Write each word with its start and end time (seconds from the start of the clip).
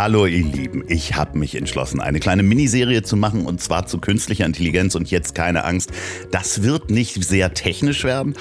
Hallo 0.00 0.26
ihr 0.26 0.44
Lieben, 0.44 0.84
ich 0.86 1.16
habe 1.16 1.36
mich 1.36 1.56
entschlossen, 1.56 1.98
eine 1.98 2.20
kleine 2.20 2.44
Miniserie 2.44 3.02
zu 3.02 3.16
machen 3.16 3.44
und 3.44 3.60
zwar 3.60 3.88
zu 3.88 3.98
künstlicher 3.98 4.46
Intelligenz. 4.46 4.94
Und 4.94 5.10
jetzt 5.10 5.34
keine 5.34 5.64
Angst, 5.64 5.90
das 6.30 6.62
wird 6.62 6.88
nicht 6.88 7.24
sehr 7.24 7.52
technisch 7.52 8.04
werden, 8.04 8.36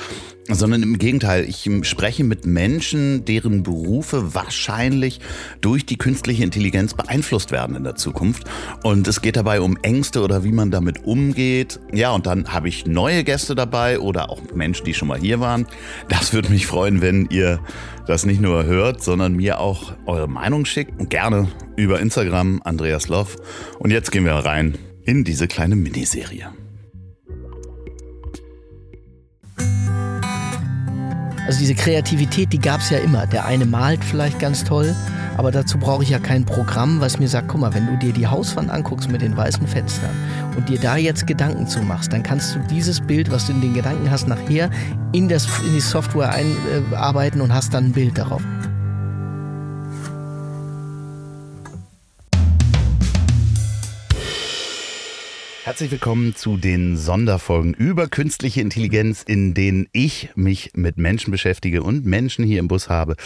sondern 0.49 0.83
im 0.83 0.97
Gegenteil, 0.97 1.43
ich 1.43 1.69
spreche 1.83 2.23
mit 2.23 2.45
Menschen, 2.45 3.25
deren 3.25 3.63
Berufe 3.63 4.33
wahrscheinlich 4.33 5.19
durch 5.61 5.85
die 5.85 5.97
künstliche 5.97 6.43
Intelligenz 6.43 6.93
beeinflusst 6.93 7.51
werden 7.51 7.75
in 7.75 7.83
der 7.83 7.95
Zukunft. 7.95 8.43
Und 8.83 9.07
es 9.07 9.21
geht 9.21 9.35
dabei 9.35 9.61
um 9.61 9.77
Ängste 9.81 10.21
oder 10.21 10.43
wie 10.43 10.51
man 10.51 10.71
damit 10.71 11.05
umgeht. 11.05 11.79
Ja, 11.93 12.11
und 12.11 12.25
dann 12.25 12.51
habe 12.53 12.69
ich 12.69 12.85
neue 12.85 13.23
Gäste 13.23 13.55
dabei 13.55 13.99
oder 13.99 14.29
auch 14.29 14.41
Menschen, 14.53 14.85
die 14.85 14.93
schon 14.93 15.07
mal 15.07 15.19
hier 15.19 15.39
waren. 15.39 15.67
Das 16.09 16.33
würde 16.33 16.49
mich 16.49 16.67
freuen, 16.67 17.01
wenn 17.01 17.27
ihr 17.29 17.59
das 18.05 18.25
nicht 18.25 18.41
nur 18.41 18.65
hört, 18.65 19.03
sondern 19.03 19.33
mir 19.33 19.59
auch 19.59 19.93
eure 20.05 20.27
Meinung 20.27 20.65
schickt. 20.65 20.99
Und 20.99 21.09
gerne 21.09 21.47
über 21.75 21.99
Instagram, 21.99 22.61
Andreas 22.63 23.07
Loff. 23.09 23.35
Und 23.79 23.91
jetzt 23.91 24.11
gehen 24.11 24.25
wir 24.25 24.33
rein 24.33 24.77
in 25.03 25.23
diese 25.23 25.47
kleine 25.47 25.75
Miniserie. 25.75 26.49
Also 31.47 31.59
diese 31.59 31.75
Kreativität, 31.75 32.51
die 32.51 32.59
gab 32.59 32.81
es 32.81 32.89
ja 32.89 32.97
immer. 32.97 33.25
Der 33.25 33.45
eine 33.45 33.65
malt 33.65 34.03
vielleicht 34.03 34.37
ganz 34.37 34.65
toll, 34.65 34.93
aber 35.37 35.49
dazu 35.49 35.77
brauche 35.77 36.03
ich 36.03 36.09
ja 36.09 36.19
kein 36.19 36.43
Programm, 36.43 36.99
was 36.99 37.19
mir 37.19 37.29
sagt, 37.29 37.47
guck 37.47 37.61
mal, 37.61 37.73
wenn 37.73 37.87
du 37.87 37.95
dir 37.95 38.11
die 38.11 38.27
Hauswand 38.27 38.69
anguckst 38.69 39.09
mit 39.09 39.21
den 39.21 39.37
weißen 39.37 39.65
Fenstern 39.65 40.09
und 40.57 40.67
dir 40.67 40.77
da 40.77 40.97
jetzt 40.97 41.25
Gedanken 41.25 41.65
zu 41.65 41.79
machst, 41.79 42.11
dann 42.11 42.21
kannst 42.21 42.53
du 42.53 42.59
dieses 42.69 42.99
Bild, 42.99 43.31
was 43.31 43.47
du 43.47 43.53
in 43.53 43.61
den 43.61 43.73
Gedanken 43.73 44.11
hast, 44.11 44.27
nachher 44.27 44.69
in, 45.13 45.29
das, 45.29 45.47
in 45.65 45.73
die 45.73 45.79
Software 45.79 46.33
einarbeiten 46.33 47.39
und 47.39 47.53
hast 47.53 47.73
dann 47.73 47.85
ein 47.85 47.91
Bild 47.93 48.17
darauf. 48.17 48.41
Herzlich 55.67 55.91
willkommen 55.91 56.33
zu 56.33 56.55
den 56.55 56.95
Sonderfolgen 56.95 57.73
über 57.73 58.07
künstliche 58.07 58.61
Intelligenz, 58.61 59.21
in 59.21 59.53
denen 59.53 59.89
ich 59.91 60.29
mich 60.33 60.71
mit 60.75 60.97
Menschen 60.97 61.29
beschäftige 61.29 61.83
und 61.83 62.05
Menschen 62.05 62.45
hier 62.45 62.59
im 62.59 62.69
Bus 62.69 62.87
habe, 62.87 63.17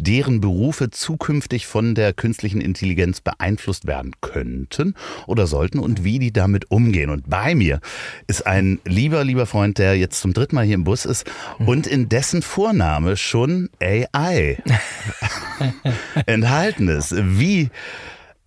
deren 0.00 0.40
Berufe 0.40 0.88
zukünftig 0.88 1.66
von 1.66 1.94
der 1.94 2.14
künstlichen 2.14 2.62
Intelligenz 2.62 3.20
beeinflusst 3.20 3.86
werden 3.86 4.12
könnten 4.22 4.94
oder 5.26 5.46
sollten 5.46 5.78
und 5.78 6.02
wie 6.02 6.18
die 6.18 6.32
damit 6.32 6.70
umgehen. 6.70 7.10
Und 7.10 7.28
bei 7.28 7.54
mir 7.54 7.80
ist 8.26 8.46
ein 8.46 8.80
lieber, 8.86 9.22
lieber 9.22 9.44
Freund, 9.44 9.76
der 9.76 9.94
jetzt 9.98 10.22
zum 10.22 10.32
dritten 10.32 10.54
Mal 10.54 10.64
hier 10.64 10.76
im 10.76 10.84
Bus 10.84 11.04
ist 11.04 11.30
und 11.58 11.86
in 11.86 12.08
dessen 12.08 12.40
Vorname 12.40 13.18
schon 13.18 13.68
AI 13.78 14.56
enthalten 16.24 16.88
ist. 16.88 17.14
Wie 17.14 17.68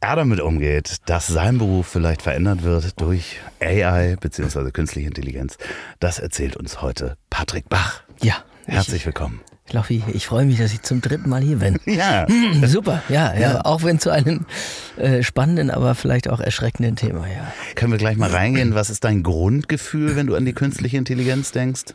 er 0.03 0.17
damit 0.17 0.41
umgeht, 0.41 0.97
dass 1.05 1.27
sein 1.27 1.57
Beruf 1.57 1.87
vielleicht 1.87 2.21
verändert 2.21 2.63
wird 2.63 2.99
durch 2.99 3.39
AI 3.61 4.17
bzw. 4.19 4.71
künstliche 4.71 5.07
Intelligenz, 5.07 5.57
das 6.01 6.19
erzählt 6.19 6.57
uns 6.57 6.81
heute 6.81 7.15
Patrick 7.29 7.69
Bach. 7.69 8.03
Ja. 8.21 8.43
Herzlich 8.65 9.05
willkommen. 9.05 9.39
Loffi, 9.71 10.03
ich 10.13 10.27
freue 10.27 10.45
mich, 10.45 10.57
dass 10.57 10.73
ich 10.73 10.81
zum 10.81 10.99
dritten 10.99 11.29
Mal 11.29 11.41
hier 11.41 11.57
bin. 11.57 11.79
Ja. 11.85 12.27
Hm, 12.27 12.65
super, 12.67 13.01
ja, 13.07 13.33
ja, 13.33 13.39
ja. 13.39 13.61
Auch 13.65 13.83
wenn 13.83 13.97
zu 13.97 14.09
einem 14.09 14.45
äh, 14.97 15.23
spannenden, 15.23 15.71
aber 15.71 15.95
vielleicht 15.95 16.29
auch 16.29 16.41
erschreckenden 16.41 16.97
Thema, 16.97 17.25
ja. 17.27 17.53
Können 17.75 17.93
wir 17.93 17.97
gleich 17.97 18.17
mal 18.17 18.29
reingehen? 18.29 18.75
Was 18.75 18.89
ist 18.89 19.05
dein 19.05 19.23
Grundgefühl, 19.23 20.17
wenn 20.17 20.27
du 20.27 20.35
an 20.35 20.43
die 20.43 20.53
künstliche 20.53 20.97
Intelligenz 20.97 21.53
denkst? 21.53 21.93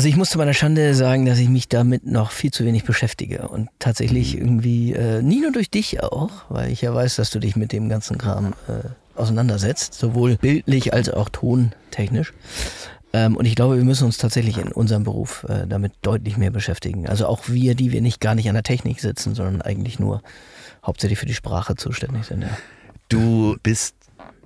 Also 0.00 0.08
ich 0.08 0.16
muss 0.16 0.30
zu 0.30 0.38
meiner 0.38 0.54
Schande 0.54 0.94
sagen, 0.94 1.26
dass 1.26 1.38
ich 1.38 1.50
mich 1.50 1.68
damit 1.68 2.06
noch 2.06 2.30
viel 2.30 2.50
zu 2.50 2.64
wenig 2.64 2.84
beschäftige 2.84 3.48
und 3.48 3.68
tatsächlich 3.78 4.34
mhm. 4.34 4.40
irgendwie, 4.40 4.92
äh, 4.94 5.20
nie 5.20 5.42
nur 5.42 5.52
durch 5.52 5.68
dich 5.68 6.02
auch, 6.02 6.30
weil 6.48 6.70
ich 6.72 6.80
ja 6.80 6.94
weiß, 6.94 7.16
dass 7.16 7.28
du 7.28 7.38
dich 7.38 7.54
mit 7.54 7.70
dem 7.70 7.90
ganzen 7.90 8.16
Kram 8.16 8.54
äh, 8.66 8.88
auseinandersetzt, 9.14 9.92
sowohl 9.92 10.36
bildlich 10.38 10.94
als 10.94 11.10
auch 11.10 11.28
tontechnisch. 11.28 12.32
Ähm, 13.12 13.36
und 13.36 13.44
ich 13.44 13.54
glaube, 13.54 13.76
wir 13.76 13.84
müssen 13.84 14.04
uns 14.04 14.16
tatsächlich 14.16 14.56
in 14.56 14.72
unserem 14.72 15.04
Beruf 15.04 15.44
äh, 15.50 15.66
damit 15.66 15.92
deutlich 16.00 16.38
mehr 16.38 16.50
beschäftigen. 16.50 17.06
Also 17.06 17.26
auch 17.26 17.50
wir, 17.50 17.74
die 17.74 17.92
wir 17.92 18.00
nicht 18.00 18.22
gar 18.22 18.34
nicht 18.34 18.48
an 18.48 18.54
der 18.54 18.62
Technik 18.62 19.00
sitzen, 19.00 19.34
sondern 19.34 19.60
eigentlich 19.60 19.98
nur 19.98 20.22
hauptsächlich 20.82 21.18
für 21.18 21.26
die 21.26 21.34
Sprache 21.34 21.76
zuständig 21.76 22.24
sind. 22.24 22.40
Ja. 22.40 22.56
Du 23.10 23.58
bist 23.62 23.96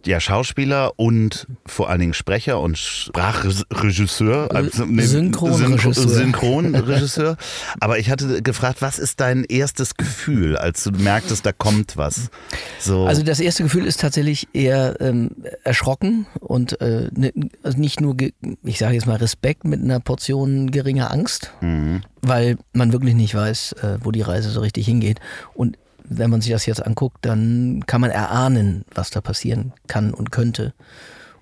ja 0.06 0.20
Schauspieler 0.20 0.92
und 0.96 1.46
vor 1.66 1.88
allen 1.88 2.00
Dingen 2.00 2.14
Sprecher 2.14 2.60
und 2.60 2.78
Sprachregisseur. 2.78 4.54
Also, 4.54 4.84
nee, 4.84 5.02
Synchronregisseur. 5.02 6.08
Synchronregisseur. 6.08 7.36
Aber 7.80 7.98
ich 7.98 8.10
hatte 8.10 8.42
gefragt, 8.42 8.82
was 8.82 8.98
ist 8.98 9.20
dein 9.20 9.44
erstes 9.44 9.96
Gefühl, 9.96 10.56
als 10.56 10.84
du 10.84 10.90
merktest, 10.90 11.46
da 11.46 11.52
kommt 11.52 11.96
was? 11.96 12.30
So. 12.78 13.06
Also 13.06 13.22
das 13.22 13.40
erste 13.40 13.62
Gefühl 13.62 13.86
ist 13.86 14.00
tatsächlich 14.00 14.48
eher 14.52 15.00
ähm, 15.00 15.30
erschrocken 15.62 16.26
und 16.40 16.80
äh, 16.80 17.08
ne, 17.14 17.32
also 17.62 17.78
nicht 17.78 18.00
nur, 18.00 18.16
ich 18.62 18.78
sage 18.78 18.94
jetzt 18.94 19.06
mal 19.06 19.16
Respekt 19.16 19.64
mit 19.64 19.80
einer 19.82 20.00
Portion 20.00 20.70
geringer 20.70 21.10
Angst, 21.10 21.52
mhm. 21.60 22.02
weil 22.22 22.56
man 22.72 22.92
wirklich 22.92 23.14
nicht 23.14 23.34
weiß, 23.34 23.72
äh, 23.82 23.98
wo 24.02 24.10
die 24.10 24.22
Reise 24.22 24.50
so 24.50 24.60
richtig 24.60 24.86
hingeht. 24.86 25.20
Und 25.54 25.78
wenn 26.04 26.30
man 26.30 26.40
sich 26.40 26.52
das 26.52 26.66
jetzt 26.66 26.84
anguckt, 26.84 27.18
dann 27.22 27.84
kann 27.86 28.00
man 28.00 28.10
erahnen, 28.10 28.84
was 28.94 29.10
da 29.10 29.20
passieren 29.20 29.72
kann 29.88 30.12
und 30.12 30.30
könnte. 30.30 30.74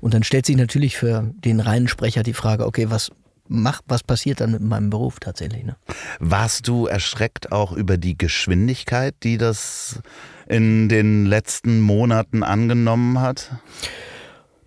Und 0.00 0.14
dann 0.14 0.22
stellt 0.22 0.46
sich 0.46 0.56
natürlich 0.56 0.96
für 0.96 1.30
den 1.44 1.60
reinen 1.60 1.88
Sprecher 1.88 2.22
die 2.22 2.32
Frage, 2.32 2.66
okay, 2.66 2.90
was 2.90 3.10
macht, 3.48 3.84
was 3.88 4.02
passiert 4.02 4.40
dann 4.40 4.52
mit 4.52 4.62
meinem 4.62 4.90
Beruf 4.90 5.20
tatsächlich? 5.20 5.64
Ne? 5.64 5.76
Warst 6.18 6.68
du 6.68 6.86
erschreckt 6.86 7.52
auch 7.52 7.72
über 7.72 7.98
die 7.98 8.16
Geschwindigkeit, 8.16 9.14
die 9.22 9.38
das 9.38 10.00
in 10.46 10.88
den 10.88 11.26
letzten 11.26 11.80
Monaten 11.80 12.42
angenommen 12.42 13.20
hat? 13.20 13.50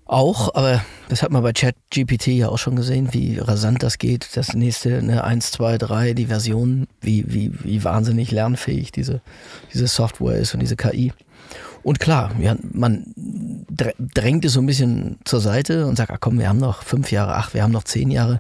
Auch, 0.08 0.54
aber 0.54 0.86
das 1.10 1.24
hat 1.24 1.32
man 1.32 1.42
bei 1.42 1.52
ChatGPT 1.52 2.28
ja 2.28 2.50
auch 2.50 2.60
schon 2.60 2.76
gesehen, 2.76 3.14
wie 3.14 3.40
rasant 3.40 3.82
das 3.82 3.98
geht. 3.98 4.38
Das 4.38 4.54
nächste, 4.54 5.00
eine 5.00 5.24
1, 5.24 5.52
2, 5.52 5.80
3, 5.80 6.14
die 6.14 6.28
Version, 6.28 6.88
wie, 7.02 7.26
wie, 7.28 7.52
wie 7.64 7.84
wahnsinnig 7.84 8.30
lernfähig 8.30 8.92
diese, 8.92 9.22
diese 9.74 9.88
Software 9.88 10.38
ist 10.38 10.54
und 10.54 10.60
diese 10.60 10.76
KI. 10.76 11.12
Und 11.82 12.00
klar, 12.00 12.32
ja, 12.40 12.56
man 12.72 13.14
drängt 13.68 14.46
es 14.46 14.54
so 14.54 14.60
ein 14.60 14.66
bisschen 14.68 15.18
zur 15.26 15.40
Seite 15.40 15.88
und 15.88 15.96
sagt, 15.96 16.12
ach 16.12 16.20
komm, 16.20 16.38
wir 16.38 16.50
haben 16.50 16.60
noch 16.60 16.84
fünf 16.84 17.12
Jahre, 17.12 17.36
ach, 17.36 17.54
wir 17.56 17.64
haben 17.64 17.72
noch 17.72 17.84
zehn 17.84 18.12
Jahre. 18.12 18.40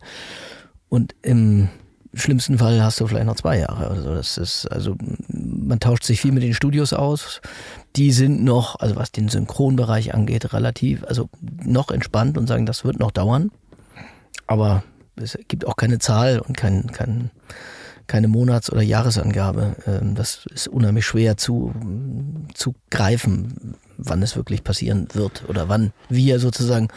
Und 0.89 1.15
im 1.23 1.69
schlimmsten 2.13 2.59
Fall 2.59 2.83
hast 2.83 2.99
du 2.99 3.07
vielleicht 3.07 3.25
noch 3.25 3.35
zwei 3.35 3.59
Jahre 3.59 3.91
oder 3.91 4.01
so. 4.01 4.13
Das 4.13 4.37
ist, 4.37 4.67
also, 4.67 4.95
man 5.27 5.79
tauscht 5.79 6.03
sich 6.03 6.21
viel 6.21 6.31
mit 6.31 6.43
den 6.43 6.53
Studios 6.53 6.93
aus. 6.93 7.41
Die 7.95 8.11
sind 8.11 8.43
noch, 8.43 8.79
also 8.79 8.95
was 8.95 9.11
den 9.11 9.29
Synchronbereich 9.29 10.13
angeht, 10.13 10.53
relativ, 10.53 11.03
also 11.05 11.29
noch 11.63 11.91
entspannt 11.91 12.37
und 12.37 12.47
sagen, 12.47 12.65
das 12.65 12.83
wird 12.83 12.99
noch 12.99 13.11
dauern. 13.11 13.51
Aber 14.47 14.83
es 15.15 15.37
gibt 15.47 15.65
auch 15.65 15.75
keine 15.75 15.99
Zahl 15.99 16.39
und 16.39 16.57
kein, 16.57 16.87
kein, 16.91 17.31
keine 18.07 18.27
Monats- 18.27 18.71
oder 18.71 18.81
Jahresangabe. 18.81 19.75
Ähm, 19.87 20.15
das 20.15 20.45
ist 20.53 20.67
unheimlich 20.67 21.05
schwer 21.05 21.37
zu, 21.37 21.73
zu 22.53 22.75
greifen, 22.89 23.75
wann 23.97 24.21
es 24.21 24.35
wirklich 24.35 24.63
passieren 24.63 25.07
wird 25.13 25.43
oder 25.47 25.69
wann 25.69 25.91
wir 26.09 26.39
sozusagen, 26.39 26.87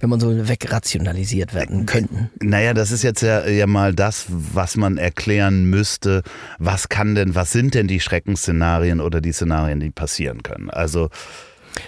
wenn 0.00 0.10
man 0.10 0.20
so 0.20 0.48
wegrationalisiert 0.48 1.54
werden 1.54 1.86
könnten. 1.86 2.30
Naja, 2.40 2.74
das 2.74 2.90
ist 2.90 3.02
jetzt 3.02 3.22
ja, 3.22 3.46
ja 3.46 3.66
mal 3.66 3.94
das, 3.94 4.26
was 4.28 4.76
man 4.76 4.98
erklären 4.98 5.64
müsste. 5.64 6.22
Was 6.58 6.88
kann 6.88 7.14
denn, 7.14 7.34
was 7.34 7.52
sind 7.52 7.74
denn 7.74 7.88
die 7.88 8.00
Schreckensszenarien 8.00 9.00
oder 9.00 9.20
die 9.20 9.32
Szenarien, 9.32 9.80
die 9.80 9.90
passieren 9.90 10.42
können? 10.42 10.70
Also 10.70 11.10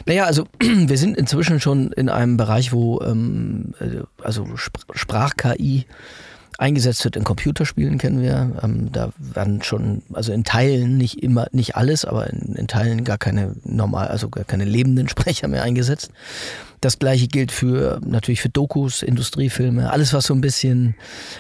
naja, 0.05 0.25
also 0.25 0.47
wir 0.61 0.99
sind 0.99 1.17
inzwischen 1.17 1.61
schon 1.61 1.93
in 1.93 2.09
einem 2.09 2.37
Bereich, 2.37 2.73
wo 2.73 3.01
ähm, 3.03 3.73
äh, 3.81 4.03
also 4.23 4.49
Sprach-KI 4.57 5.87
eingesetzt 6.59 7.05
wird 7.05 7.17
in 7.17 7.25
Computerspielen, 7.25 7.99
kennen 7.99 8.23
wir. 8.23 8.53
Ähm, 8.63 8.91
da 8.93 9.13
werden 9.19 9.63
schon, 9.63 10.03
also 10.13 10.33
in 10.33 10.45
Teilen 10.45 10.97
nicht 10.97 11.23
immer, 11.23 11.47
nicht 11.53 11.77
alles, 11.77 12.05
aber 12.05 12.29
in, 12.29 12.55
in, 12.55 12.69
Teilen 12.69 13.05
gar 13.05 13.19
keine 13.19 13.55
normal, 13.65 14.09
also 14.09 14.29
gar 14.29 14.45
keine 14.45 14.65
lebenden 14.65 15.09
Sprecher 15.17 15.49
mehr 15.49 15.63
eingesetzt. 15.63 16.11
Das 16.81 16.99
gleiche 16.99 17.27
gilt 17.27 17.53
für 17.53 18.01
natürlich 18.05 18.41
für 18.41 18.51
Dokus, 18.51 19.03
Industriefilme, 19.03 19.91
alles 19.91 20.13
was 20.13 20.27
so 20.27 20.35
ein 20.35 20.43
bisschen, 20.43 20.95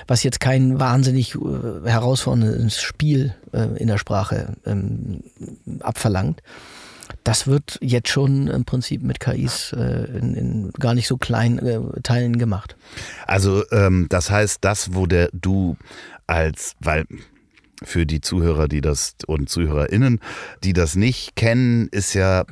was 0.07 0.23
jetzt 0.23 0.41
kein 0.41 0.81
wahnsinnig 0.81 1.35
äh, 1.35 1.89
herausforderndes 1.89 2.81
Spiel 2.81 3.35
äh, 3.53 3.69
in 3.77 3.89
der 3.89 3.99
Sprache 3.99 4.55
ähm, 4.65 5.23
abverlangt 5.81 6.43
das 7.27 7.49
wird 7.49 7.79
jetzt 7.83 8.09
schon 8.09 8.47
im 8.47 8.65
Prinzip 8.65 9.03
mit 9.03 9.19
KIs 9.19 9.73
äh, 9.73 10.05
in, 10.17 10.35
in, 10.35 10.71
gar 10.79 10.95
nicht 10.95 11.09
so 11.09 11.17
kleinen 11.17 11.59
äh, 11.59 12.01
Teilen 12.03 12.39
gemacht. 12.39 12.77
Also 13.27 13.65
ähm, 13.73 14.07
das 14.09 14.31
heißt, 14.31 14.59
das, 14.65 14.95
wo 14.95 15.07
der 15.07 15.31
du 15.33 15.77
als, 16.29 16.77
weil 16.79 17.05
für 17.83 18.07
die 18.07 18.21
Zuhörer, 18.21 18.69
die 18.69 18.81
das 18.81 19.17
und 19.27 19.49
ZuhörerInnen, 19.49 20.21
die 20.63 20.73
das 20.73 20.95
nicht 20.95 21.35
kennen, 21.35 21.89
ist 21.91 22.15
ja 22.15 22.45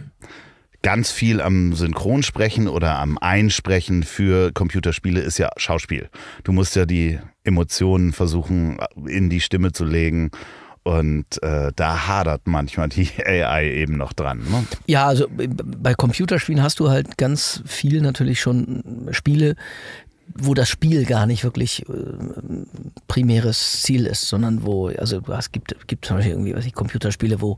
ganz 0.82 1.12
viel 1.12 1.41
am 1.41 1.75
Synchronsprechen 1.75 2.67
oder 2.67 2.99
am 2.99 3.17
Einsprechen 3.17 4.03
für 4.03 4.53
Computerspiele 4.53 5.20
ist 5.20 5.38
ja 5.38 5.50
Schauspiel. 5.56 6.11
Du 6.43 6.50
musst 6.50 6.75
ja 6.75 6.85
die 6.85 7.20
Emotionen 7.44 8.12
versuchen 8.12 8.79
in 9.06 9.31
die 9.31 9.41
Stimme 9.41 9.70
zu 9.70 9.85
legen 9.85 10.32
Und 10.84 11.42
äh, 11.42 11.72
da 11.75 12.08
hadert 12.08 12.42
manchmal 12.44 12.90
die 12.90 13.08
AI 13.25 13.70
eben 13.70 13.96
noch 13.96 14.12
dran. 14.12 14.38
Ne? 14.38 14.66
Ja, 14.86 15.06
also 15.06 15.26
bei 15.28 15.94
Computerspielen 15.94 16.62
hast 16.62 16.78
du 16.78 16.90
halt 16.90 17.16
ganz 17.16 17.62
viel 17.64 18.02
natürlich 18.02 18.40
schon 18.40 19.08
Spiele, 19.10 19.56
wo 20.37 20.55
das 20.55 20.69
Spiel 20.69 21.05
gar 21.05 21.26
nicht 21.26 21.44
wirklich 21.44 21.88
äh, 21.88 21.93
primäres 23.06 23.82
Ziel 23.82 24.06
ist, 24.06 24.23
sondern 24.23 24.65
wo, 24.65 24.88
also 24.88 25.21
es 25.38 25.53
gibt, 25.53 25.87
gibt 25.87 26.06
zum 26.06 26.17
Beispiel 26.17 26.32
irgendwie, 26.32 26.56
weiß 26.56 26.67
ich, 26.67 26.75
Computerspiele, 26.75 27.41
wo, 27.41 27.56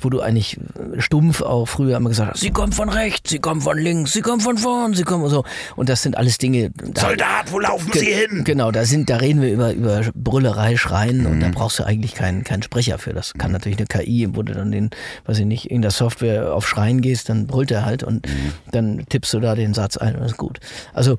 wo 0.00 0.10
du 0.10 0.20
eigentlich 0.20 0.56
äh, 0.56 1.00
stumpf 1.00 1.42
auch 1.42 1.66
früher 1.66 1.96
immer 1.96 2.08
gesagt 2.08 2.32
hast, 2.32 2.40
sie 2.40 2.50
kommen 2.50 2.72
von 2.72 2.88
rechts, 2.88 3.30
sie 3.30 3.38
kommen 3.38 3.60
von 3.60 3.78
links, 3.78 4.12
sie 4.12 4.20
kommen 4.20 4.40
von 4.40 4.58
vorn, 4.58 4.94
sie 4.94 5.04
kommen 5.04 5.28
so. 5.28 5.44
Und 5.76 5.88
das 5.88 6.02
sind 6.02 6.16
alles 6.16 6.38
Dinge. 6.38 6.70
Da, 6.70 7.02
Soldat, 7.02 7.52
wo 7.52 7.60
laufen 7.60 7.92
Sie 7.92 8.06
hin? 8.06 8.42
Genau, 8.44 8.72
da 8.72 8.84
sind, 8.84 9.08
da 9.10 9.16
reden 9.18 9.40
wir 9.40 9.52
über, 9.52 9.72
über 9.72 10.00
Brüllerei, 10.14 10.76
Schreien 10.76 11.20
mhm. 11.20 11.26
und 11.26 11.40
da 11.40 11.50
brauchst 11.52 11.78
du 11.78 11.84
eigentlich 11.84 12.14
keinen, 12.14 12.42
keinen 12.42 12.62
Sprecher 12.64 12.98
für. 12.98 13.12
Das 13.12 13.34
kann 13.34 13.50
mhm. 13.50 13.54
natürlich 13.54 13.78
eine 13.78 13.86
KI, 13.86 14.28
wo 14.32 14.42
du 14.42 14.54
dann 14.54 14.72
den, 14.72 14.90
weiß 15.26 15.38
ich 15.38 15.46
nicht, 15.46 15.70
in 15.70 15.82
der 15.82 15.92
Software 15.92 16.52
auf 16.52 16.66
Schreien 16.66 17.00
gehst, 17.00 17.28
dann 17.28 17.46
brüllt 17.46 17.70
er 17.70 17.84
halt 17.84 18.02
und 18.02 18.26
mhm. 18.26 18.52
dann 18.72 19.06
tippst 19.08 19.32
du 19.34 19.40
da 19.40 19.54
den 19.54 19.72
Satz 19.72 19.96
ein 19.96 20.14
und 20.14 20.22
das 20.22 20.32
ist 20.32 20.38
gut. 20.38 20.58
Also 20.92 21.16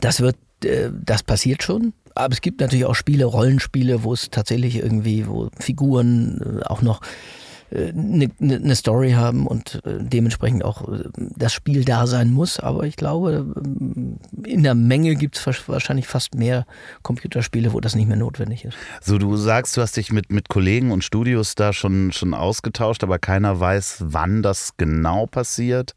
das 0.00 0.20
wird, 0.20 0.36
äh, 0.64 0.90
das 1.04 1.22
passiert 1.22 1.62
schon. 1.62 1.92
Aber 2.14 2.32
es 2.32 2.40
gibt 2.40 2.60
natürlich 2.60 2.84
auch 2.84 2.94
Spiele, 2.94 3.24
Rollenspiele, 3.24 4.04
wo 4.04 4.12
es 4.12 4.30
tatsächlich 4.30 4.76
irgendwie, 4.76 5.26
wo 5.26 5.48
Figuren 5.58 6.60
äh, 6.60 6.64
auch 6.64 6.82
noch 6.82 7.00
eine, 7.74 8.24
äh, 8.24 8.30
eine 8.38 8.76
Story 8.76 9.12
haben 9.12 9.46
und 9.46 9.80
dementsprechend 9.86 10.62
auch 10.62 10.86
das 11.16 11.54
Spiel 11.54 11.86
da 11.86 12.06
sein 12.06 12.30
muss. 12.30 12.60
Aber 12.60 12.84
ich 12.84 12.96
glaube, 12.96 13.46
in 14.44 14.62
der 14.62 14.74
Menge 14.74 15.14
gibt 15.14 15.38
es 15.38 15.68
wahrscheinlich 15.68 16.06
fast 16.06 16.34
mehr 16.34 16.66
Computerspiele, 17.02 17.72
wo 17.72 17.80
das 17.80 17.94
nicht 17.94 18.08
mehr 18.08 18.18
notwendig 18.18 18.66
ist. 18.66 18.76
So, 19.00 19.16
du 19.16 19.38
sagst, 19.38 19.74
du 19.78 19.80
hast 19.80 19.96
dich 19.96 20.12
mit, 20.12 20.30
mit 20.30 20.50
Kollegen 20.50 20.90
und 20.90 21.02
Studios 21.02 21.54
da 21.54 21.72
schon, 21.72 22.12
schon 22.12 22.34
ausgetauscht, 22.34 23.02
aber 23.04 23.18
keiner 23.18 23.58
weiß, 23.58 24.02
wann 24.04 24.42
das 24.42 24.72
genau 24.76 25.24
passiert 25.24 25.94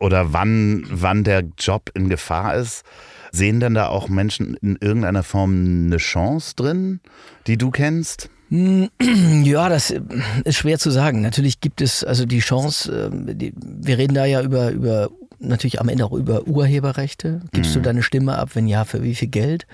oder 0.00 0.32
wann, 0.32 0.84
wann 0.90 1.24
der 1.24 1.44
Job 1.56 1.90
in 1.94 2.08
Gefahr 2.08 2.56
ist. 2.56 2.84
Sehen 3.36 3.60
denn 3.60 3.74
da 3.74 3.88
auch 3.88 4.08
Menschen 4.08 4.56
in 4.62 4.76
irgendeiner 4.80 5.22
Form 5.22 5.86
eine 5.86 5.98
Chance 5.98 6.54
drin, 6.56 7.00
die 7.46 7.58
du 7.58 7.70
kennst? 7.70 8.30
Ja, 9.42 9.68
das 9.68 9.94
ist 10.44 10.56
schwer 10.56 10.78
zu 10.78 10.90
sagen. 10.90 11.20
Natürlich 11.20 11.60
gibt 11.60 11.80
es 11.80 12.04
also 12.04 12.26
die 12.26 12.38
Chance, 12.38 13.10
ähm, 13.12 13.52
wir 13.62 13.98
reden 13.98 14.14
da 14.14 14.24
ja 14.24 14.42
über, 14.42 14.70
über 14.70 15.10
natürlich 15.38 15.80
am 15.80 15.88
Ende 15.88 16.04
auch 16.04 16.12
über 16.12 16.46
Urheberrechte. 16.46 17.40
Gibst 17.52 17.70
mhm. 17.70 17.74
du 17.74 17.80
deine 17.82 18.02
Stimme 18.02 18.38
ab? 18.38 18.50
Wenn 18.54 18.66
ja, 18.66 18.84
für 18.84 19.02
wie 19.02 19.14
viel 19.14 19.28
Geld? 19.28 19.66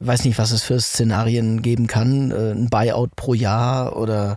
Weiß 0.00 0.24
nicht, 0.24 0.38
was 0.38 0.50
es 0.50 0.62
für 0.62 0.80
Szenarien 0.80 1.62
geben 1.62 1.86
kann. 1.86 2.30
Äh, 2.30 2.52
ein 2.52 2.68
Buyout 2.68 3.14
pro 3.16 3.34
Jahr 3.34 3.96
oder. 3.96 4.36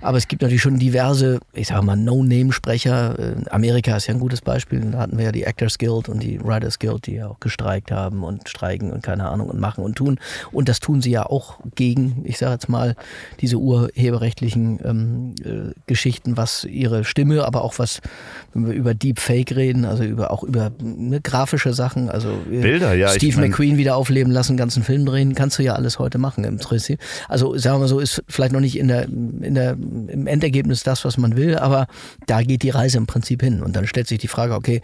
Aber 0.00 0.18
es 0.18 0.28
gibt 0.28 0.42
natürlich 0.42 0.62
schon 0.62 0.78
diverse, 0.78 1.40
ich 1.52 1.68
sage 1.68 1.84
mal, 1.84 1.96
No-Name-Sprecher. 1.96 3.18
Äh, 3.18 3.50
Amerika 3.50 3.96
ist 3.96 4.06
ja 4.06 4.14
ein 4.14 4.20
gutes 4.20 4.40
Beispiel. 4.40 4.80
Da 4.80 4.98
hatten 4.98 5.18
wir 5.18 5.26
ja 5.26 5.32
die 5.32 5.44
Actors 5.44 5.78
Guild 5.78 6.08
und 6.08 6.22
die 6.22 6.40
Writers 6.42 6.78
Guild, 6.78 7.06
die 7.06 7.14
ja 7.14 7.28
auch 7.28 7.40
gestreikt 7.40 7.90
haben 7.90 8.22
und 8.22 8.48
streiken 8.48 8.92
und 8.92 9.02
keine 9.02 9.28
Ahnung 9.28 9.48
und 9.48 9.60
machen 9.60 9.84
und 9.84 9.96
tun. 9.96 10.18
Und 10.52 10.68
das 10.68 10.80
tun 10.80 11.00
sie 11.02 11.10
ja 11.10 11.26
auch 11.26 11.58
gegen, 11.74 12.22
ich 12.24 12.38
sage 12.38 12.52
jetzt 12.52 12.68
mal, 12.68 12.94
diese 13.40 13.56
urheberrechtlichen 13.56 14.80
ähm, 14.84 15.34
äh, 15.44 15.74
Geschichten, 15.86 16.36
was 16.36 16.64
ihre 16.64 17.04
Stimme, 17.04 17.44
aber 17.44 17.62
auch 17.62 17.78
was, 17.78 18.00
wenn 18.52 18.66
wir 18.66 18.74
über 18.74 18.94
Deepfake 18.94 19.56
reden, 19.56 19.84
also 19.88 20.04
über 20.04 20.30
auch 20.30 20.42
über 20.42 20.70
ne, 20.80 21.20
grafische 21.20 21.72
Sachen, 21.72 22.08
also 22.08 22.30
äh, 22.50 22.60
Bilder, 22.60 22.94
ja. 22.94 23.08
Steve 23.08 23.30
ich 23.30 23.36
mein 23.36 23.50
McQueen 23.50 23.76
wieder 23.76 23.96
aufleben 23.96 24.32
lassen, 24.32 24.56
ganzen 24.56 24.82
Film 24.82 25.06
drehen, 25.06 25.34
kannst 25.34 25.58
du 25.58 25.62
ja 25.62 25.74
alles 25.74 25.98
heute 25.98 26.18
machen 26.18 26.44
im 26.44 26.58
Prinzip. 26.58 27.00
Also 27.28 27.56
sagen 27.56 27.76
wir 27.76 27.80
mal 27.80 27.88
so, 27.88 27.98
ist 28.00 28.22
vielleicht 28.28 28.52
noch 28.52 28.60
nicht 28.60 28.78
in 28.78 28.88
der, 28.88 29.04
in 29.04 29.54
der, 29.54 29.72
im 29.72 30.26
Endergebnis 30.26 30.82
das, 30.82 31.04
was 31.04 31.18
man 31.18 31.36
will, 31.36 31.56
aber 31.56 31.86
da 32.26 32.42
geht 32.42 32.62
die 32.62 32.70
Reise 32.70 32.98
im 32.98 33.06
Prinzip 33.06 33.42
hin. 33.42 33.62
Und 33.62 33.74
dann 33.74 33.86
stellt 33.86 34.06
sich 34.06 34.18
die 34.18 34.28
Frage, 34.28 34.54
okay, 34.54 34.82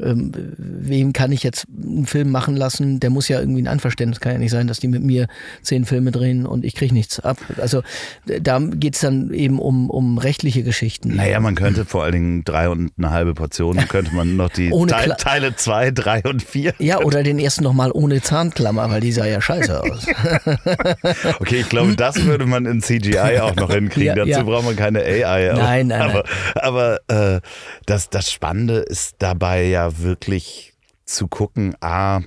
ähm, 0.00 0.32
wem 0.56 1.12
kann 1.12 1.32
ich 1.32 1.42
jetzt 1.42 1.66
einen 1.68 2.06
Film 2.06 2.30
machen 2.30 2.56
lassen? 2.56 3.00
Der 3.00 3.10
muss 3.10 3.28
ja 3.28 3.40
irgendwie 3.40 3.62
ein 3.62 3.68
Einverständnis, 3.68 4.20
kann 4.20 4.32
ja 4.32 4.38
nicht 4.38 4.50
sein, 4.50 4.66
dass 4.66 4.80
die 4.80 4.88
mit 4.88 5.02
mir 5.02 5.26
zehn 5.62 5.84
Filme 5.84 6.12
drehen 6.12 6.46
und 6.46 6.64
ich 6.64 6.74
kriege 6.74 6.94
nichts 6.94 7.20
ab. 7.20 7.38
Also 7.60 7.82
da 8.26 8.58
geht 8.58 8.94
es 8.94 9.00
dann 9.00 9.32
eben 9.32 9.58
um, 9.58 9.90
um 9.90 10.18
rechtliche 10.18 10.62
Geschichten. 10.62 11.16
Naja, 11.16 11.40
man 11.40 11.54
könnte 11.54 11.84
vor 11.84 12.04
allen 12.04 12.12
Dingen 12.12 12.44
drei 12.44 12.68
und 12.68 12.92
eine 12.96 13.10
halbe 13.10 13.34
Portion, 13.34 13.76
könnte 13.88 14.14
man 14.14 14.36
noch 14.36 14.50
die 14.50 14.70
Teil, 14.86 15.14
Teile 15.18 15.56
zwei, 15.56 15.90
drei 15.90 16.22
und 16.22 16.42
vier. 16.42 16.74
Ja, 16.78 17.00
oder 17.00 17.22
den 17.22 17.38
ersten 17.38 17.64
nochmal 17.64 17.90
ohne 17.92 18.22
Zahnklammer, 18.22 18.90
weil 18.90 19.00
die 19.00 19.12
sah 19.12 19.26
ja 19.26 19.40
scheiße 19.40 19.82
aus. 19.82 20.06
okay, 21.40 21.60
ich 21.60 21.68
glaube, 21.68 21.94
das 21.96 22.24
würde 22.24 22.46
man 22.46 22.66
in 22.66 22.80
CGI 22.80 23.40
auch 23.40 23.56
noch 23.56 23.70
hinkriegen. 23.70 24.08
Ja, 24.08 24.14
Dazu 24.14 24.30
ja. 24.30 24.42
braucht 24.42 24.64
man 24.64 24.76
keine 24.76 25.00
AI. 25.00 25.52
Nein, 25.54 25.86
nein, 25.88 26.00
aber, 26.00 26.24
nein. 26.54 26.64
Aber 26.64 27.00
äh, 27.08 27.40
das, 27.86 28.10
das 28.10 28.30
Spannende 28.30 28.78
ist 28.78 29.16
dabei 29.18 29.64
ja 29.64 29.81
wirklich 29.98 30.72
zu 31.04 31.28
gucken, 31.28 31.74
a, 31.80 32.20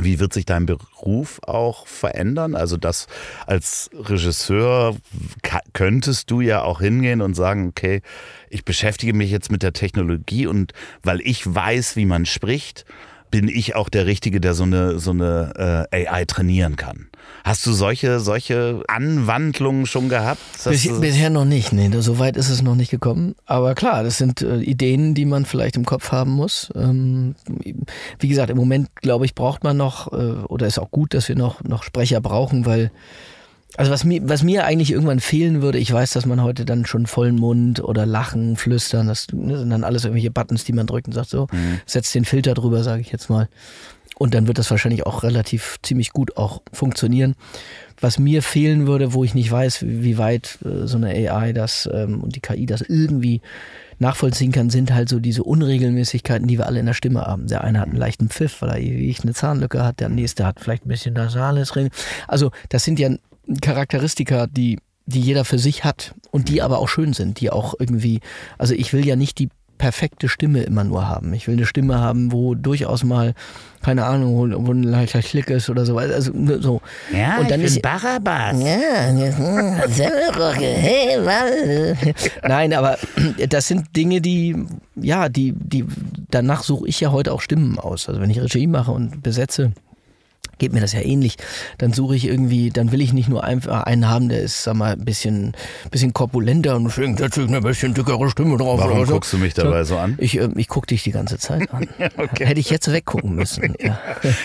wie 0.00 0.20
wird 0.20 0.32
sich 0.32 0.46
dein 0.46 0.64
Beruf 0.64 1.40
auch 1.46 1.86
verändern? 1.86 2.54
Also 2.54 2.76
das 2.76 3.06
als 3.46 3.90
Regisseur 3.92 4.96
könntest 5.74 6.30
du 6.30 6.40
ja 6.40 6.62
auch 6.62 6.80
hingehen 6.80 7.20
und 7.20 7.34
sagen, 7.34 7.68
okay, 7.68 8.00
ich 8.48 8.64
beschäftige 8.64 9.12
mich 9.12 9.30
jetzt 9.30 9.50
mit 9.50 9.62
der 9.62 9.74
Technologie 9.74 10.46
und 10.46 10.72
weil 11.02 11.20
ich 11.20 11.42
weiß, 11.46 11.96
wie 11.96 12.06
man 12.06 12.24
spricht, 12.24 12.86
bin 13.32 13.48
ich 13.48 13.74
auch 13.74 13.88
der 13.88 14.06
Richtige, 14.06 14.40
der 14.40 14.54
so 14.54 14.62
eine, 14.62 15.00
so 15.00 15.10
eine 15.10 15.88
äh, 15.90 16.06
AI 16.06 16.26
trainieren 16.26 16.76
kann. 16.76 17.08
Hast 17.44 17.66
du 17.66 17.72
solche, 17.72 18.20
solche 18.20 18.84
Anwandlungen 18.86 19.86
schon 19.86 20.08
gehabt? 20.08 20.40
Bis, 20.64 20.86
bisher 21.00 21.30
noch 21.30 21.46
nicht, 21.46 21.72
nee, 21.72 21.90
so 21.98 22.20
weit 22.20 22.36
ist 22.36 22.50
es 22.50 22.62
noch 22.62 22.76
nicht 22.76 22.90
gekommen. 22.90 23.34
Aber 23.46 23.74
klar, 23.74 24.04
das 24.04 24.18
sind 24.18 24.42
äh, 24.42 24.58
Ideen, 24.58 25.14
die 25.14 25.24
man 25.24 25.46
vielleicht 25.46 25.76
im 25.76 25.84
Kopf 25.84 26.12
haben 26.12 26.30
muss. 26.32 26.70
Ähm, 26.76 27.34
wie 28.20 28.28
gesagt, 28.28 28.50
im 28.50 28.56
Moment, 28.56 28.94
glaube 28.96 29.24
ich, 29.24 29.34
braucht 29.34 29.64
man 29.64 29.76
noch, 29.76 30.12
äh, 30.12 30.44
oder 30.46 30.66
ist 30.66 30.78
auch 30.78 30.90
gut, 30.90 31.14
dass 31.14 31.28
wir 31.28 31.36
noch, 31.36 31.64
noch 31.64 31.82
Sprecher 31.82 32.20
brauchen, 32.20 32.66
weil 32.66 32.92
also 33.76 33.90
was 33.90 34.04
mir, 34.04 34.20
was 34.28 34.42
mir 34.42 34.64
eigentlich 34.64 34.90
irgendwann 34.90 35.20
fehlen 35.20 35.62
würde, 35.62 35.78
ich 35.78 35.92
weiß, 35.92 36.12
dass 36.12 36.26
man 36.26 36.42
heute 36.42 36.64
dann 36.64 36.84
schon 36.84 37.06
vollen 37.06 37.36
Mund 37.36 37.82
oder 37.82 38.06
lachen, 38.06 38.56
flüstern, 38.56 39.08
das 39.08 39.28
ne, 39.32 39.58
sind 39.58 39.70
dann 39.70 39.84
alles 39.84 40.04
irgendwelche 40.04 40.30
Buttons, 40.30 40.64
die 40.64 40.72
man 40.72 40.86
drückt 40.86 41.06
und 41.06 41.14
sagt 41.14 41.30
so, 41.30 41.46
mhm. 41.50 41.80
setzt 41.86 42.14
den 42.14 42.24
Filter 42.24 42.54
drüber, 42.54 42.82
sage 42.82 43.00
ich 43.00 43.12
jetzt 43.12 43.30
mal. 43.30 43.48
Und 44.18 44.34
dann 44.34 44.46
wird 44.46 44.58
das 44.58 44.70
wahrscheinlich 44.70 45.06
auch 45.06 45.22
relativ 45.22 45.78
ziemlich 45.82 46.10
gut 46.10 46.36
auch 46.36 46.62
funktionieren. 46.72 47.34
Was 48.00 48.18
mir 48.18 48.42
fehlen 48.42 48.86
würde, 48.86 49.14
wo 49.14 49.24
ich 49.24 49.34
nicht 49.34 49.50
weiß, 49.50 49.82
wie 49.82 50.18
weit 50.18 50.58
äh, 50.64 50.86
so 50.86 50.96
eine 50.96 51.08
AI 51.08 51.52
das 51.52 51.88
ähm, 51.92 52.22
und 52.22 52.36
die 52.36 52.40
KI 52.40 52.66
das 52.66 52.82
irgendwie 52.82 53.40
nachvollziehen 53.98 54.52
kann, 54.52 54.68
sind 54.68 54.92
halt 54.92 55.08
so 55.08 55.18
diese 55.18 55.44
Unregelmäßigkeiten, 55.44 56.46
die 56.46 56.58
wir 56.58 56.66
alle 56.66 56.80
in 56.80 56.86
der 56.86 56.94
Stimme 56.94 57.22
haben. 57.22 57.46
Der 57.46 57.64
eine 57.64 57.80
hat 57.80 57.88
einen 57.88 57.96
leichten 57.96 58.28
Pfiff, 58.28 58.60
weil 58.60 58.70
er 58.70 58.80
wie 58.80 59.16
eine 59.22 59.32
Zahnlücke 59.32 59.84
hat, 59.84 60.00
der 60.00 60.08
nächste 60.08 60.44
hat 60.44 60.60
vielleicht 60.60 60.84
ein 60.84 60.90
bisschen 60.90 61.14
nasales 61.14 61.74
Reden. 61.74 61.90
Also 62.28 62.50
das 62.68 62.84
sind 62.84 62.98
ja 62.98 63.10
Charakteristika, 63.60 64.46
die, 64.46 64.78
die 65.06 65.20
jeder 65.20 65.44
für 65.44 65.58
sich 65.58 65.84
hat 65.84 66.14
und 66.30 66.48
die 66.48 66.62
aber 66.62 66.78
auch 66.78 66.88
schön 66.88 67.12
sind, 67.12 67.40
die 67.40 67.50
auch 67.50 67.74
irgendwie, 67.78 68.20
also 68.58 68.74
ich 68.74 68.92
will 68.92 69.06
ja 69.06 69.16
nicht 69.16 69.38
die 69.38 69.48
perfekte 69.82 70.28
Stimme 70.28 70.62
immer 70.62 70.84
nur 70.84 71.08
haben. 71.08 71.34
Ich 71.34 71.48
will 71.48 71.56
eine 71.56 71.66
Stimme 71.66 71.98
haben, 71.98 72.30
wo 72.30 72.54
durchaus 72.54 73.02
mal, 73.02 73.34
keine 73.82 74.04
Ahnung, 74.04 74.54
wo, 74.64 74.70
ein 74.70 74.84
leichter 74.84 75.22
Klick 75.22 75.50
ist 75.50 75.68
oder 75.70 75.84
so. 75.84 75.98
Also 75.98 76.30
ne, 76.32 76.62
so. 76.62 76.80
Ja, 77.12 77.38
und 77.38 77.50
dann 77.50 77.58
ich 77.58 77.66
ist 77.66 77.82
Barabbas. 77.82 78.62
Ja, 78.62 79.10
Nein, 82.48 82.74
aber 82.74 82.96
das 83.48 83.66
sind 83.66 83.96
Dinge, 83.96 84.20
die, 84.20 84.54
ja, 84.94 85.28
die, 85.28 85.52
die, 85.52 85.84
danach 86.30 86.62
suche 86.62 86.86
ich 86.86 87.00
ja 87.00 87.10
heute 87.10 87.32
auch 87.32 87.40
Stimmen 87.40 87.80
aus. 87.80 88.08
Also 88.08 88.20
wenn 88.20 88.30
ich 88.30 88.40
Regie 88.40 88.68
mache 88.68 88.92
und 88.92 89.24
besetze, 89.24 89.72
geht 90.62 90.72
mir 90.72 90.80
das 90.80 90.92
ja 90.92 91.00
ähnlich. 91.00 91.38
Dann 91.78 91.92
suche 91.92 92.14
ich 92.14 92.24
irgendwie, 92.24 92.70
dann 92.70 92.92
will 92.92 93.00
ich 93.00 93.12
nicht 93.12 93.28
nur 93.28 93.42
einfach 93.42 93.82
einen 93.82 94.08
haben, 94.08 94.28
der 94.28 94.42
ist, 94.42 94.62
sag 94.62 94.74
mal, 94.74 94.92
ein 94.92 95.04
bisschen, 95.04 95.54
bisschen 95.90 96.12
korpulenter 96.12 96.76
und 96.76 96.84
deswegen 96.84 97.14
natürlich 97.14 97.50
eine 97.50 97.60
bisschen 97.60 97.94
dickere 97.94 98.30
Stimme 98.30 98.56
drauf. 98.58 98.78
Warum 98.78 99.04
so. 99.04 99.14
guckst 99.14 99.32
du 99.32 99.38
mich 99.38 99.54
dabei 99.54 99.82
so, 99.82 99.98
an? 99.98 100.14
Ich, 100.18 100.38
äh, 100.38 100.48
ich 100.54 100.68
gucke 100.68 100.86
dich 100.86 101.02
die 101.02 101.10
ganze 101.10 101.36
Zeit 101.38 101.74
an. 101.74 101.88
okay. 102.16 102.46
Hätte 102.46 102.60
ich 102.60 102.70
jetzt 102.70 102.90
weggucken 102.90 103.34
müssen. 103.34 103.74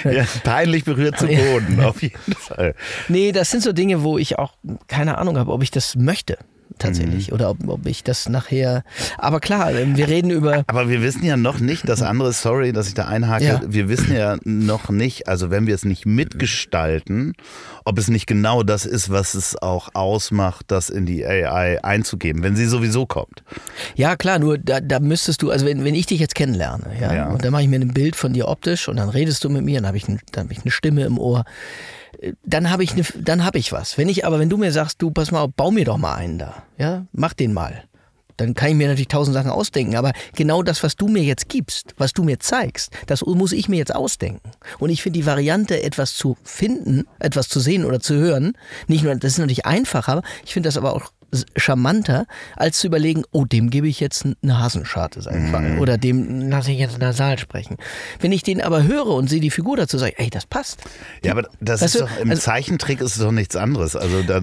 Ja. 0.03 0.11
ja 0.11 0.25
peinlich 0.43 0.83
berührt 0.85 1.19
zu 1.19 1.27
Boden, 1.27 1.79
auf 1.81 2.01
jeden 2.01 2.33
Fall. 2.33 2.73
Nee, 3.07 3.31
das 3.31 3.51
sind 3.51 3.61
so 3.61 3.71
Dinge, 3.71 4.01
wo 4.01 4.17
ich 4.17 4.39
auch 4.39 4.53
keine 4.87 5.17
Ahnung 5.19 5.37
habe, 5.37 5.51
ob 5.51 5.61
ich 5.61 5.69
das 5.69 5.95
möchte 5.95 6.37
tatsächlich. 6.79 7.29
Mhm. 7.29 7.33
Oder 7.33 7.49
ob, 7.49 7.67
ob 7.67 7.85
ich 7.85 8.03
das 8.03 8.29
nachher. 8.29 8.83
Aber 9.17 9.39
klar, 9.39 9.73
ähm, 9.73 9.97
wir 9.97 10.07
reden 10.07 10.31
über. 10.31 10.63
Aber 10.67 10.89
wir 10.89 11.01
wissen 11.01 11.23
ja 11.23 11.37
noch 11.37 11.59
nicht, 11.59 11.87
das 11.87 12.01
andere, 12.01 12.33
sorry, 12.33 12.73
dass 12.73 12.87
ich 12.87 12.93
da 12.93 13.05
einhake, 13.05 13.43
ja. 13.43 13.61
wir 13.67 13.89
wissen 13.89 14.15
ja 14.15 14.37
noch 14.43 14.89
nicht, 14.89 15.27
also 15.27 15.49
wenn 15.49 15.67
wir 15.67 15.75
es 15.75 15.85
nicht 15.85 16.05
mitgestalten, 16.05 17.33
ob 17.85 17.97
es 17.97 18.07
nicht 18.07 18.27
genau 18.27 18.63
das 18.63 18.85
ist, 18.85 19.09
was 19.09 19.33
es 19.33 19.61
auch 19.61 19.89
ausmacht, 19.93 20.65
das 20.67 20.89
in 20.89 21.05
die 21.05 21.25
AI 21.25 21.83
einzugeben, 21.83 22.43
wenn 22.43 22.55
sie 22.55 22.65
sowieso 22.65 23.05
kommt. 23.05 23.43
Ja, 23.95 24.15
klar, 24.15 24.39
nur 24.39 24.57
da, 24.57 24.81
da 24.81 24.99
müsstest 24.99 25.41
du, 25.41 25.51
also 25.51 25.65
wenn, 25.65 25.83
wenn 25.83 25.95
ich 25.95 26.05
dich 26.05 26.19
jetzt 26.19 26.35
kennenlerne, 26.35 26.85
ja, 26.99 27.13
ja. 27.13 27.27
und 27.27 27.43
dann 27.45 27.51
mache 27.51 27.63
ich 27.63 27.69
mir 27.69 27.79
ein 27.79 27.93
Bild 27.93 28.15
von 28.15 28.33
dir 28.33 28.47
optisch 28.47 28.87
und 28.87 28.97
dann 28.97 29.09
redest 29.09 29.43
du 29.43 29.49
mit 29.49 29.63
mir, 29.63 29.79
dann 29.79 29.87
habe 29.87 29.97
ich, 29.97 30.07
ein, 30.07 30.19
hab 30.35 30.51
ich 30.51 30.61
eine 30.61 30.71
Stimme 30.71 31.05
im 31.05 31.17
Ohr 31.17 31.45
dann 32.43 32.69
habe 32.69 32.83
ich, 32.83 32.95
ne, 32.95 33.03
dann 33.15 33.45
habe 33.45 33.59
ich 33.59 33.71
was. 33.71 33.97
Wenn 33.97 34.09
ich 34.09 34.25
aber, 34.25 34.39
wenn 34.39 34.49
du 34.49 34.57
mir 34.57 34.71
sagst, 34.71 35.01
du 35.01 35.11
pass 35.11 35.31
mal, 35.31 35.47
bau 35.47 35.71
mir 35.71 35.85
doch 35.85 35.97
mal 35.97 36.15
einen 36.15 36.39
da, 36.39 36.63
ja, 36.77 37.05
mach 37.11 37.33
den 37.33 37.53
mal 37.53 37.83
dann 38.37 38.53
kann 38.53 38.69
ich 38.69 38.75
mir 38.75 38.87
natürlich 38.87 39.07
tausend 39.07 39.33
Sachen 39.33 39.51
ausdenken. 39.51 39.95
Aber 39.95 40.13
genau 40.35 40.63
das, 40.63 40.83
was 40.83 40.95
du 40.95 41.07
mir 41.07 41.23
jetzt 41.23 41.49
gibst, 41.49 41.93
was 41.97 42.13
du 42.13 42.23
mir 42.23 42.39
zeigst, 42.39 42.91
das 43.07 43.25
muss 43.25 43.51
ich 43.51 43.67
mir 43.67 43.77
jetzt 43.77 43.93
ausdenken. 43.93 44.51
Und 44.79 44.89
ich 44.89 45.01
finde 45.01 45.19
die 45.19 45.25
Variante, 45.25 45.83
etwas 45.83 46.15
zu 46.15 46.37
finden, 46.43 47.05
etwas 47.19 47.49
zu 47.49 47.59
sehen 47.59 47.83
oder 47.83 47.99
zu 47.99 48.15
hören, 48.15 48.53
nicht 48.87 49.03
nur, 49.03 49.15
das 49.15 49.33
ist 49.33 49.39
natürlich 49.39 49.65
einfacher, 49.65 50.21
ich 50.45 50.53
finde 50.53 50.67
das 50.67 50.77
aber 50.77 50.93
auch 50.93 51.11
charmanter, 51.55 52.25
als 52.55 52.79
zu 52.79 52.87
überlegen, 52.87 53.23
oh, 53.31 53.45
dem 53.45 53.69
gebe 53.69 53.87
ich 53.87 53.99
jetzt 53.99 54.25
eine 54.25 54.59
Hasenscharte, 54.59 55.21
sag 55.21 55.35
ich 55.35 55.51
mal, 55.51 55.61
mhm. 55.61 55.79
oder 55.79 55.97
dem 55.97 56.49
lasse 56.49 56.71
ich 56.71 56.79
jetzt 56.79 56.99
nasal 56.99 57.37
sprechen. 57.37 57.77
Wenn 58.19 58.31
ich 58.31 58.43
den 58.43 58.61
aber 58.61 58.83
höre 58.83 59.07
und 59.07 59.29
sehe 59.29 59.41
die 59.41 59.51
Figur 59.51 59.77
dazu, 59.77 59.97
sage 59.97 60.13
ich, 60.17 60.23
ey, 60.23 60.29
das 60.29 60.45
passt. 60.45 60.81
Ja, 61.23 61.33
aber 61.33 61.49
das 61.59 61.81
weißt 61.81 61.95
ist 61.95 62.01
doch, 62.01 62.19
im 62.19 62.29
also, 62.29 62.41
Zeichentrick 62.41 63.01
ist 63.01 63.17
es 63.17 63.21
doch 63.21 63.31
nichts 63.31 63.55
anderes. 63.55 63.95
Also 63.95 64.23
da 64.23 64.41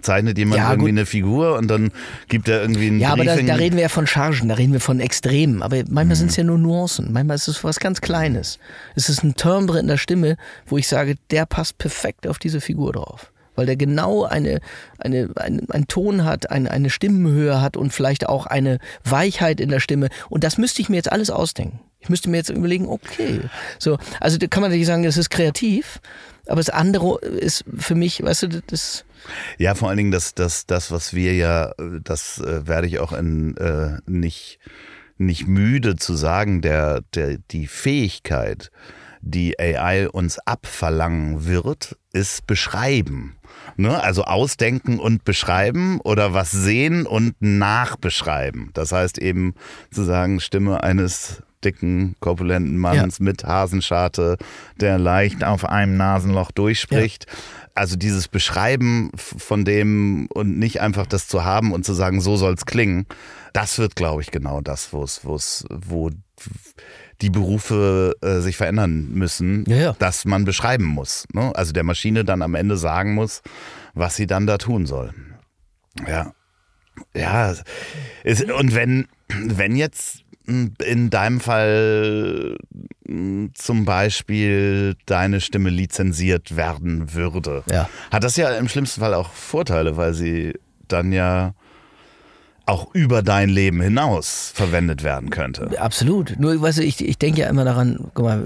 zeichnet 0.00 0.38
jemand 0.38 0.58
ja, 0.58 0.70
irgendwie 0.70 0.90
gut. 0.90 0.98
eine 0.98 1.06
Figur 1.06 1.56
und 1.56 1.68
dann 1.68 1.92
gibt 2.28 2.48
er 2.48 2.62
irgendwie 2.62 2.86
einen 2.86 3.00
Ja, 3.00 3.12
aber 3.12 3.24
da, 3.24 3.36
da, 3.36 3.54
reden 3.54 3.76
wir 3.76 3.82
ja 3.82 3.88
von 3.88 4.06
Chargen, 4.06 4.48
da 4.48 4.54
reden 4.54 4.72
wir 4.72 4.80
von 4.80 5.00
Extremen, 5.00 5.62
aber 5.62 5.76
manchmal 5.76 6.04
mhm. 6.06 6.14
sind 6.14 6.30
es 6.30 6.36
ja 6.36 6.44
nur 6.44 6.58
Nuancen, 6.58 7.12
manchmal 7.12 7.36
ist 7.36 7.48
es 7.48 7.62
was 7.62 7.78
ganz 7.78 8.00
Kleines. 8.00 8.58
Es 8.94 9.08
ist 9.08 9.22
ein 9.22 9.34
Timbre 9.34 9.78
in 9.78 9.86
der 9.86 9.96
Stimme, 9.96 10.36
wo 10.66 10.78
ich 10.78 10.88
sage, 10.88 11.16
der 11.30 11.46
passt 11.46 11.78
perfekt 11.78 12.26
auf 12.26 12.38
diese 12.38 12.60
Figur 12.60 12.92
drauf 12.92 13.32
weil 13.56 13.66
der 13.66 13.76
genau 13.76 14.24
eine, 14.24 14.60
eine, 14.98 15.30
eine, 15.36 15.62
einen 15.68 15.88
Ton 15.88 16.24
hat, 16.24 16.50
eine, 16.50 16.70
eine 16.70 16.90
Stimmenhöhe 16.90 17.60
hat 17.60 17.76
und 17.76 17.92
vielleicht 17.92 18.28
auch 18.28 18.46
eine 18.46 18.78
Weichheit 19.04 19.60
in 19.60 19.70
der 19.70 19.80
Stimme. 19.80 20.08
Und 20.28 20.44
das 20.44 20.58
müsste 20.58 20.82
ich 20.82 20.88
mir 20.88 20.96
jetzt 20.96 21.10
alles 21.10 21.30
ausdenken. 21.30 21.80
Ich 22.00 22.08
müsste 22.08 22.30
mir 22.30 22.36
jetzt 22.36 22.50
überlegen, 22.50 22.86
okay. 22.88 23.40
So, 23.78 23.98
also 24.20 24.38
da 24.38 24.46
kann 24.46 24.60
man 24.60 24.70
natürlich 24.70 24.86
sagen, 24.86 25.02
das 25.02 25.16
ist 25.16 25.30
kreativ, 25.30 26.00
aber 26.46 26.60
das 26.60 26.70
andere 26.70 27.18
ist 27.20 27.64
für 27.76 27.94
mich, 27.96 28.22
weißt 28.22 28.44
du, 28.44 28.62
das. 28.66 29.04
Ja, 29.58 29.74
vor 29.74 29.88
allen 29.88 29.96
Dingen 29.96 30.10
das, 30.12 30.34
das, 30.34 30.66
das, 30.66 30.92
was 30.92 31.14
wir 31.14 31.34
ja, 31.34 31.72
das 32.04 32.38
äh, 32.38 32.66
werde 32.66 32.86
ich 32.86 33.00
auch 33.00 33.12
in, 33.12 33.56
äh, 33.56 33.98
nicht, 34.06 34.60
nicht 35.18 35.48
müde 35.48 35.96
zu 35.96 36.14
sagen, 36.14 36.60
der, 36.60 37.00
der, 37.14 37.38
die 37.50 37.66
Fähigkeit, 37.66 38.70
die 39.20 39.58
AI 39.58 40.08
uns 40.08 40.38
abverlangen 40.38 41.46
wird, 41.46 41.96
ist 42.12 42.46
beschreiben. 42.46 43.35
Ne? 43.76 44.02
Also 44.02 44.24
ausdenken 44.24 44.98
und 44.98 45.24
beschreiben 45.24 46.00
oder 46.02 46.34
was 46.34 46.50
sehen 46.50 47.06
und 47.06 47.34
nachbeschreiben. 47.40 48.70
Das 48.74 48.92
heißt 48.92 49.18
eben 49.18 49.54
zu 49.90 50.04
sagen, 50.04 50.40
Stimme 50.40 50.82
eines 50.82 51.42
dicken, 51.66 52.14
korpulenten 52.20 52.78
Manns 52.78 53.18
ja. 53.18 53.24
mit 53.24 53.44
Hasenscharte, 53.44 54.36
der 54.80 54.98
leicht 54.98 55.42
auf 55.42 55.64
einem 55.64 55.96
Nasenloch 55.96 56.52
durchspricht. 56.52 57.26
Ja. 57.28 57.32
Also 57.74 57.96
dieses 57.96 58.28
Beschreiben 58.28 59.10
von 59.16 59.64
dem 59.64 60.28
und 60.32 60.58
nicht 60.58 60.80
einfach 60.80 61.06
das 61.06 61.28
zu 61.28 61.44
haben 61.44 61.72
und 61.72 61.84
zu 61.84 61.92
sagen, 61.92 62.22
so 62.22 62.36
soll 62.36 62.54
es 62.54 62.64
klingen, 62.64 63.06
das 63.52 63.78
wird, 63.78 63.96
glaube 63.96 64.22
ich, 64.22 64.30
genau 64.30 64.60
das, 64.62 64.92
wo 64.92 65.02
es, 65.02 65.24
wo 65.24 65.34
es, 65.34 65.66
wo 65.70 66.10
die 67.20 67.30
Berufe 67.30 68.14
äh, 68.22 68.40
sich 68.40 68.56
verändern 68.56 69.08
müssen, 69.12 69.64
ja, 69.66 69.76
ja. 69.76 69.96
dass 69.98 70.24
man 70.24 70.44
beschreiben 70.44 70.84
muss. 70.84 71.26
Ne? 71.32 71.52
Also 71.54 71.72
der 71.72 71.84
Maschine 71.84 72.24
dann 72.24 72.42
am 72.42 72.54
Ende 72.54 72.76
sagen 72.76 73.14
muss, 73.14 73.42
was 73.94 74.16
sie 74.16 74.26
dann 74.26 74.46
da 74.46 74.58
tun 74.58 74.86
soll. 74.86 75.12
Ja. 76.06 76.32
Ja. 77.14 77.54
Ist, 78.24 78.50
und 78.50 78.74
wenn, 78.74 79.08
wenn 79.28 79.76
jetzt 79.76 80.24
in 80.46 81.10
deinem 81.10 81.40
Fall 81.40 82.56
zum 83.54 83.84
Beispiel 83.84 84.96
deine 85.06 85.40
Stimme 85.40 85.70
lizenziert 85.70 86.56
werden 86.56 87.14
würde, 87.14 87.62
ja. 87.70 87.88
hat 88.10 88.24
das 88.24 88.36
ja 88.36 88.50
im 88.50 88.68
schlimmsten 88.68 89.00
Fall 89.00 89.14
auch 89.14 89.30
Vorteile, 89.30 89.96
weil 89.96 90.14
sie 90.14 90.54
dann 90.88 91.12
ja 91.12 91.54
auch 92.66 92.92
über 92.94 93.22
dein 93.22 93.48
Leben 93.48 93.80
hinaus 93.80 94.50
verwendet 94.52 95.04
werden 95.04 95.30
könnte. 95.30 95.80
Absolut. 95.80 96.34
Nur, 96.38 96.60
weißt 96.60 96.78
du, 96.78 96.82
ich, 96.82 97.00
ich 97.00 97.16
denke 97.16 97.42
ja 97.42 97.48
immer 97.48 97.64
daran, 97.64 98.10
guck 98.12 98.24
mal, 98.24 98.42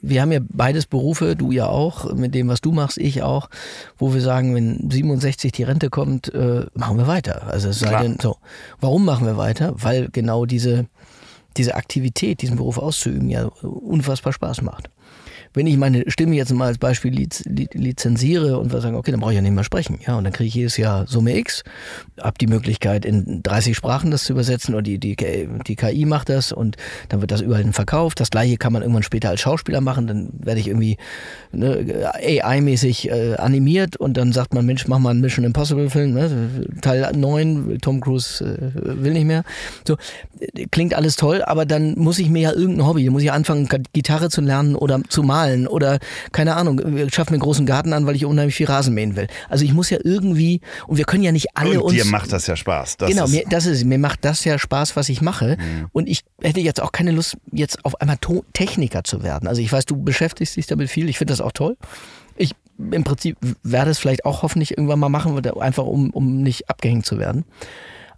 wir 0.00 0.22
haben 0.22 0.32
ja 0.32 0.40
beides 0.48 0.86
Berufe, 0.86 1.36
du 1.36 1.52
ja 1.52 1.66
auch, 1.66 2.14
mit 2.14 2.34
dem, 2.34 2.48
was 2.48 2.62
du 2.62 2.72
machst, 2.72 2.96
ich 2.96 3.22
auch, 3.22 3.50
wo 3.98 4.14
wir 4.14 4.22
sagen, 4.22 4.54
wenn 4.54 4.90
67 4.90 5.52
die 5.52 5.62
Rente 5.62 5.90
kommt, 5.90 6.32
äh, 6.32 6.66
machen 6.72 6.96
wir 6.96 7.06
weiter. 7.06 7.48
Also 7.48 7.68
es 7.68 7.80
sei 7.80 8.02
denn, 8.02 8.18
so. 8.18 8.38
Warum 8.80 9.04
machen 9.04 9.26
wir 9.26 9.36
weiter? 9.36 9.74
Weil 9.76 10.08
genau 10.10 10.46
diese, 10.46 10.86
diese 11.56 11.74
Aktivität, 11.74 12.42
diesen 12.42 12.56
Beruf 12.56 12.78
auszuüben, 12.78 13.28
ja 13.28 13.46
unfassbar 13.46 14.32
Spaß 14.32 14.62
macht 14.62 14.90
wenn 15.52 15.66
ich 15.66 15.76
meine 15.76 16.04
Stimme 16.08 16.36
jetzt 16.36 16.52
mal 16.52 16.66
als 16.66 16.78
Beispiel 16.78 17.12
liz, 17.12 17.42
lizenziere 17.44 18.58
und 18.58 18.72
wir 18.72 18.80
sagen, 18.80 18.94
okay, 18.94 19.10
dann 19.10 19.20
brauche 19.20 19.32
ich 19.32 19.36
ja 19.36 19.42
nicht 19.42 19.54
mehr 19.54 19.64
sprechen. 19.64 19.98
Ja, 20.06 20.16
und 20.16 20.24
dann 20.24 20.32
kriege 20.32 20.46
ich 20.46 20.54
jedes 20.54 20.76
Jahr 20.76 21.06
Summe 21.08 21.36
X, 21.36 21.64
habe 22.20 22.38
die 22.40 22.46
Möglichkeit, 22.46 23.04
in 23.04 23.42
30 23.42 23.76
Sprachen 23.76 24.10
das 24.10 24.24
zu 24.24 24.32
übersetzen 24.32 24.74
und 24.74 24.86
die, 24.86 24.98
die, 24.98 25.16
die 25.16 25.76
KI 25.76 26.04
macht 26.04 26.28
das 26.28 26.52
und 26.52 26.76
dann 27.08 27.20
wird 27.20 27.32
das 27.32 27.40
überall 27.40 27.60
verkauft. 27.72 28.20
Das 28.20 28.30
gleiche 28.30 28.56
kann 28.58 28.72
man 28.72 28.82
irgendwann 28.82 29.02
später 29.02 29.28
als 29.28 29.40
Schauspieler 29.40 29.80
machen. 29.80 30.06
Dann 30.06 30.30
werde 30.38 30.60
ich 30.60 30.68
irgendwie 30.68 30.96
ne, 31.52 32.10
AI-mäßig 32.14 33.10
äh, 33.10 33.34
animiert 33.34 33.96
und 33.96 34.16
dann 34.16 34.32
sagt 34.32 34.54
man, 34.54 34.64
Mensch, 34.64 34.86
mach 34.86 34.98
mal 34.98 35.10
einen 35.10 35.20
Mission 35.20 35.44
Impossible-Film, 35.44 36.12
ne? 36.12 36.66
Teil 36.80 37.10
9, 37.12 37.78
Tom 37.80 38.00
Cruise 38.00 38.44
äh, 38.44 39.02
will 39.02 39.12
nicht 39.12 39.26
mehr. 39.26 39.42
So, 39.86 39.96
klingt 40.70 40.94
alles 40.94 41.16
toll, 41.16 41.42
aber 41.42 41.66
dann 41.66 41.98
muss 41.98 42.18
ich 42.18 42.30
mir 42.30 42.42
ja 42.42 42.52
irgendein 42.52 42.86
Hobby, 42.86 43.04
dann 43.04 43.12
muss 43.12 43.22
ich 43.22 43.32
anfangen, 43.32 43.68
Gitarre 43.92 44.30
zu 44.30 44.40
lernen 44.40 44.76
oder 44.76 45.00
zu 45.08 45.22
malen 45.22 45.39
malen 45.40 45.66
oder 45.66 45.98
keine 46.32 46.56
Ahnung, 46.56 46.80
wir 46.84 47.10
schaffen 47.10 47.32
mir 47.32 47.36
einen 47.36 47.42
großen 47.42 47.66
Garten 47.66 47.92
an, 47.92 48.06
weil 48.06 48.16
ich 48.16 48.24
unheimlich 48.24 48.54
viel 48.54 48.66
Rasen 48.66 48.94
mähen 48.94 49.16
will. 49.16 49.26
Also 49.48 49.64
ich 49.64 49.72
muss 49.72 49.90
ja 49.90 49.98
irgendwie 50.02 50.60
und 50.86 50.96
wir 50.96 51.04
können 51.04 51.22
ja 51.22 51.32
nicht 51.32 51.56
alle 51.56 51.80
und 51.80 51.90
uns. 51.90 51.94
Dir 51.94 52.04
macht 52.04 52.32
das 52.32 52.46
ja 52.46 52.56
Spaß. 52.56 52.98
Das 52.98 53.10
genau, 53.10 53.26
mir, 53.28 53.44
das 53.48 53.66
ist 53.66 53.84
mir 53.84 53.98
macht 53.98 54.24
das 54.24 54.44
ja 54.44 54.58
Spaß, 54.58 54.96
was 54.96 55.08
ich 55.08 55.20
mache 55.20 55.56
mhm. 55.56 55.86
und 55.92 56.08
ich 56.08 56.22
hätte 56.42 56.60
jetzt 56.60 56.80
auch 56.80 56.92
keine 56.92 57.12
Lust 57.12 57.36
jetzt 57.52 57.84
auf 57.84 58.00
einmal 58.00 58.18
Techniker 58.52 59.04
zu 59.04 59.22
werden. 59.22 59.48
Also 59.48 59.62
ich 59.62 59.72
weiß, 59.72 59.86
du 59.86 60.02
beschäftigst 60.02 60.56
dich 60.56 60.66
damit 60.66 60.90
viel. 60.90 61.08
Ich 61.08 61.18
finde 61.18 61.32
das 61.32 61.40
auch 61.40 61.52
toll. 61.52 61.76
Ich 62.36 62.54
im 62.78 63.04
Prinzip 63.04 63.36
werde 63.62 63.90
es 63.90 63.98
vielleicht 63.98 64.24
auch 64.24 64.42
hoffentlich 64.42 64.70
irgendwann 64.70 64.98
mal 64.98 65.10
machen, 65.10 65.38
einfach 65.60 65.84
um, 65.84 66.10
um 66.10 66.42
nicht 66.42 66.70
abgehängt 66.70 67.04
zu 67.04 67.18
werden 67.18 67.44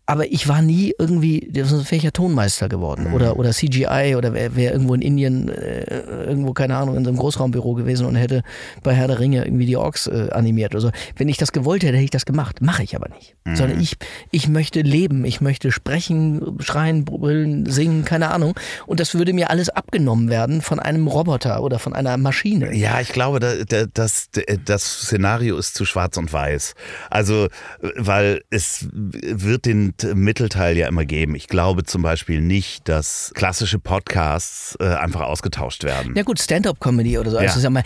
aber 0.07 0.31
ich 0.33 0.49
war 0.49 0.63
nie 0.63 0.95
irgendwie, 0.99 1.49
wäre 1.53 1.85
ich 1.91 2.03
ja 2.03 2.11
Tonmeister 2.11 2.69
geworden 2.69 3.09
mhm. 3.09 3.15
oder, 3.15 3.39
oder 3.39 3.53
CGI 3.53 4.15
oder 4.17 4.35
wäre 4.35 4.57
wär 4.57 4.73
irgendwo 4.73 4.95
in 4.95 5.03
Indien, 5.03 5.49
äh, 5.49 6.27
irgendwo, 6.27 6.53
keine 6.53 6.77
Ahnung, 6.77 6.97
in 6.97 7.05
so 7.05 7.11
einem 7.11 7.19
Großraumbüro 7.19 7.75
gewesen 7.75 8.07
und 8.07 8.17
hätte 8.17 8.43
bei 8.83 8.95
Herr 8.95 9.07
der 9.07 9.21
Ringe 9.21 9.45
irgendwie 9.45 9.67
die 9.67 9.77
Orks 9.77 10.09
äh, 10.09 10.29
animiert 10.33 10.75
oder 10.75 10.81
so. 10.81 10.91
Wenn 11.17 11.29
ich 11.29 11.37
das 11.37 11.53
gewollt 11.53 11.85
hätte, 11.85 11.95
hätte 11.95 12.05
ich 12.05 12.11
das 12.11 12.27
gemacht. 12.27 12.61
Mache 12.61 12.83
ich 12.83 12.97
aber 12.97 13.09
nicht. 13.11 13.37
Mhm. 13.45 13.57
Sondern 13.57 13.81
ich, 13.81 13.97
ich 14.33 14.49
möchte 14.49 14.81
leben, 14.81 15.25
ich 15.25 15.41
möchte 15.41 15.71
sprechen, 15.71 16.59
schreien, 16.61 17.05
brüllen, 17.05 17.67
singen, 17.67 18.05
keine 18.05 18.33
Ahnung. 18.33 18.55
Und 18.87 18.99
das 18.99 19.15
würde 19.15 19.33
mir 19.33 19.51
alles 19.51 19.69
abgenommen 19.69 20.31
werden 20.31 20.63
von 20.63 20.81
einem 20.81 21.07
Roboter 21.07 21.63
oder 21.63 21.79
von 21.79 21.95
einer 21.95 22.17
Maschine. 22.17 22.75
Ja, 22.75 23.01
ich 23.01 23.13
glaube, 23.13 23.39
das, 23.39 24.31
das 24.65 24.83
Szenario 24.83 25.57
ist 25.57 25.75
zu 25.75 25.85
schwarz 25.85 26.17
und 26.17 26.33
weiß. 26.33 26.75
Also, 27.09 27.49
weil 27.97 28.43
es 28.51 28.89
wird 28.93 29.67
den 29.67 29.92
Mittelteil 30.15 30.77
ja 30.77 30.89
immer 30.89 31.05
geben. 31.05 31.35
Ich 31.35 31.49
glaube 31.49 31.85
zum 31.85 32.03
Beispiel 32.03 32.41
nicht, 32.41 32.89
dass 32.89 33.33
klassische 33.35 33.79
Podcasts 33.79 34.77
äh, 34.81 34.85
einfach 34.85 35.23
ausgetauscht 35.23 35.85
werden. 35.85 36.15
Ja 36.17 36.23
gut, 36.23 36.41
Stand-up-Comedy 36.41 37.19
oder 37.19 37.31
so. 37.31 37.39
Also 37.39 37.61
ja. 37.61 37.71
mal, 37.71 37.83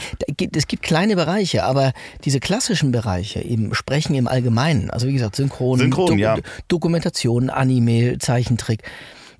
es 0.55 0.67
gibt 0.67 0.83
kleine 0.83 1.17
Bereiche, 1.17 1.65
aber 1.65 1.93
diese 2.25 2.41
klassischen 2.41 2.93
Bereiche, 2.93 3.41
eben 3.41 3.75
Sprechen 3.75 4.15
im 4.15 4.29
Allgemeinen, 4.29 4.91
also 4.91 5.07
wie 5.07 5.13
gesagt, 5.13 5.37
Synchron, 5.37 5.79
Synchron 5.79 6.07
Do 6.07 6.15
ja. 6.15 6.37
Dokumentation, 6.69 7.51
Anime, 7.51 8.19
Zeichentrick 8.19 8.83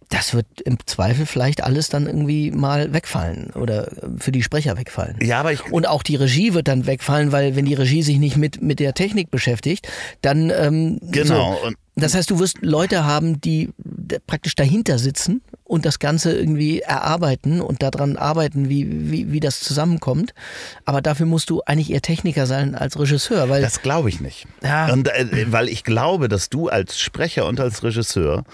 das 0.09 0.35
wird 0.35 0.61
im 0.61 0.79
Zweifel 0.87 1.27
vielleicht 1.27 1.63
alles 1.63 1.89
dann 1.89 2.07
irgendwie 2.07 2.51
mal 2.51 2.93
wegfallen 2.93 3.51
oder 3.55 3.91
für 4.19 4.33
die 4.33 4.43
Sprecher 4.43 4.77
wegfallen. 4.77 5.17
Ja, 5.21 5.41
aber 5.41 5.53
ich 5.53 5.71
und 5.73 5.87
auch 5.87 6.03
die 6.03 6.17
Regie 6.17 6.55
wird 6.55 6.69
dann 6.69 6.87
wegfallen, 6.87 7.33
weil 7.33 7.57
wenn 7.57 7.65
die 7.65 7.75
Regie 7.75 8.03
sich 8.03 8.19
nicht 8.19 8.37
mit 8.37 8.63
mit 8.63 8.79
der 8.79 8.95
Technik 8.95 9.31
beschäftigt, 9.31 9.89
dann 10.23 10.51
ähm, 10.51 11.01
genau. 11.03 11.59
So. 11.63 11.73
Das 11.99 12.15
heißt, 12.15 12.31
du 12.31 12.39
wirst 12.39 12.59
Leute 12.61 13.05
haben, 13.05 13.41
die 13.41 13.71
praktisch 14.27 14.55
dahinter 14.55 14.99
sitzen 14.99 15.41
und 15.65 15.87
das 15.87 15.99
Ganze 15.99 16.37
irgendwie 16.37 16.81
erarbeiten 16.81 17.63
und 17.63 17.83
daran 17.83 18.19
arbeiten, 18.19 18.69
wie, 18.69 19.11
wie, 19.11 19.33
wie 19.33 19.41
das 19.41 19.61
zusammenkommt. 19.61 20.35
Aber 20.85 21.01
dafür 21.01 21.25
musst 21.25 21.49
du 21.49 21.63
eigentlich 21.65 21.91
eher 21.91 22.03
Techniker 22.03 22.45
sein 22.45 22.75
als 22.75 22.99
Regisseur. 22.99 23.49
Weil 23.49 23.63
das 23.63 23.81
glaube 23.81 24.11
ich 24.11 24.21
nicht. 24.21 24.47
Ja. 24.63 24.93
Und, 24.93 25.09
äh, 25.09 25.47
weil 25.51 25.71
ich 25.71 25.85
glaube, 25.85 26.29
dass 26.29 26.51
du 26.51 26.69
als 26.69 27.01
Sprecher 27.01 27.47
und 27.47 27.61
als 27.61 27.83
Regisseur 27.83 28.45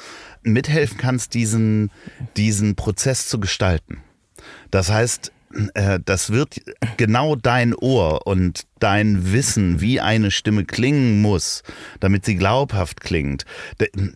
mithelfen 0.43 0.99
kannst, 0.99 1.35
diesen, 1.35 1.91
diesen 2.37 2.75
Prozess 2.75 3.29
zu 3.29 3.39
gestalten. 3.41 4.03
Das 4.71 4.91
heißt, 4.91 5.33
äh, 5.75 6.01
das 6.05 6.31
wird 6.31 6.61
genau 6.97 7.37
dein 7.37 7.75
Ohr 7.75 8.27
und 8.27 8.67
dein 8.79 9.33
Wissen, 9.33 9.81
wie 9.81 10.01
eine 10.01 10.31
Stimme 10.31 10.65
klingen 10.65 11.21
muss, 11.21 11.63
damit 12.01 12.25
sie 12.25 12.37
glaubhaft 12.37 13.01
klingt. 13.01 13.45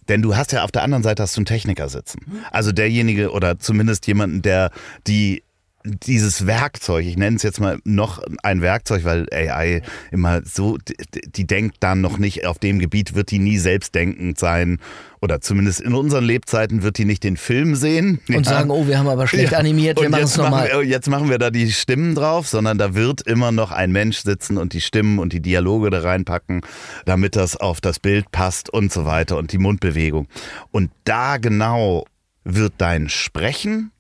Denn 0.08 0.22
du 0.22 0.36
hast 0.36 0.52
ja 0.52 0.64
auf 0.64 0.72
der 0.72 0.82
anderen 0.82 1.02
Seite 1.02 1.22
hast 1.22 1.36
du 1.36 1.40
einen 1.40 1.46
Techniker 1.46 1.88
sitzen. 1.88 2.42
Also 2.50 2.72
derjenige 2.72 3.30
oder 3.30 3.58
zumindest 3.58 4.06
jemanden, 4.06 4.42
der 4.42 4.70
die 5.06 5.42
dieses 5.86 6.46
Werkzeug, 6.46 7.06
ich 7.06 7.16
nenne 7.16 7.36
es 7.36 7.42
jetzt 7.42 7.60
mal 7.60 7.78
noch 7.84 8.22
ein 8.42 8.60
Werkzeug, 8.60 9.04
weil 9.04 9.26
AI 9.32 9.82
immer 10.10 10.42
so, 10.44 10.76
die, 10.78 10.96
die 11.30 11.46
denkt 11.46 11.76
dann 11.80 12.00
noch 12.00 12.18
nicht, 12.18 12.46
auf 12.46 12.58
dem 12.58 12.78
Gebiet 12.78 13.14
wird 13.14 13.30
die 13.30 13.38
nie 13.38 13.58
selbstdenkend 13.58 14.38
sein 14.38 14.78
oder 15.20 15.40
zumindest 15.40 15.80
in 15.80 15.94
unseren 15.94 16.24
Lebzeiten 16.24 16.82
wird 16.82 16.98
die 16.98 17.04
nicht 17.04 17.24
den 17.24 17.36
Film 17.36 17.74
sehen. 17.74 18.20
Und 18.28 18.46
ja. 18.46 18.52
sagen, 18.52 18.70
oh, 18.70 18.86
wir 18.86 18.98
haben 18.98 19.08
aber 19.08 19.26
schlecht 19.26 19.52
ja. 19.52 19.58
animiert, 19.58 20.00
wir 20.00 20.10
machen 20.10 20.24
es 20.24 20.36
nochmal. 20.36 20.84
Jetzt 20.84 21.08
machen 21.08 21.30
wir 21.30 21.38
da 21.38 21.50
die 21.50 21.72
Stimmen 21.72 22.14
drauf, 22.14 22.46
sondern 22.48 22.78
da 22.78 22.94
wird 22.94 23.22
immer 23.22 23.52
noch 23.52 23.72
ein 23.72 23.92
Mensch 23.92 24.18
sitzen 24.18 24.58
und 24.58 24.72
die 24.72 24.80
Stimmen 24.80 25.18
und 25.18 25.32
die 25.32 25.40
Dialoge 25.40 25.90
da 25.90 26.00
reinpacken, 26.00 26.62
damit 27.04 27.36
das 27.36 27.56
auf 27.56 27.80
das 27.80 27.98
Bild 27.98 28.30
passt 28.30 28.70
und 28.70 28.92
so 28.92 29.04
weiter 29.06 29.36
und 29.38 29.52
die 29.52 29.58
Mundbewegung. 29.58 30.28
Und 30.70 30.90
da 31.04 31.38
genau 31.38 32.04
wird 32.44 32.74
dein 32.78 33.08
Sprechen 33.08 33.90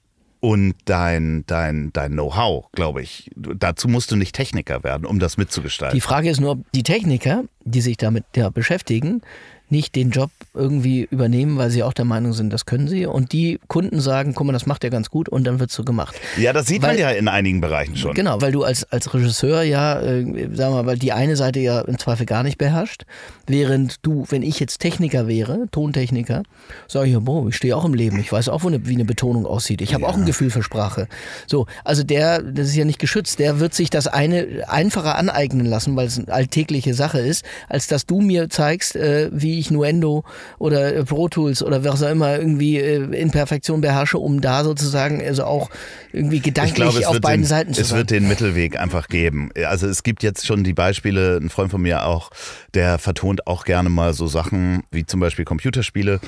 und 0.46 0.76
dein, 0.84 1.42
dein, 1.48 1.92
dein 1.92 2.12
Know-how, 2.12 2.70
glaube 2.70 3.02
ich. 3.02 3.28
Dazu 3.34 3.88
musst 3.88 4.12
du 4.12 4.16
nicht 4.16 4.32
Techniker 4.32 4.84
werden, 4.84 5.04
um 5.04 5.18
das 5.18 5.38
mitzugestalten. 5.38 5.96
Die 5.96 6.00
Frage 6.00 6.30
ist 6.30 6.38
nur, 6.38 6.52
ob 6.52 6.72
die 6.72 6.84
Techniker, 6.84 7.42
die 7.64 7.80
sich 7.80 7.96
damit 7.96 8.22
ja, 8.36 8.48
beschäftigen, 8.50 9.22
nicht 9.68 9.96
den 9.96 10.10
Job 10.10 10.30
irgendwie 10.54 11.08
übernehmen, 11.10 11.58
weil 11.58 11.70
sie 11.70 11.82
auch 11.82 11.92
der 11.92 12.04
Meinung 12.04 12.32
sind, 12.32 12.52
das 12.52 12.66
können 12.66 12.88
sie. 12.88 13.06
Und 13.06 13.32
die 13.32 13.58
Kunden 13.68 14.00
sagen, 14.00 14.34
guck 14.34 14.46
mal, 14.46 14.52
das 14.52 14.66
macht 14.66 14.84
er 14.84 14.90
ganz 14.90 15.10
gut 15.10 15.28
und 15.28 15.44
dann 15.44 15.58
wird 15.60 15.70
so 15.70 15.84
gemacht. 15.84 16.14
Ja, 16.36 16.52
das 16.52 16.66
sieht 16.66 16.82
weil, 16.82 16.92
man 16.92 16.98
ja 16.98 17.10
in 17.10 17.28
einigen 17.28 17.60
Bereichen 17.60 17.96
schon. 17.96 18.14
Genau, 18.14 18.40
weil 18.40 18.52
du 18.52 18.64
als, 18.64 18.84
als 18.92 19.12
Regisseur 19.12 19.62
ja, 19.62 20.00
äh, 20.00 20.22
sagen 20.54 20.74
wir 20.74 20.82
mal, 20.82 20.98
die 20.98 21.12
eine 21.12 21.36
Seite 21.36 21.60
ja 21.60 21.80
im 21.80 21.98
Zweifel 21.98 22.26
gar 22.26 22.42
nicht 22.42 22.58
beherrscht, 22.58 23.04
während 23.46 23.96
du, 24.02 24.24
wenn 24.28 24.42
ich 24.42 24.60
jetzt 24.60 24.78
Techniker 24.78 25.26
wäre, 25.26 25.66
Tontechniker, 25.70 26.42
sage 26.88 27.10
ich, 27.10 27.18
boah, 27.18 27.48
ich 27.48 27.56
stehe 27.56 27.76
auch 27.76 27.84
im 27.84 27.94
Leben, 27.94 28.18
ich 28.18 28.30
weiß 28.32 28.48
auch, 28.48 28.64
eine, 28.64 28.86
wie 28.86 28.94
eine 28.94 29.04
Betonung 29.04 29.46
aussieht. 29.46 29.80
Ich 29.80 29.94
habe 29.94 30.02
ja. 30.02 30.08
auch 30.08 30.16
ein 30.16 30.26
Gefühl 30.26 30.50
für 30.50 30.62
Sprache. 30.62 31.08
So, 31.46 31.66
also 31.84 32.02
der, 32.02 32.42
das 32.42 32.68
ist 32.68 32.76
ja 32.76 32.84
nicht 32.84 32.98
geschützt, 32.98 33.38
der 33.38 33.60
wird 33.60 33.74
sich 33.74 33.90
das 33.90 34.06
eine 34.06 34.64
einfacher 34.68 35.16
aneignen 35.16 35.66
lassen, 35.66 35.96
weil 35.96 36.06
es 36.06 36.18
eine 36.18 36.32
alltägliche 36.32 36.94
Sache 36.94 37.18
ist, 37.18 37.44
als 37.68 37.86
dass 37.86 38.06
du 38.06 38.20
mir 38.20 38.48
zeigst, 38.48 38.96
äh, 38.96 39.30
wie 39.32 39.55
ich 39.58 39.70
Nuendo 39.70 40.24
oder 40.58 40.94
äh, 40.94 41.04
Pro 41.04 41.28
Tools 41.28 41.62
oder 41.62 41.84
was 41.84 42.02
auch 42.02 42.10
immer 42.10 42.38
irgendwie 42.38 42.78
äh, 42.78 43.02
in 43.14 43.30
Perfektion 43.30 43.80
beherrsche, 43.80 44.18
um 44.18 44.40
da 44.40 44.64
sozusagen 44.64 45.22
also 45.22 45.44
auch 45.44 45.70
irgendwie 46.12 46.40
gedanklich 46.40 46.74
glaube, 46.74 47.08
auf 47.08 47.20
beiden 47.20 47.42
den, 47.42 47.48
Seiten 47.48 47.74
zu 47.74 47.82
sein. 47.82 47.84
Es 47.84 47.96
wird 47.96 48.10
den 48.10 48.28
Mittelweg 48.28 48.78
einfach 48.78 49.08
geben. 49.08 49.50
Also 49.66 49.86
es 49.86 50.02
gibt 50.02 50.22
jetzt 50.22 50.46
schon 50.46 50.64
die 50.64 50.74
Beispiele, 50.74 51.36
ein 51.36 51.50
Freund 51.50 51.70
von 51.70 51.82
mir 51.82 52.06
auch, 52.06 52.30
der 52.74 52.98
vertont 52.98 53.46
auch 53.46 53.64
gerne 53.64 53.88
mal 53.88 54.14
so 54.14 54.26
Sachen 54.26 54.82
wie 54.90 55.06
zum 55.06 55.20
Beispiel 55.20 55.44
Computerspiele 55.44 56.20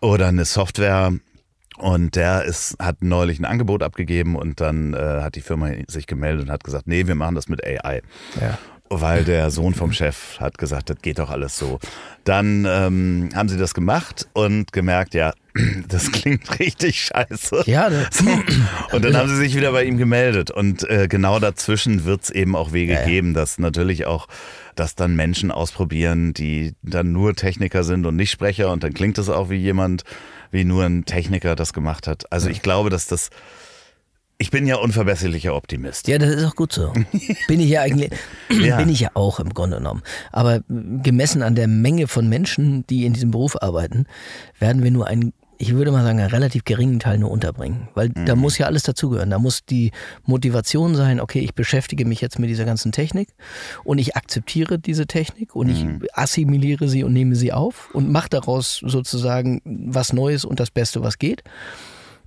oder 0.00 0.28
eine 0.28 0.44
Software, 0.44 1.12
und 1.76 2.14
der 2.14 2.44
ist, 2.44 2.76
hat 2.78 3.02
neulich 3.02 3.40
ein 3.40 3.44
Angebot 3.44 3.82
abgegeben 3.82 4.36
und 4.36 4.60
dann 4.60 4.94
äh, 4.94 5.22
hat 5.22 5.34
die 5.34 5.40
Firma 5.40 5.70
sich 5.88 6.06
gemeldet 6.06 6.46
und 6.46 6.52
hat 6.52 6.62
gesagt, 6.62 6.86
nee, 6.86 7.08
wir 7.08 7.16
machen 7.16 7.34
das 7.34 7.48
mit 7.48 7.64
AI. 7.64 8.00
Ja 8.40 8.58
weil 8.90 9.24
der 9.24 9.50
Sohn 9.50 9.74
vom 9.74 9.92
Chef 9.92 10.38
hat 10.40 10.58
gesagt, 10.58 10.90
das 10.90 10.98
geht 11.00 11.18
doch 11.18 11.30
alles 11.30 11.56
so. 11.56 11.78
Dann 12.24 12.66
ähm, 12.68 13.30
haben 13.34 13.48
sie 13.48 13.56
das 13.56 13.74
gemacht 13.74 14.28
und 14.34 14.72
gemerkt, 14.72 15.14
ja, 15.14 15.32
das 15.88 16.12
klingt 16.12 16.58
richtig 16.58 17.04
scheiße. 17.04 17.62
Ja, 17.66 17.90
so. 18.10 18.24
Und 18.92 19.04
dann 19.04 19.16
haben 19.16 19.28
sie 19.28 19.36
sich 19.36 19.56
wieder 19.56 19.72
bei 19.72 19.84
ihm 19.84 19.96
gemeldet. 19.98 20.50
Und 20.50 20.88
äh, 20.88 21.08
genau 21.08 21.38
dazwischen 21.38 22.04
wird 22.04 22.24
es 22.24 22.30
eben 22.30 22.56
auch 22.56 22.72
Wege 22.72 22.94
ja, 22.94 23.00
ja. 23.00 23.06
geben, 23.06 23.34
dass 23.34 23.58
natürlich 23.58 24.06
auch, 24.06 24.26
dass 24.74 24.94
dann 24.94 25.16
Menschen 25.16 25.50
ausprobieren, 25.50 26.34
die 26.34 26.74
dann 26.82 27.12
nur 27.12 27.34
Techniker 27.34 27.84
sind 27.84 28.04
und 28.06 28.16
nicht 28.16 28.30
Sprecher. 28.30 28.70
Und 28.70 28.84
dann 28.84 28.92
klingt 28.92 29.18
es 29.18 29.28
auch 29.28 29.48
wie 29.48 29.56
jemand, 29.56 30.04
wie 30.50 30.64
nur 30.64 30.84
ein 30.84 31.04
Techniker 31.04 31.56
das 31.56 31.72
gemacht 31.72 32.06
hat. 32.06 32.30
Also 32.32 32.48
ich 32.48 32.62
glaube, 32.62 32.90
dass 32.90 33.06
das 33.06 33.30
ich 34.44 34.50
bin 34.50 34.66
ja 34.66 34.76
unverbesserlicher 34.76 35.54
Optimist. 35.56 36.06
Ja, 36.06 36.18
das 36.18 36.28
ist 36.34 36.44
auch 36.44 36.54
gut 36.54 36.70
so. 36.70 36.92
Bin 37.48 37.60
ich 37.60 37.70
ja 37.70 37.80
eigentlich, 37.80 38.10
ja. 38.50 38.76
bin 38.76 38.90
ich 38.90 39.00
ja 39.00 39.08
auch 39.14 39.40
im 39.40 39.54
Grunde 39.54 39.78
genommen. 39.78 40.02
Aber 40.32 40.60
gemessen 40.68 41.42
an 41.42 41.54
der 41.54 41.66
Menge 41.66 42.08
von 42.08 42.28
Menschen, 42.28 42.86
die 42.88 43.06
in 43.06 43.14
diesem 43.14 43.30
Beruf 43.30 43.56
arbeiten, 43.62 44.04
werden 44.58 44.82
wir 44.82 44.90
nur 44.90 45.06
einen, 45.06 45.32
ich 45.56 45.72
würde 45.72 45.92
mal 45.92 46.02
sagen, 46.02 46.20
einen 46.20 46.28
relativ 46.28 46.64
geringen 46.64 47.00
Teil 47.00 47.16
nur 47.16 47.30
unterbringen. 47.30 47.88
Weil 47.94 48.10
mhm. 48.10 48.26
da 48.26 48.36
muss 48.36 48.58
ja 48.58 48.66
alles 48.66 48.82
dazugehören. 48.82 49.30
Da 49.30 49.38
muss 49.38 49.64
die 49.64 49.92
Motivation 50.26 50.94
sein, 50.94 51.20
okay, 51.20 51.40
ich 51.40 51.54
beschäftige 51.54 52.04
mich 52.04 52.20
jetzt 52.20 52.38
mit 52.38 52.50
dieser 52.50 52.66
ganzen 52.66 52.92
Technik 52.92 53.30
und 53.82 53.96
ich 53.96 54.14
akzeptiere 54.14 54.78
diese 54.78 55.06
Technik 55.06 55.56
und 55.56 55.68
mhm. 55.68 56.00
ich 56.02 56.14
assimiliere 56.18 56.86
sie 56.90 57.02
und 57.02 57.14
nehme 57.14 57.34
sie 57.34 57.54
auf 57.54 57.88
und 57.94 58.10
mache 58.10 58.28
daraus 58.28 58.82
sozusagen 58.84 59.62
was 59.64 60.12
Neues 60.12 60.44
und 60.44 60.60
das 60.60 60.70
Beste, 60.70 61.02
was 61.02 61.16
geht 61.16 61.44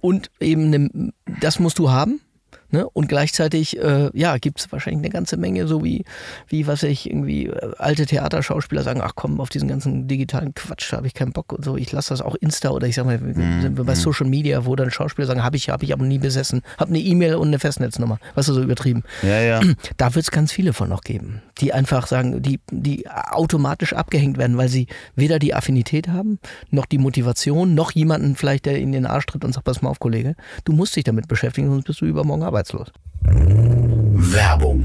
und 0.07 0.31
eben 0.39 0.69
ne, 0.69 1.11
das 1.41 1.59
musst 1.59 1.79
du 1.79 1.91
haben. 1.91 2.21
Ne? 2.69 2.87
Und 2.89 3.07
gleichzeitig, 3.07 3.79
äh, 3.79 4.09
ja, 4.13 4.37
gibt 4.37 4.59
es 4.59 4.71
wahrscheinlich 4.73 4.99
eine 4.99 5.09
ganze 5.09 5.37
Menge, 5.37 5.67
so 5.67 5.85
wie, 5.85 6.03
wie 6.49 6.67
was 6.67 6.83
ich 6.83 7.09
irgendwie, 7.09 7.45
äh, 7.45 7.71
alte 7.77 8.05
Theaterschauspieler 8.05 8.83
sagen, 8.83 8.99
ach 9.01 9.13
komm, 9.15 9.39
auf 9.39 9.49
diesen 9.49 9.69
ganzen 9.69 10.09
digitalen 10.09 10.53
Quatsch 10.53 10.91
habe 10.91 11.07
ich 11.07 11.13
keinen 11.13 11.31
Bock 11.31 11.53
und 11.53 11.63
so. 11.63 11.77
Ich 11.77 11.93
lasse 11.93 12.09
das 12.09 12.21
auch 12.21 12.35
Insta 12.35 12.71
oder 12.71 12.85
ich 12.87 12.95
sag 12.95 13.05
mal, 13.05 13.19
mhm. 13.19 13.73
bei 13.75 13.83
mhm. 13.83 13.95
Social 13.95 14.27
Media, 14.27 14.65
wo 14.65 14.75
dann 14.75 14.91
Schauspieler 14.91 15.27
sagen, 15.27 15.45
habe 15.45 15.55
ich, 15.55 15.69
habe 15.69 15.85
ich 15.85 15.93
aber 15.93 16.05
nie 16.05 16.19
besessen, 16.19 16.61
habe 16.77 16.89
eine 16.89 16.99
E-Mail 16.99 17.35
und 17.35 17.47
eine 17.47 17.59
Festnetznummer. 17.59 18.19
Was 18.35 18.49
ist 18.49 18.55
so 18.55 18.61
übertrieben? 18.61 19.03
Ja, 19.23 19.39
ja. 19.39 19.61
Da 19.95 20.13
wird 20.13 20.23
es 20.23 20.31
ganz 20.31 20.51
viele 20.51 20.73
von 20.73 20.89
noch 20.89 21.01
geben, 21.01 21.41
die 21.61 21.71
einfach 21.71 22.07
sagen, 22.07 22.41
die, 22.41 22.59
die 22.69 23.09
automatisch 23.09 23.93
abgehängt 23.93 24.37
werden, 24.37 24.57
weil 24.57 24.67
sie 24.67 24.87
weder 25.15 25.39
die 25.39 25.53
Affinität 25.53 26.09
haben, 26.09 26.39
noch 26.69 26.85
die 26.85 26.97
Motivation, 26.97 27.75
noch 27.75 27.91
jemanden 27.91 28.35
vielleicht, 28.35 28.65
der 28.65 28.77
in 28.77 28.91
den 28.91 29.05
Arsch 29.05 29.25
tritt 29.25 29.45
und 29.45 29.53
sagt, 29.53 29.65
pass 29.65 29.81
mal 29.81 29.89
auf, 29.89 29.99
Kollege, 29.99 30.35
du 30.65 30.73
musst 30.73 30.97
dich 30.97 31.05
damit 31.05 31.29
beschäftigen, 31.29 31.69
sonst 31.69 31.85
bist 31.85 32.01
du 32.01 32.05
übermorgen 32.05 32.43
arbeitslos 32.43 32.56
arbeitslos. 32.57 32.91
Werbung 34.33 34.83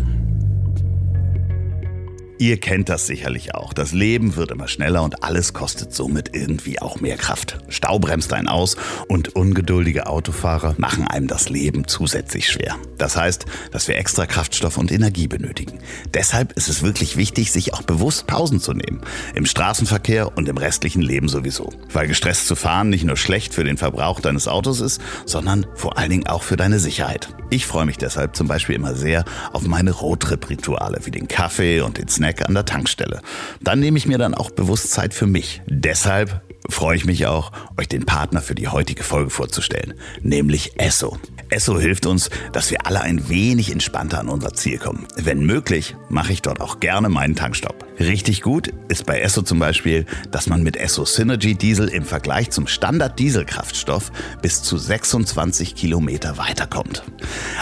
Ihr 2.42 2.58
kennt 2.58 2.88
das 2.88 3.06
sicherlich 3.06 3.54
auch. 3.54 3.72
Das 3.72 3.92
Leben 3.92 4.34
wird 4.34 4.50
immer 4.50 4.66
schneller 4.66 5.04
und 5.04 5.22
alles 5.22 5.52
kostet 5.52 5.94
somit 5.94 6.34
irgendwie 6.34 6.82
auch 6.82 7.00
mehr 7.00 7.16
Kraft. 7.16 7.60
Stau 7.68 8.00
bremst 8.00 8.32
einen 8.32 8.48
aus 8.48 8.76
und 9.06 9.36
ungeduldige 9.36 10.08
Autofahrer 10.08 10.74
machen 10.76 11.06
einem 11.06 11.28
das 11.28 11.50
Leben 11.50 11.86
zusätzlich 11.86 12.48
schwer. 12.48 12.74
Das 12.98 13.16
heißt, 13.16 13.46
dass 13.70 13.86
wir 13.86 13.96
extra 13.96 14.26
Kraftstoff 14.26 14.76
und 14.76 14.90
Energie 14.90 15.28
benötigen. 15.28 15.78
Deshalb 16.14 16.50
ist 16.54 16.68
es 16.68 16.82
wirklich 16.82 17.16
wichtig, 17.16 17.52
sich 17.52 17.74
auch 17.74 17.82
bewusst 17.82 18.26
Pausen 18.26 18.58
zu 18.58 18.72
nehmen. 18.72 19.02
Im 19.36 19.46
Straßenverkehr 19.46 20.36
und 20.36 20.48
im 20.48 20.56
restlichen 20.56 21.00
Leben 21.00 21.28
sowieso. 21.28 21.72
Weil 21.92 22.08
gestresst 22.08 22.48
zu 22.48 22.56
fahren 22.56 22.88
nicht 22.88 23.04
nur 23.04 23.16
schlecht 23.16 23.54
für 23.54 23.62
den 23.62 23.76
Verbrauch 23.76 24.18
deines 24.18 24.48
Autos 24.48 24.80
ist, 24.80 25.00
sondern 25.26 25.64
vor 25.76 25.96
allen 25.96 26.10
Dingen 26.10 26.26
auch 26.26 26.42
für 26.42 26.56
deine 26.56 26.80
Sicherheit. 26.80 27.28
Ich 27.50 27.66
freue 27.66 27.86
mich 27.86 27.98
deshalb 27.98 28.34
zum 28.34 28.48
Beispiel 28.48 28.74
immer 28.74 28.96
sehr 28.96 29.24
auf 29.52 29.62
meine 29.62 29.92
Roadtrip-Rituale 29.92 31.00
wie 31.04 31.12
den 31.12 31.28
Kaffee 31.28 31.82
und 31.82 31.98
den 31.98 32.08
Snack 32.08 32.31
Snack 32.32 32.48
an 32.48 32.54
der 32.54 32.64
Tankstelle. 32.64 33.20
Dann 33.60 33.80
nehme 33.80 33.98
ich 33.98 34.06
mir 34.06 34.18
dann 34.18 34.34
auch 34.34 34.50
bewusst 34.50 34.90
Zeit 34.90 35.14
für 35.14 35.26
mich. 35.26 35.62
Deshalb 35.66 36.42
freue 36.68 36.96
ich 36.96 37.04
mich 37.04 37.26
auch, 37.26 37.52
euch 37.76 37.88
den 37.88 38.04
Partner 38.04 38.40
für 38.40 38.54
die 38.54 38.68
heutige 38.68 39.02
Folge 39.02 39.30
vorzustellen, 39.30 39.94
nämlich 40.22 40.72
Esso. 40.78 41.18
Esso 41.48 41.78
hilft 41.78 42.06
uns, 42.06 42.30
dass 42.52 42.70
wir 42.70 42.86
alle 42.86 43.02
ein 43.02 43.28
wenig 43.28 43.70
entspannter 43.70 44.20
an 44.20 44.28
unser 44.28 44.54
Ziel 44.54 44.78
kommen. 44.78 45.06
Wenn 45.16 45.44
möglich, 45.44 45.96
mache 46.08 46.32
ich 46.32 46.42
dort 46.42 46.60
auch 46.60 46.80
gerne 46.80 47.08
meinen 47.08 47.36
Tankstopp. 47.36 47.86
Richtig 48.00 48.40
gut 48.42 48.72
ist 48.88 49.04
bei 49.06 49.20
Esso 49.20 49.42
zum 49.42 49.58
Beispiel, 49.58 50.06
dass 50.30 50.46
man 50.46 50.62
mit 50.62 50.76
Esso 50.76 51.04
Synergy 51.04 51.54
Diesel 51.54 51.88
im 51.88 52.04
Vergleich 52.04 52.50
zum 52.50 52.66
Standard 52.66 53.18
Dieselkraftstoff 53.18 54.10
bis 54.40 54.62
zu 54.62 54.78
26 54.78 55.74
Kilometer 55.74 56.38
weiterkommt. 56.38 57.02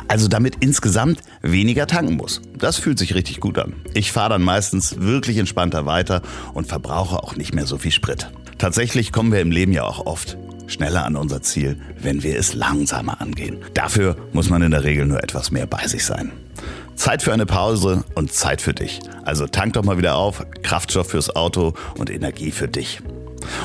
Also 0.09 0.29
damit 0.29 0.57
insgesamt 0.61 1.21
weniger 1.43 1.87
tanken 1.87 2.17
muss. 2.17 2.41
Das 2.57 2.77
fühlt 2.77 2.99
sich 2.99 3.15
richtig 3.15 3.41
gut 3.41 3.59
an. 3.59 3.75
Ich 3.93 4.13
fahre 4.13 4.31
dann 4.31 4.43
meistens 4.43 5.01
wirklich 5.01 5.39
entspannter 5.39 5.85
weiter 5.85 6.23
und 6.55 6.69
verbrauche 6.69 7.23
auch 7.23 7.37
nicht 7.37 7.55
mehr 7.55 7.67
so 7.67 7.79
viel 7.79 7.93
Sprit. 7.93 8.31
Tatsächlich 8.61 9.11
kommen 9.11 9.33
wir 9.33 9.41
im 9.41 9.51
Leben 9.51 9.73
ja 9.73 9.85
auch 9.85 10.05
oft 10.05 10.37
schneller 10.67 11.07
an 11.07 11.17
unser 11.17 11.41
Ziel, 11.41 11.81
wenn 11.99 12.23
wir 12.23 12.39
es 12.39 12.53
langsamer 12.53 13.19
angehen. 13.19 13.57
Dafür 13.73 14.17
muss 14.35 14.51
man 14.51 14.61
in 14.61 14.71
der 14.71 14.85
Regel 14.85 15.07
nur 15.07 15.25
etwas 15.25 15.51
mehr 15.51 15.67
bei 15.67 15.87
sich 15.87 16.05
sein. 16.05 16.31
Zeit 16.95 17.23
für 17.23 17.33
eine 17.33 17.47
Pause 17.47 18.05
und 18.15 18.35
Zeit 18.35 18.61
für 18.61 18.75
dich. 18.75 19.01
Also 19.25 19.47
tank 19.47 19.73
doch 19.73 19.83
mal 19.83 19.97
wieder 19.97 20.17
auf, 20.17 20.45
Kraftstoff 20.63 21.09
fürs 21.09 21.35
Auto 21.35 21.73
und 21.97 22.11
Energie 22.11 22.51
für 22.51 22.69
dich. 22.69 23.01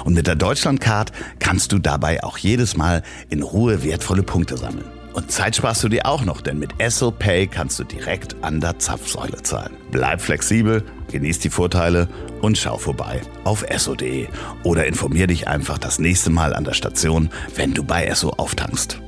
Und 0.05 0.13
mit 0.13 0.27
der 0.27 0.35
Deutschlandcard 0.35 1.11
kannst 1.39 1.73
du 1.73 1.79
dabei 1.79 2.23
auch 2.23 2.37
jedes 2.37 2.77
Mal 2.77 3.03
in 3.29 3.43
Ruhe 3.43 3.83
wertvolle 3.83 4.23
Punkte 4.23 4.55
sammeln. 4.55 4.94
Und 5.15 5.31
Zeit 5.31 5.55
sparst 5.55 5.81
du 5.81 5.87
dir 5.87 6.05
auch 6.05 6.25
noch, 6.25 6.41
denn 6.41 6.59
mit 6.59 6.71
Esso 6.77 7.09
Pay 7.09 7.47
kannst 7.47 7.79
du 7.79 7.85
direkt 7.85 8.35
an 8.43 8.59
der 8.59 8.79
Zapfsäule 8.79 9.41
zahlen. 9.43 9.71
Bleib 9.89 10.21
flexibel, 10.21 10.83
genieß 11.09 11.39
die 11.39 11.49
Vorteile 11.49 12.09
und 12.41 12.57
schau 12.57 12.77
vorbei 12.77 13.21
auf 13.45 13.63
esso.de 13.63 14.27
oder 14.63 14.85
informier 14.85 15.27
dich 15.27 15.47
einfach 15.47 15.77
das 15.77 15.99
nächste 15.99 16.31
Mal 16.31 16.53
an 16.53 16.65
der 16.65 16.73
Station, 16.73 17.29
wenn 17.55 17.73
du 17.73 17.83
bei 17.85 18.05
Esso 18.05 18.31
auftankst. 18.31 18.99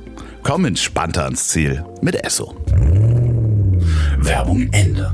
Komm 0.42 0.64
entspannter 0.64 1.24
ans 1.24 1.48
Ziel 1.48 1.84
mit 2.00 2.14
Esso. 2.24 2.56
Werbung 4.16 4.70
Ende. 4.72 5.12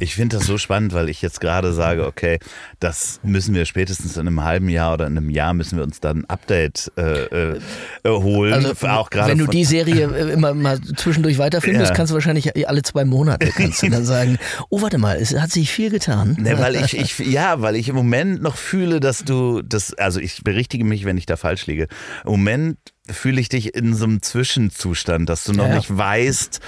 Ich 0.00 0.14
finde 0.14 0.38
das 0.38 0.46
so 0.46 0.58
spannend, 0.58 0.94
weil 0.94 1.08
ich 1.08 1.22
jetzt 1.22 1.40
gerade 1.40 1.72
sage, 1.72 2.06
okay, 2.06 2.38
das 2.80 3.20
müssen 3.22 3.54
wir 3.54 3.66
spätestens 3.66 4.16
in 4.16 4.26
einem 4.26 4.42
halben 4.42 4.68
Jahr 4.68 4.94
oder 4.94 5.06
in 5.06 5.16
einem 5.16 5.30
Jahr 5.30 5.54
müssen 5.54 5.76
wir 5.76 5.84
uns 5.84 6.00
dann 6.00 6.20
ein 6.20 6.24
Update 6.24 6.90
äh, 6.96 7.52
äh, 7.52 7.60
holen. 8.06 8.54
Also, 8.54 8.74
auch 8.88 9.10
gerade 9.10 9.30
wenn 9.30 9.38
du 9.38 9.46
die 9.46 9.64
Serie 9.64 10.10
äh, 10.10 10.32
immer 10.32 10.54
mal 10.54 10.80
zwischendurch 10.80 11.38
weiterfindest, 11.38 11.90
ja. 11.90 11.94
kannst 11.94 12.10
du 12.10 12.14
wahrscheinlich 12.14 12.56
alle 12.66 12.82
zwei 12.82 13.04
Monate 13.04 13.48
kannst 13.48 13.82
du 13.82 13.90
dann 13.90 14.04
sagen, 14.06 14.38
oh 14.70 14.80
warte 14.82 14.98
mal, 14.98 15.16
es 15.16 15.38
hat 15.38 15.50
sich 15.50 15.70
viel 15.70 15.90
getan. 15.90 16.36
Ne, 16.40 16.58
weil 16.58 16.76
ich, 16.76 16.96
ich, 16.96 17.18
ja, 17.18 17.60
weil 17.60 17.76
ich 17.76 17.88
im 17.88 17.94
Moment 17.94 18.42
noch 18.42 18.56
fühle, 18.56 19.00
dass 19.00 19.24
du 19.24 19.62
das, 19.62 19.94
also 19.94 20.18
ich 20.18 20.42
berichtige 20.42 20.84
mich, 20.84 21.04
wenn 21.04 21.18
ich 21.18 21.26
da 21.26 21.36
falsch 21.36 21.66
liege. 21.66 21.88
Im 22.24 22.30
Moment 22.30 22.78
fühle 23.08 23.40
ich 23.40 23.48
dich 23.48 23.74
in 23.74 23.94
so 23.94 24.04
einem 24.04 24.22
Zwischenzustand, 24.22 25.28
dass 25.28 25.44
du 25.44 25.52
noch 25.52 25.68
ja, 25.68 25.76
nicht 25.76 25.96
weißt, 25.96 26.60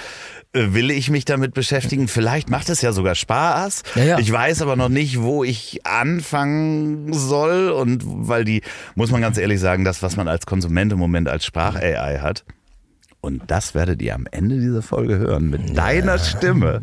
will 0.53 0.91
ich 0.91 1.09
mich 1.09 1.25
damit 1.25 1.53
beschäftigen? 1.53 2.07
Vielleicht 2.07 2.49
macht 2.49 2.69
es 2.69 2.81
ja 2.81 2.93
sogar 2.93 3.15
Spaß. 3.15 3.83
Ja, 3.95 4.03
ja. 4.03 4.19
Ich 4.19 4.31
weiß 4.31 4.61
aber 4.61 4.75
noch 4.75 4.89
nicht, 4.89 5.21
wo 5.21 5.43
ich 5.43 5.85
anfangen 5.85 7.11
soll. 7.13 7.69
Und 7.69 8.03
weil 8.05 8.45
die, 8.45 8.61
muss 8.95 9.11
man 9.11 9.21
ganz 9.21 9.37
ehrlich 9.37 9.59
sagen, 9.59 9.83
das, 9.83 10.03
was 10.03 10.15
man 10.15 10.27
als 10.27 10.45
Konsument 10.45 10.91
im 10.93 10.99
Moment 10.99 11.27
als 11.27 11.45
Sprach-AI 11.45 12.19
hat, 12.19 12.45
und 13.19 13.43
das 13.47 13.73
werdet 13.73 14.01
ihr 14.01 14.15
am 14.15 14.27
Ende 14.29 14.59
dieser 14.59 14.81
Folge 14.81 15.17
hören 15.17 15.49
mit 15.49 15.69
ja. 15.69 15.75
deiner 15.75 16.19
Stimme, 16.19 16.81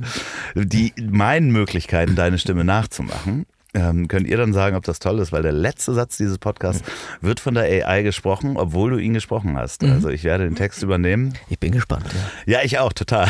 die 0.55 0.95
meinen 0.99 1.51
Möglichkeiten, 1.51 2.17
deine 2.17 2.39
Stimme 2.39 2.65
nachzumachen 2.65 3.45
ähm, 3.75 4.09
könnt 4.09 4.27
ihr 4.27 4.37
dann 4.37 4.53
sagen, 4.53 4.77
ob 4.77 4.85
das 4.85 4.99
toll 4.99 5.19
ist, 5.21 5.33
weil 5.33 5.43
der 5.43 5.53
letzte 5.53 5.95
Satz 5.95 6.17
dieses 6.17 6.39
Podcasts 6.39 6.83
wird 7.21 7.41
von 7.41 7.55
der 7.55 7.65
AI 7.65 8.03
gesprochen, 8.03 8.57
obwohl 8.57 8.91
du 8.91 8.99
ihn 8.99 9.15
gesprochen 9.15 9.57
hast. 9.57 9.83
Mhm. 9.83 9.93
Also 9.93 10.09
ich 10.09 10.25
werde 10.25 10.45
den 10.45 10.57
Text 10.57 10.83
übernehmen. 10.83 11.35
Ich 11.49 11.59
bin 11.59 11.73
gespannt. 11.73 12.07
Ja, 12.47 12.59
ja 12.59 12.65
ich 12.65 12.79
auch, 12.79 12.93
total. 12.93 13.29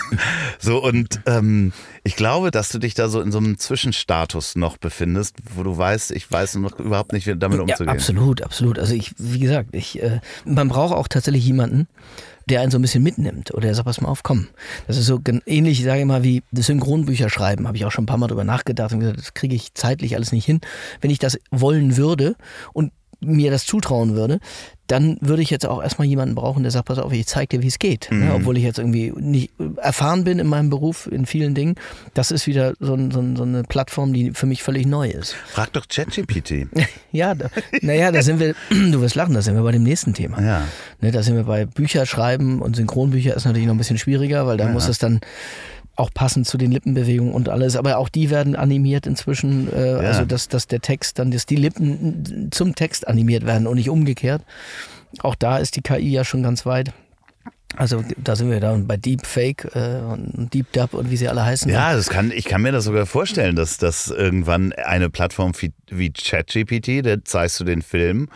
so 0.58 0.82
und 0.82 1.20
ähm, 1.26 1.72
ich 2.02 2.16
glaube, 2.16 2.50
dass 2.50 2.70
du 2.70 2.78
dich 2.78 2.94
da 2.94 3.08
so 3.08 3.20
in 3.20 3.32
so 3.32 3.38
einem 3.38 3.58
Zwischenstatus 3.58 4.56
noch 4.56 4.76
befindest, 4.76 5.36
wo 5.54 5.62
du 5.62 5.76
weißt, 5.76 6.12
ich 6.12 6.30
weiß 6.30 6.56
noch 6.56 6.78
überhaupt 6.78 7.12
nicht, 7.12 7.26
wie 7.26 7.36
damit 7.36 7.60
umzugehen. 7.60 7.86
Ja, 7.86 7.92
absolut, 7.92 8.42
absolut. 8.42 8.78
Also 8.78 8.94
ich, 8.94 9.14
wie 9.18 9.40
gesagt, 9.40 9.70
ich, 9.72 10.02
äh, 10.02 10.20
man 10.44 10.68
braucht 10.68 10.94
auch 10.94 11.08
tatsächlich 11.08 11.44
jemanden, 11.44 11.88
der 12.48 12.60
einen 12.60 12.70
so 12.70 12.78
ein 12.78 12.82
bisschen 12.82 13.02
mitnimmt 13.02 13.52
oder 13.52 13.62
der 13.62 13.74
sagt, 13.74 13.86
pass 13.86 14.00
mal 14.00 14.08
auf, 14.08 14.22
komm. 14.22 14.48
Das 14.86 14.96
ist 14.96 15.06
so 15.06 15.20
ähnlich, 15.46 15.82
sage 15.82 16.00
ich 16.00 16.06
mal, 16.06 16.22
wie 16.22 16.42
das 16.52 16.66
Synchronbücher 16.66 17.30
schreiben. 17.30 17.66
Habe 17.66 17.76
ich 17.76 17.84
auch 17.84 17.92
schon 17.92 18.04
ein 18.04 18.06
paar 18.06 18.18
Mal 18.18 18.26
drüber 18.26 18.44
nachgedacht 18.44 18.92
und 18.92 19.00
gesagt, 19.00 19.18
das 19.18 19.34
kriege 19.34 19.54
ich 19.54 19.74
zeitlich 19.74 20.14
alles 20.16 20.32
nicht 20.32 20.44
hin. 20.44 20.60
Wenn 21.00 21.10
ich 21.10 21.18
das 21.18 21.38
wollen 21.50 21.96
würde 21.96 22.36
und 22.72 22.92
mir 23.24 23.50
das 23.50 23.66
zutrauen 23.66 24.14
würde, 24.14 24.40
dann 24.86 25.16
würde 25.20 25.42
ich 25.42 25.50
jetzt 25.50 25.66
auch 25.66 25.82
erstmal 25.82 26.06
jemanden 26.06 26.34
brauchen, 26.34 26.62
der 26.62 26.70
sagt, 26.70 26.86
pass 26.86 26.98
auf, 26.98 27.12
ich 27.12 27.26
zeige 27.26 27.56
dir, 27.56 27.62
wie 27.62 27.68
es 27.68 27.78
geht. 27.78 28.10
Mhm. 28.10 28.24
Ja, 28.24 28.34
obwohl 28.34 28.58
ich 28.58 28.64
jetzt 28.64 28.78
irgendwie 28.78 29.12
nicht 29.16 29.50
erfahren 29.78 30.24
bin 30.24 30.38
in 30.38 30.46
meinem 30.46 30.68
Beruf, 30.68 31.08
in 31.10 31.24
vielen 31.24 31.54
Dingen. 31.54 31.76
Das 32.12 32.30
ist 32.30 32.46
wieder 32.46 32.74
so, 32.80 32.94
ein, 32.94 33.10
so, 33.10 33.20
ein, 33.20 33.36
so 33.36 33.44
eine 33.44 33.62
Plattform, 33.62 34.12
die 34.12 34.32
für 34.32 34.46
mich 34.46 34.62
völlig 34.62 34.86
neu 34.86 35.08
ist. 35.08 35.34
Frag 35.46 35.72
doch 35.72 35.88
ChatGPT. 35.88 36.66
ja, 37.12 37.34
da, 37.34 37.48
naja, 37.80 38.12
da 38.12 38.22
sind 38.22 38.40
wir, 38.40 38.54
du 38.70 39.00
wirst 39.00 39.14
lachen, 39.14 39.34
da 39.34 39.40
sind 39.40 39.54
wir 39.54 39.62
bei 39.62 39.72
dem 39.72 39.84
nächsten 39.84 40.12
Thema. 40.12 40.42
Ja. 40.42 40.62
Ne, 41.00 41.12
da 41.12 41.22
sind 41.22 41.36
wir 41.36 41.44
bei 41.44 41.64
Bücherschreiben 41.64 42.60
und 42.60 42.76
Synchronbücher 42.76 43.34
ist 43.34 43.46
natürlich 43.46 43.66
noch 43.66 43.74
ein 43.74 43.78
bisschen 43.78 43.98
schwieriger, 43.98 44.46
weil 44.46 44.58
da 44.58 44.66
ja. 44.66 44.72
muss 44.72 44.88
es 44.88 44.98
dann 44.98 45.20
auch 45.96 46.10
passend 46.12 46.46
zu 46.46 46.58
den 46.58 46.72
Lippenbewegungen 46.72 47.32
und 47.32 47.48
alles. 47.48 47.76
Aber 47.76 47.98
auch 47.98 48.08
die 48.08 48.30
werden 48.30 48.56
animiert 48.56 49.06
inzwischen. 49.06 49.72
Äh, 49.72 49.92
ja. 49.92 49.98
Also, 49.98 50.24
dass, 50.24 50.48
dass 50.48 50.66
der 50.66 50.80
Text 50.80 51.18
dann, 51.18 51.30
dass 51.30 51.46
die 51.46 51.56
Lippen 51.56 52.48
zum 52.50 52.74
Text 52.74 53.06
animiert 53.06 53.46
werden 53.46 53.66
und 53.66 53.76
nicht 53.76 53.90
umgekehrt. 53.90 54.42
Auch 55.20 55.34
da 55.34 55.58
ist 55.58 55.76
die 55.76 55.82
KI 55.82 56.10
ja 56.10 56.24
schon 56.24 56.42
ganz 56.42 56.66
weit. 56.66 56.92
Also 57.76 58.04
da 58.16 58.36
sind 58.36 58.50
wir 58.50 58.60
dann 58.60 58.86
bei 58.86 58.96
Deepfake 58.96 59.64
äh, 59.74 60.00
und 60.00 60.54
Deep 60.54 60.72
Dub 60.72 60.94
und 60.94 61.10
wie 61.10 61.16
sie 61.16 61.28
alle 61.28 61.44
heißen. 61.44 61.70
Ja, 61.70 61.94
das 61.94 62.08
kann, 62.08 62.30
ich 62.30 62.44
kann 62.44 62.62
mir 62.62 62.70
das 62.70 62.84
sogar 62.84 63.04
vorstellen, 63.04 63.56
dass 63.56 63.78
das 63.78 64.08
irgendwann 64.08 64.72
eine 64.72 65.10
Plattform 65.10 65.52
wie, 65.58 65.72
wie 65.88 66.12
ChatGPT, 66.12 67.04
da 67.04 67.16
zeigst 67.24 67.58
du 67.58 67.64
den 67.64 67.82
Film 67.82 68.28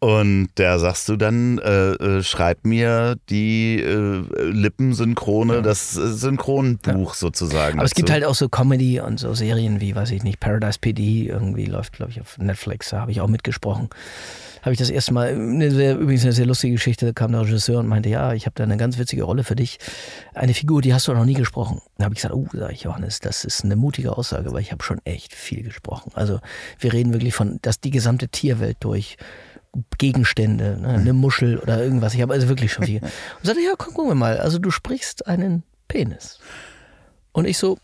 und 0.00 0.48
da 0.54 0.78
sagst 0.78 1.10
du 1.10 1.16
dann, 1.16 1.58
äh, 1.58 1.90
äh, 1.92 2.22
schreib 2.22 2.64
mir 2.64 3.16
die 3.28 3.82
äh, 3.82 4.22
Lippensynchrone, 4.50 5.56
ja. 5.56 5.60
das 5.60 5.94
äh, 5.94 6.08
Synchronbuch 6.08 7.12
ja. 7.12 7.14
sozusagen. 7.14 7.74
Aber 7.74 7.82
dazu. 7.82 7.92
es 7.92 7.94
gibt 7.94 8.10
halt 8.10 8.24
auch 8.24 8.34
so 8.34 8.48
Comedy 8.48 8.98
und 9.00 9.20
so 9.20 9.34
Serien 9.34 9.82
wie, 9.82 9.94
weiß 9.94 10.10
ich 10.12 10.22
nicht, 10.22 10.40
Paradise 10.40 10.78
PD 10.80 11.26
irgendwie 11.26 11.66
läuft, 11.66 11.92
glaube 11.92 12.12
ich, 12.12 12.20
auf 12.22 12.38
Netflix, 12.38 12.88
da 12.88 13.00
habe 13.00 13.10
ich 13.10 13.20
auch 13.20 13.28
mitgesprochen. 13.28 13.90
Habe 14.62 14.72
ich 14.72 14.78
das 14.78 14.88
erste 14.88 15.12
Mal, 15.12 15.34
eine 15.34 15.70
sehr, 15.70 15.98
übrigens 15.98 16.22
eine 16.24 16.32
sehr 16.32 16.46
lustige 16.46 16.74
Geschichte, 16.74 17.06
da 17.06 17.12
kam 17.12 17.32
der 17.32 17.42
Regisseur 17.42 17.80
und 17.80 17.86
meinte, 17.86 18.08
ja, 18.08 18.32
ich 18.32 18.46
habe 18.46 18.54
da 18.54 18.64
eine 18.64 18.76
ganz 18.78 18.98
witzige 18.98 19.22
Rolle 19.24 19.44
für 19.44 19.56
dich. 19.56 19.78
Eine 20.34 20.54
Figur, 20.54 20.82
die 20.82 20.92
hast 20.94 21.08
du 21.08 21.14
noch 21.14 21.24
nie 21.24 21.34
gesprochen. 21.34 21.80
Da 21.98 22.04
habe 22.04 22.14
ich 22.14 22.22
gesagt, 22.22 22.34
oh, 22.34 22.46
sag 22.52 22.72
ich, 22.72 22.82
Johannes, 22.82 23.20
das 23.20 23.44
ist 23.44 23.64
eine 23.64 23.76
mutige 23.76 24.16
Aussage, 24.16 24.52
weil 24.52 24.60
ich 24.60 24.72
habe 24.72 24.82
schon 24.82 25.00
echt 25.04 25.34
viel 25.34 25.62
gesprochen. 25.62 26.12
Also 26.14 26.40
wir 26.78 26.92
reden 26.92 27.12
wirklich 27.12 27.34
von, 27.34 27.58
dass 27.62 27.80
die 27.80 27.90
gesamte 27.90 28.28
Tierwelt 28.28 28.78
durch 28.80 29.16
Gegenstände, 29.98 30.78
ne? 30.80 30.88
eine 30.88 31.12
Muschel 31.12 31.58
oder 31.58 31.82
irgendwas. 31.82 32.14
Ich 32.14 32.22
habe 32.22 32.32
also 32.32 32.48
wirklich 32.48 32.72
schon 32.72 32.84
viel. 32.84 33.00
Und 33.02 33.12
sagte, 33.42 33.60
ja, 33.60 33.74
gucken 33.76 34.08
wir 34.08 34.14
mal. 34.14 34.38
Also 34.38 34.58
du 34.58 34.70
sprichst 34.70 35.26
einen 35.26 35.62
Penis. 35.88 36.38
Und 37.32 37.46
ich 37.46 37.58
so, 37.58 37.78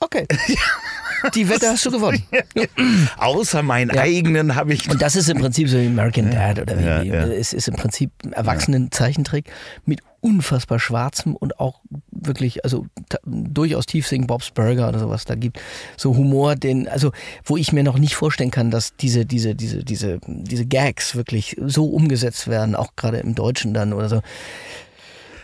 okay. 0.00 0.26
Die 1.34 1.48
Wette 1.48 1.68
hast 1.68 1.86
du 1.86 1.90
gewonnen. 1.90 2.22
Außer 3.16 3.62
meinen 3.62 3.94
ja. 3.94 4.02
eigenen 4.02 4.54
habe 4.54 4.74
ich. 4.74 4.88
Und 4.90 5.00
das 5.00 5.16
ist 5.16 5.28
im 5.28 5.38
Prinzip 5.38 5.68
so 5.68 5.78
wie 5.78 5.86
American 5.86 6.30
Dad 6.30 6.60
oder 6.60 6.78
wie. 6.78 6.84
Ja, 6.84 7.02
ja. 7.02 7.26
Es 7.26 7.52
ist 7.52 7.68
im 7.68 7.74
Prinzip 7.74 8.10
Erwachsenen-Zeichentrick 8.32 9.50
mit 9.84 10.00
unfassbar 10.20 10.78
schwarzem 10.78 11.34
und 11.34 11.58
auch 11.58 11.80
wirklich, 12.10 12.64
also 12.64 12.86
durchaus 13.24 13.86
tiefsingen 13.86 14.28
Bob's 14.28 14.52
Burger 14.52 14.88
oder 14.88 15.00
sowas 15.00 15.24
da 15.24 15.34
gibt. 15.34 15.60
So 15.96 16.16
Humor, 16.16 16.54
den, 16.54 16.88
also 16.88 17.10
wo 17.44 17.56
ich 17.56 17.72
mir 17.72 17.82
noch 17.82 17.98
nicht 17.98 18.14
vorstellen 18.14 18.52
kann, 18.52 18.70
dass 18.70 18.94
diese, 18.96 19.26
diese, 19.26 19.56
diese, 19.56 19.82
diese, 19.82 20.20
diese 20.26 20.64
Gags 20.64 21.16
wirklich 21.16 21.56
so 21.60 21.86
umgesetzt 21.86 22.46
werden, 22.46 22.76
auch 22.76 22.94
gerade 22.94 23.18
im 23.18 23.34
Deutschen 23.34 23.74
dann 23.74 23.92
oder 23.92 24.08
so 24.08 24.22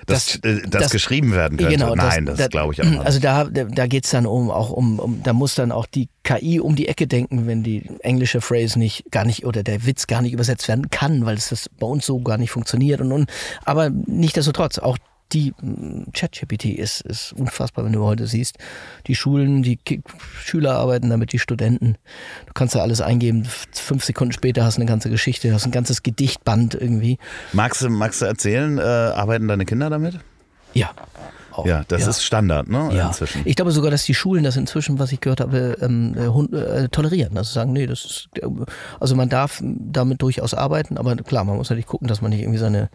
das, 0.08 0.38
das, 0.40 0.62
das, 0.62 0.82
das 0.82 0.92
geschrieben 0.92 1.32
werden 1.32 1.58
könnte. 1.58 1.72
Genau, 1.72 1.94
Nein, 1.94 2.26
das, 2.26 2.38
das 2.38 2.48
glaube 2.48 2.72
ich 2.72 2.82
auch 2.82 2.86
nicht. 2.90 3.04
Also 3.04 3.20
da, 3.20 3.44
da 3.44 3.86
geht 3.86 4.04
es 4.04 4.10
dann 4.10 4.26
um, 4.26 4.50
auch 4.50 4.70
um, 4.70 4.98
um, 4.98 5.22
da 5.22 5.32
muss 5.32 5.54
dann 5.54 5.72
auch 5.72 5.86
die 5.86 6.08
KI 6.24 6.60
um 6.60 6.76
die 6.76 6.88
Ecke 6.88 7.06
denken, 7.06 7.46
wenn 7.46 7.62
die 7.62 7.84
englische 8.00 8.40
Phrase 8.40 8.78
nicht, 8.78 9.10
gar 9.10 9.24
nicht, 9.24 9.44
oder 9.44 9.62
der 9.62 9.86
Witz 9.86 10.06
gar 10.06 10.22
nicht 10.22 10.32
übersetzt 10.32 10.68
werden 10.68 10.90
kann, 10.90 11.26
weil 11.26 11.36
es 11.36 11.50
das 11.50 11.68
bei 11.68 11.86
uns 11.86 12.06
so 12.06 12.20
gar 12.20 12.38
nicht 12.38 12.50
funktioniert. 12.50 13.00
Und, 13.00 13.12
und 13.12 13.30
aber 13.64 13.90
nichtsdestotrotz, 13.90 14.78
auch 14.78 14.98
die 15.32 15.52
mm, 15.60 16.12
ChatGPT 16.12 16.66
ist, 16.66 17.00
ist 17.02 17.32
unfassbar, 17.32 17.84
wenn 17.84 17.92
du 17.92 18.04
heute 18.04 18.26
siehst. 18.26 18.58
Die 19.06 19.14
Schulen, 19.14 19.62
die 19.62 19.78
Schüler 20.42 20.76
arbeiten 20.76 21.10
damit, 21.10 21.32
die 21.32 21.38
Studenten. 21.38 21.96
Du 22.46 22.52
kannst 22.54 22.74
da 22.74 22.80
alles 22.80 23.00
eingeben. 23.00 23.46
Fünf 23.72 24.04
Sekunden 24.04 24.32
später 24.32 24.64
hast 24.64 24.76
du 24.78 24.82
eine 24.82 24.88
ganze 24.88 25.10
Geschichte, 25.10 25.52
hast 25.52 25.66
ein 25.66 25.72
ganzes 25.72 26.02
Gedichtband 26.02 26.74
irgendwie. 26.74 27.18
Magst 27.52 27.82
du, 27.82 27.88
magst 27.88 28.22
du 28.22 28.26
erzählen, 28.26 28.78
äh, 28.78 28.82
arbeiten 28.82 29.48
deine 29.48 29.64
Kinder 29.64 29.90
damit? 29.90 30.18
Ja, 30.74 30.90
auch. 31.58 31.66
Ja, 31.66 31.84
das 31.88 32.02
ja. 32.02 32.10
ist 32.10 32.22
Standard, 32.22 32.68
ne? 32.68 32.90
Ja. 32.92 33.08
Inzwischen. 33.08 33.42
Ich 33.44 33.56
glaube 33.56 33.72
sogar, 33.72 33.90
dass 33.90 34.04
die 34.04 34.14
Schulen 34.14 34.44
das 34.44 34.56
inzwischen, 34.56 34.98
was 34.98 35.12
ich 35.12 35.20
gehört 35.20 35.40
habe, 35.40 35.76
ähm, 35.80 36.14
äh, 36.16 36.56
äh, 36.56 36.88
tolerieren. 36.88 37.36
Also 37.36 37.52
sagen, 37.52 37.72
nee, 37.72 37.86
das 37.86 38.04
ist, 38.04 38.28
also 39.00 39.16
man 39.16 39.28
darf 39.28 39.62
damit 39.62 40.22
durchaus 40.22 40.54
arbeiten, 40.54 40.96
aber 40.96 41.16
klar, 41.16 41.44
man 41.44 41.56
muss 41.56 41.70
natürlich 41.70 41.86
gucken, 41.86 42.08
dass 42.08 42.22
man 42.22 42.30
nicht 42.30 42.40
irgendwie 42.40 42.58
seine 42.58 42.90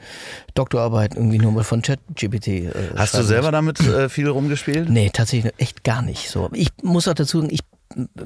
Doktorarbeit 0.54 1.16
irgendwie 1.16 1.40
nur 1.40 1.64
von 1.64 1.82
ChatGPT. 1.82 2.48
Äh, 2.48 2.72
Hast 2.96 3.18
du 3.18 3.24
selber 3.24 3.52
muss. 3.62 3.78
damit 3.78 3.80
äh, 3.82 4.10
viel 4.10 4.28
rumgespielt? 4.28 4.90
Nee, 4.90 5.10
tatsächlich 5.12 5.54
echt 5.58 5.84
gar 5.84 6.02
nicht. 6.02 6.30
So, 6.30 6.50
ich 6.54 6.70
muss 6.82 7.08
auch 7.08 7.14
dazu 7.14 7.42
sagen, 7.42 7.54
ich 7.54 7.62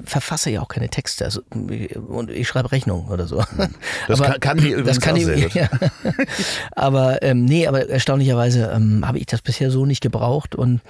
verfasse 0.06 0.50
ja 0.50 0.62
auch 0.62 0.68
keine 0.68 0.90
Texte 0.90 1.26
also, 1.26 1.42
und 1.52 2.32
ich 2.32 2.48
schreibe 2.48 2.72
Rechnungen 2.72 3.10
oder 3.10 3.28
so. 3.28 3.44
Das 4.08 4.20
aber, 4.22 4.32
kann, 4.32 4.40
kann 4.40 4.58
die 4.58 4.72
übrigens 4.72 4.98
das 4.98 5.02
kann 5.02 5.16
auch 5.16 5.20
die, 5.20 5.50
ja. 5.60 5.70
Aber 6.72 7.22
ähm, 7.22 7.46
nee, 7.46 7.68
aber 7.68 7.90
erstaunlicherweise 7.90 8.72
ähm, 8.74 9.06
habe 9.08 9.20
ich 9.20 9.26
das 9.26 9.42
bisher 9.42 9.72
so 9.72 9.86
nicht 9.86 10.02
gebraucht 10.02 10.56
und 10.56 10.82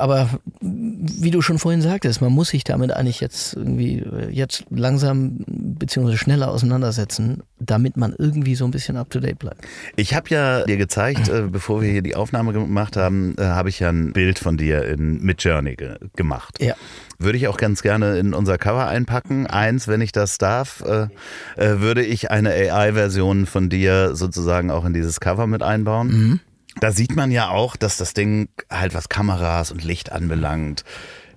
aber 0.00 0.28
wie 0.60 1.30
du 1.30 1.42
schon 1.42 1.58
vorhin 1.58 1.82
sagtest, 1.82 2.20
man 2.20 2.32
muss 2.32 2.48
sich 2.50 2.64
damit 2.64 2.92
eigentlich 2.92 3.20
jetzt 3.20 3.54
irgendwie 3.54 3.98
äh, 3.98 4.30
jetzt 4.30 4.64
langsam 4.70 5.44
bzw. 5.46 6.16
schneller 6.16 6.50
auseinandersetzen, 6.50 7.42
damit 7.58 7.96
man 7.96 8.14
irgendwie 8.16 8.54
so 8.54 8.64
ein 8.64 8.70
bisschen 8.70 8.96
up 8.96 9.10
to 9.10 9.20
date 9.20 9.38
bleibt. 9.38 9.64
Ich 9.96 10.14
habe 10.14 10.28
ja 10.30 10.64
dir 10.64 10.76
gezeigt, 10.76 11.28
äh, 11.28 11.42
bevor 11.50 11.82
wir 11.82 11.90
hier 11.90 12.02
die 12.02 12.16
Aufnahme 12.16 12.52
gemacht 12.52 12.96
haben, 12.96 13.34
äh, 13.38 13.42
habe 13.42 13.68
ich 13.68 13.80
ja 13.80 13.90
ein 13.90 14.12
Bild 14.12 14.38
von 14.38 14.56
dir 14.56 14.84
in 14.84 15.22
Midjourney 15.22 15.76
ge 15.76 15.96
gemacht. 16.16 16.58
Ja. 16.60 16.74
Würde 17.18 17.36
ich 17.36 17.48
auch 17.48 17.58
ganz 17.58 17.82
gerne 17.82 18.18
in 18.18 18.32
unser 18.32 18.56
Cover 18.56 18.88
einpacken. 18.88 19.46
Eins, 19.46 19.88
wenn 19.88 20.00
ich 20.00 20.12
das 20.12 20.38
darf, 20.38 20.82
äh, 20.86 21.08
äh, 21.56 21.80
würde 21.80 22.02
ich 22.02 22.30
eine 22.30 22.50
AI-Version 22.50 23.46
von 23.46 23.68
dir 23.68 24.16
sozusagen 24.16 24.70
auch 24.70 24.84
in 24.84 24.94
dieses 24.94 25.20
Cover 25.20 25.46
mit 25.46 25.62
einbauen. 25.62 26.08
Mhm. 26.08 26.40
Da 26.80 26.92
sieht 26.92 27.14
man 27.14 27.30
ja 27.30 27.50
auch, 27.50 27.76
dass 27.76 27.96
das 27.96 28.14
Ding 28.14 28.48
halt 28.70 28.94
was 28.94 29.08
Kameras 29.08 29.70
und 29.70 29.84
Licht 29.84 30.12
anbelangt, 30.12 30.84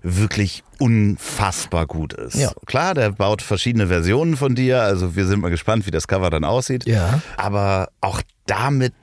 wirklich 0.01 0.63
unfassbar 0.79 1.85
gut 1.85 2.13
ist. 2.13 2.35
Ja. 2.35 2.51
Klar, 2.65 2.93
der 2.93 3.11
baut 3.11 3.41
verschiedene 3.41 3.87
Versionen 3.87 4.35
von 4.35 4.55
dir, 4.55 4.81
also 4.81 5.15
wir 5.15 5.25
sind 5.25 5.41
mal 5.41 5.49
gespannt, 5.49 5.85
wie 5.85 5.91
das 5.91 6.07
Cover 6.07 6.29
dann 6.29 6.43
aussieht. 6.43 6.85
Ja. 6.85 7.21
Aber 7.37 7.89
auch 8.01 8.21
damit 8.45 8.93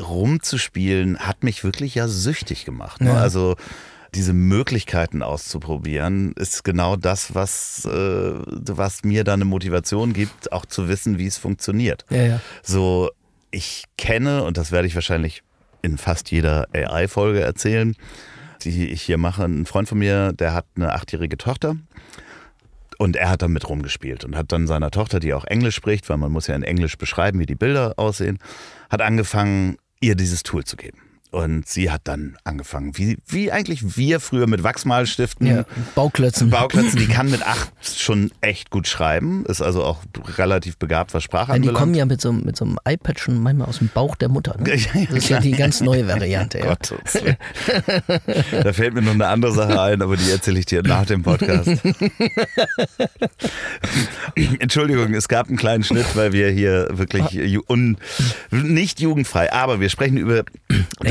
rumzuspielen, 0.00 1.18
hat 1.18 1.42
mich 1.42 1.64
wirklich 1.64 1.94
ja 1.94 2.08
süchtig 2.08 2.64
gemacht. 2.64 3.00
Ne? 3.00 3.10
Ja. 3.10 3.20
Also 3.20 3.56
diese 4.14 4.32
Möglichkeiten 4.32 5.22
auszuprobieren, 5.22 6.32
ist 6.32 6.64
genau 6.64 6.96
das, 6.96 7.34
was, 7.34 7.84
äh, 7.84 7.90
was 7.90 9.04
mir 9.04 9.24
dann 9.24 9.42
eine 9.42 9.44
Motivation 9.44 10.14
gibt, 10.14 10.50
auch 10.52 10.64
zu 10.64 10.88
wissen, 10.88 11.18
wie 11.18 11.26
es 11.26 11.36
funktioniert. 11.36 12.06
Ja, 12.08 12.22
ja. 12.22 12.40
So, 12.62 13.10
ich 13.50 13.84
kenne, 13.98 14.44
und 14.44 14.56
das 14.56 14.72
werde 14.72 14.88
ich 14.88 14.94
wahrscheinlich 14.94 15.42
in 15.82 15.98
fast 15.98 16.30
jeder 16.30 16.66
AI-Folge 16.72 17.40
erzählen, 17.40 17.94
die 18.62 18.88
ich 18.88 19.02
hier 19.02 19.18
mache. 19.18 19.44
Ein 19.44 19.66
Freund 19.66 19.88
von 19.88 19.98
mir, 19.98 20.32
der 20.32 20.54
hat 20.54 20.66
eine 20.76 20.92
achtjährige 20.92 21.38
Tochter. 21.38 21.76
Und 22.98 23.14
er 23.14 23.30
hat 23.30 23.42
damit 23.42 23.68
rumgespielt 23.68 24.24
und 24.24 24.36
hat 24.36 24.50
dann 24.50 24.66
seiner 24.66 24.90
Tochter, 24.90 25.20
die 25.20 25.32
auch 25.32 25.44
Englisch 25.44 25.76
spricht, 25.76 26.08
weil 26.08 26.16
man 26.16 26.32
muss 26.32 26.48
ja 26.48 26.56
in 26.56 26.64
Englisch 26.64 26.98
beschreiben, 26.98 27.38
wie 27.38 27.46
die 27.46 27.54
Bilder 27.54 27.94
aussehen, 27.96 28.38
hat 28.90 29.02
angefangen, 29.02 29.76
ihr 30.00 30.16
dieses 30.16 30.42
Tool 30.42 30.64
zu 30.64 30.76
geben. 30.76 30.98
Und 31.30 31.68
sie 31.68 31.90
hat 31.90 32.02
dann 32.04 32.36
angefangen, 32.44 32.96
wie, 32.96 33.18
wie 33.26 33.52
eigentlich 33.52 33.96
wir 33.98 34.18
früher 34.18 34.46
mit 34.46 34.62
Wachsmalstiften. 34.62 35.46
Ja, 35.46 35.64
Bauklötzen. 35.94 36.48
Bauklötzen, 36.48 36.98
die 36.98 37.06
kann 37.06 37.30
mit 37.30 37.42
acht 37.46 37.70
schon 37.98 38.30
echt 38.40 38.70
gut 38.70 38.88
schreiben, 38.88 39.44
ist 39.46 39.60
also 39.60 39.84
auch 39.84 39.98
relativ 40.38 40.78
begabt, 40.78 41.12
was 41.12 41.22
Sprache 41.22 41.52
Ja, 41.52 41.58
die 41.58 41.68
kommen 41.68 41.94
ja 41.94 42.06
mit 42.06 42.20
so, 42.22 42.32
mit 42.32 42.56
so 42.56 42.64
einem 42.64 42.78
iPad 42.88 43.20
schon 43.20 43.42
manchmal 43.42 43.68
aus 43.68 43.78
dem 43.78 43.88
Bauch 43.92 44.16
der 44.16 44.28
Mutter. 44.30 44.56
Ne? 44.58 44.68
Ja, 44.78 45.00
ja, 45.00 45.06
das 45.06 45.16
ist 45.18 45.28
ja 45.28 45.40
die 45.40 45.50
ganz 45.52 45.80
neue 45.80 46.06
Variante. 46.08 46.58
Ja. 46.58 46.66
Gottes 46.74 47.14
Willen. 47.14 47.36
Da 48.62 48.72
fällt 48.72 48.94
mir 48.94 49.02
noch 49.02 49.12
eine 49.12 49.26
andere 49.28 49.52
Sache 49.52 49.80
ein, 49.80 50.00
aber 50.02 50.16
die 50.16 50.30
erzähle 50.30 50.58
ich 50.60 50.66
dir 50.66 50.82
nach 50.82 51.04
dem 51.06 51.22
Podcast. 51.22 51.70
Entschuldigung, 54.60 55.14
es 55.14 55.28
gab 55.28 55.48
einen 55.48 55.56
kleinen 55.56 55.84
Schnitt, 55.84 56.06
weil 56.14 56.32
wir 56.32 56.50
hier 56.50 56.88
wirklich 56.92 57.24
ju- 57.26 57.62
un, 57.68 57.96
nicht 58.50 59.00
jugendfrei, 59.00 59.52
aber 59.52 59.80
wir 59.80 59.88
sprechen 59.90 60.16
über 60.16 60.44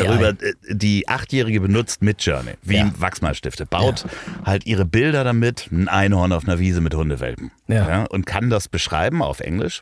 darüber, 0.07 0.29
äh, 0.43 0.53
die 0.69 1.07
Achtjährige 1.07 1.59
benutzt 1.61 2.01
Midjourney, 2.01 2.53
wie 2.63 2.77
Ja. 2.77 2.91
Wachsmalstifte, 2.97 3.65
baut 3.65 4.05
halt 4.45 4.65
ihre 4.65 4.85
Bilder 4.85 5.23
damit, 5.23 5.69
ein 5.71 5.87
Einhorn 5.87 6.31
auf 6.33 6.43
einer 6.45 6.59
Wiese 6.59 6.81
mit 6.81 6.93
Hundewelpen 6.95 7.51
Ja. 7.67 8.03
und 8.05 8.25
kann 8.25 8.49
das 8.49 8.67
beschreiben 8.67 9.21
auf 9.21 9.39
Englisch. 9.39 9.81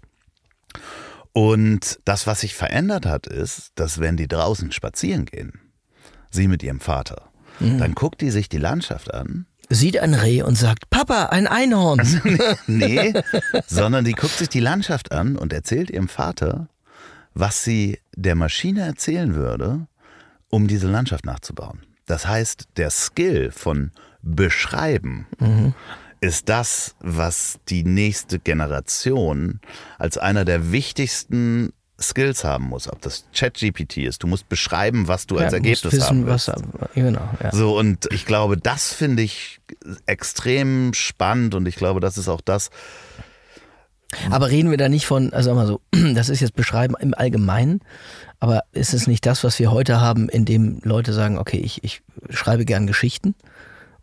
Und 1.33 1.99
das, 2.05 2.27
was 2.27 2.41
sich 2.41 2.55
verändert 2.55 3.05
hat, 3.05 3.27
ist, 3.27 3.71
dass 3.75 3.99
wenn 3.99 4.15
die 4.17 4.27
draußen 4.27 4.71
spazieren 4.71 5.25
gehen, 5.25 5.53
sie 6.31 6.47
mit 6.47 6.63
ihrem 6.63 6.79
Vater, 6.79 7.29
Mhm. 7.59 7.77
dann 7.79 7.93
guckt 7.95 8.21
die 8.21 8.31
sich 8.31 8.49
die 8.49 8.57
Landschaft 8.57 9.13
an. 9.13 9.45
Sieht 9.69 9.97
ein 9.97 10.13
Reh 10.13 10.43
und 10.43 10.55
sagt, 10.55 10.89
Papa, 10.89 11.27
ein 11.27 11.47
Einhorn. 11.47 11.99
Nee, 12.67 13.13
sondern 13.65 14.05
die 14.05 14.11
guckt 14.13 14.37
sich 14.37 14.49
die 14.49 14.59
Landschaft 14.59 15.11
an 15.11 15.37
und 15.37 15.53
erzählt 15.53 15.89
ihrem 15.89 16.07
Vater, 16.07 16.67
was 17.33 17.63
sie 17.63 17.99
der 18.15 18.35
Maschine 18.35 18.81
erzählen 18.81 19.33
würde, 19.35 19.87
um 20.55 20.67
diese 20.69 20.87
Landschaft 20.87 21.25
nachzubauen. 21.25 21.81
Das 22.05 22.25
heißt, 22.27 22.69
der 22.77 22.89
Skill 22.89 23.51
von 23.51 23.91
Beschreiben 24.21 25.27
ist 26.21 26.47
das, 26.47 26.95
was 27.01 27.59
die 27.67 27.83
nächste 27.83 28.39
Generation 28.39 29.59
als 29.99 30.17
einer 30.17 30.45
der 30.45 30.71
wichtigsten 30.71 31.73
Skills 31.99 32.45
haben 32.45 32.65
muss. 32.65 32.87
Ob 32.89 33.01
das 33.01 33.25
ChatGPT 33.33 33.97
ist, 33.97 34.23
du 34.23 34.27
musst 34.27 34.47
beschreiben, 34.47 35.09
was 35.09 35.27
du 35.27 35.35
als 35.37 35.51
Ja, 35.51 35.57
Ergebnis 35.57 35.83
musst 35.83 35.97
wissen, 35.97 36.07
haben 36.07 36.25
willst. 36.25 36.47
was, 36.47 36.93
genau, 36.93 37.29
ja. 37.43 37.51
So, 37.51 37.77
und 37.77 38.07
ich 38.13 38.25
glaube, 38.25 38.55
das 38.55 38.93
finde 38.93 39.23
ich 39.23 39.59
extrem 40.05 40.93
spannend 40.93 41.53
und 41.53 41.67
ich 41.67 41.75
glaube, 41.75 41.99
das 41.99 42.17
ist 42.17 42.29
auch 42.29 42.41
das, 42.41 42.69
Aber 44.31 44.49
reden 44.49 44.71
wir 44.71 44.77
da 44.77 44.89
nicht 44.89 45.05
von, 45.05 45.33
also 45.33 45.49
sag 45.49 45.55
mal 45.55 45.67
so, 45.67 45.81
das 46.13 46.29
ist 46.29 46.39
jetzt 46.39 46.55
beschreiben 46.55 46.95
im 46.99 47.13
Allgemeinen, 47.13 47.81
aber 48.39 48.63
ist 48.71 48.93
es 48.93 49.07
nicht 49.07 49.25
das, 49.25 49.43
was 49.43 49.59
wir 49.59 49.71
heute 49.71 50.01
haben, 50.01 50.29
in 50.29 50.45
dem 50.45 50.79
Leute 50.83 51.13
sagen, 51.13 51.37
okay, 51.37 51.57
ich, 51.57 51.83
ich 51.83 52.01
schreibe 52.29 52.65
gern 52.65 52.87
Geschichten 52.87 53.35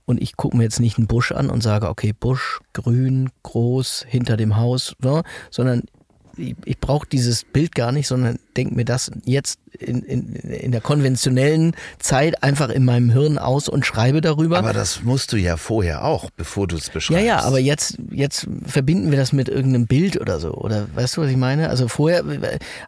und 0.05 0.21
ich 0.21 0.37
gucke 0.37 0.57
mir 0.57 0.65
jetzt 0.65 0.81
nicht 0.81 0.99
einen 0.99 1.07
Busch 1.07 1.33
an 1.33 1.51
und 1.51 1.63
sage, 1.63 1.89
okay, 1.89 2.13
Busch, 2.13 2.61
grün, 2.73 3.31
groß, 3.43 4.05
hinter 4.09 4.37
dem 4.37 4.57
Haus, 4.57 4.95
ne? 5.03 5.23
sondern 5.51 5.83
ich, 6.37 6.55
ich 6.65 6.79
brauche 6.79 7.07
dieses 7.07 7.45
Bild 7.45 7.75
gar 7.75 7.93
nicht, 7.93 8.07
sondern 8.09 8.39
denke 8.57 8.75
mir 8.75 8.85
das 8.85 9.11
jetzt 9.25 9.59
in, 9.79 10.03
in, 10.03 10.35
in 10.35 10.73
der 10.73 10.83
konventionellen 10.83 11.75
Zeit 11.99 12.43
einfach 12.43 12.69
in 12.69 12.85
meinem 12.85 13.11
Hirn 13.11 13.39
aus 13.39 13.69
und 13.69 13.87
schreibe 13.87 14.21
darüber. 14.21 14.59
aber 14.59 14.75
das 14.75 15.03
musst 15.03 15.33
du 15.33 15.37
ja 15.39 15.57
vorher 15.57 16.05
auch, 16.05 16.29
bevor 16.37 16.67
du 16.67 16.77
es 16.77 16.89
Ja, 16.89 16.93
beschreibst. 16.93 17.25
ja, 17.27 17.41
aber 17.41 17.59
jetzt, 17.59 17.97
jetzt 18.11 18.47
verbinden 18.67 19.11
wir 19.11 19.19
das 19.19 19.33
mit 19.33 19.49
irgendeinem 19.49 19.87
Bild 19.87 20.21
oder 20.21 20.39
so. 20.41 20.53
Oder 20.53 20.87
weißt 20.95 21.17
du, 21.17 21.23
was 21.23 21.31
ich 21.31 21.37
meine? 21.39 21.71
Also 21.71 21.89
vorher, 21.89 22.23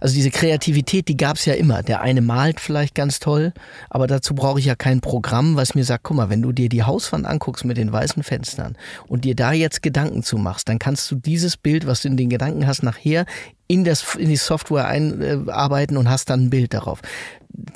also 0.00 0.14
diese 0.14 0.30
Kreativität, 0.30 1.08
die 1.08 1.16
gab's 1.16 1.46
ja 1.46 1.54
immer. 1.54 1.82
Der 1.82 2.02
eine 2.02 2.20
malt 2.20 2.60
vielleicht 2.60 2.94
ganz 2.94 3.18
toll, 3.18 3.52
aber 3.88 4.06
dazu 4.06 4.34
brauche 4.34 4.58
ich 4.58 4.66
ja 4.66 4.74
kein 4.76 5.00
Programm, 5.00 5.56
was 5.56 5.74
mir 5.74 5.84
sagt, 5.84 6.04
guck 6.04 6.18
mal, 6.18 6.28
wenn 6.28 6.42
du 6.42 6.52
dir 6.52 6.68
die 6.68 6.82
Hauswand 6.82 7.24
anguckst 7.26 7.64
mit 7.64 7.78
den 7.78 7.90
weißen 7.92 8.22
Fenstern 8.22 8.76
und 9.08 9.24
dir 9.24 9.34
da 9.34 9.52
jetzt 9.52 9.82
Gedanken 9.82 10.22
zu 10.22 10.36
machst, 10.36 10.68
dann 10.68 10.78
kannst 10.78 11.10
du 11.10 11.16
dieses 11.16 11.56
Bild, 11.56 11.86
was 11.86 12.02
du 12.02 12.08
in 12.08 12.18
den 12.18 12.28
Gedanken 12.28 12.66
hast, 12.66 12.82
nachher 12.82 13.24
in, 13.66 13.84
das, 13.84 14.14
in 14.16 14.28
die 14.28 14.36
Software 14.36 14.86
einarbeiten 14.86 15.96
und 15.96 16.08
hast 16.10 16.30
dann 16.30 16.44
ein 16.46 16.50
Bild 16.50 16.74
darauf. 16.74 17.00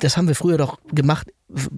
Das 0.01 0.17
haben 0.17 0.27
wir 0.27 0.35
früher 0.35 0.57
doch 0.57 0.77
gemacht. 0.93 1.27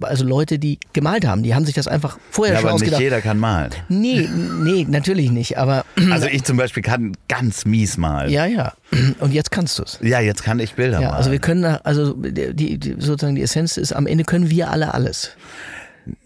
Also 0.02 0.24
Leute, 0.24 0.58
die 0.58 0.78
gemalt 0.92 1.24
haben, 1.26 1.42
die 1.42 1.54
haben 1.54 1.64
sich 1.64 1.74
das 1.74 1.88
einfach 1.88 2.18
vorher 2.30 2.54
ja, 2.56 2.60
schon 2.60 2.68
aber 2.68 2.74
nicht 2.74 2.82
ausgedacht. 2.82 3.00
jeder 3.00 3.20
kann 3.22 3.38
malen. 3.38 3.70
Nee, 3.88 4.28
nee, 4.60 4.84
natürlich 4.86 5.30
nicht. 5.30 5.56
Aber 5.56 5.86
Also 6.10 6.26
ich 6.26 6.44
zum 6.44 6.58
Beispiel 6.58 6.82
kann 6.82 7.16
ganz 7.28 7.64
mies 7.64 7.96
malen. 7.96 8.30
ja, 8.30 8.44
ja. 8.44 8.74
Und 9.20 9.32
jetzt 9.32 9.50
kannst 9.50 9.78
du 9.78 9.84
es. 9.84 9.98
Ja, 10.02 10.20
jetzt 10.20 10.42
kann 10.42 10.58
ich 10.58 10.74
Bilder 10.74 11.00
Ja, 11.00 11.06
malen. 11.08 11.14
also 11.16 11.30
wir 11.30 11.38
können, 11.38 11.64
also 11.64 12.12
die, 12.12 12.76
die, 12.78 12.96
sozusagen 12.98 13.34
die 13.36 13.42
Essenz 13.42 13.78
ist, 13.78 13.92
am 13.94 14.06
Ende 14.06 14.24
können 14.24 14.50
wir 14.50 14.70
alle 14.70 14.92
alles. 14.92 15.30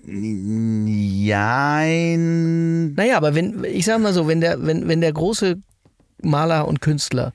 ja, 0.07 1.85
Naja, 1.85 3.17
aber 3.17 3.35
wenn, 3.35 3.65
ich 3.65 3.85
sag 3.85 4.01
mal 4.01 4.13
so, 4.13 4.27
wenn 4.29 4.41
der, 4.41 4.65
wenn, 4.67 4.89
wenn 4.89 5.01
der 5.01 5.13
große 5.13 5.57
Maler 6.27 6.69
und 6.69 6.81
Künstler 6.81 7.33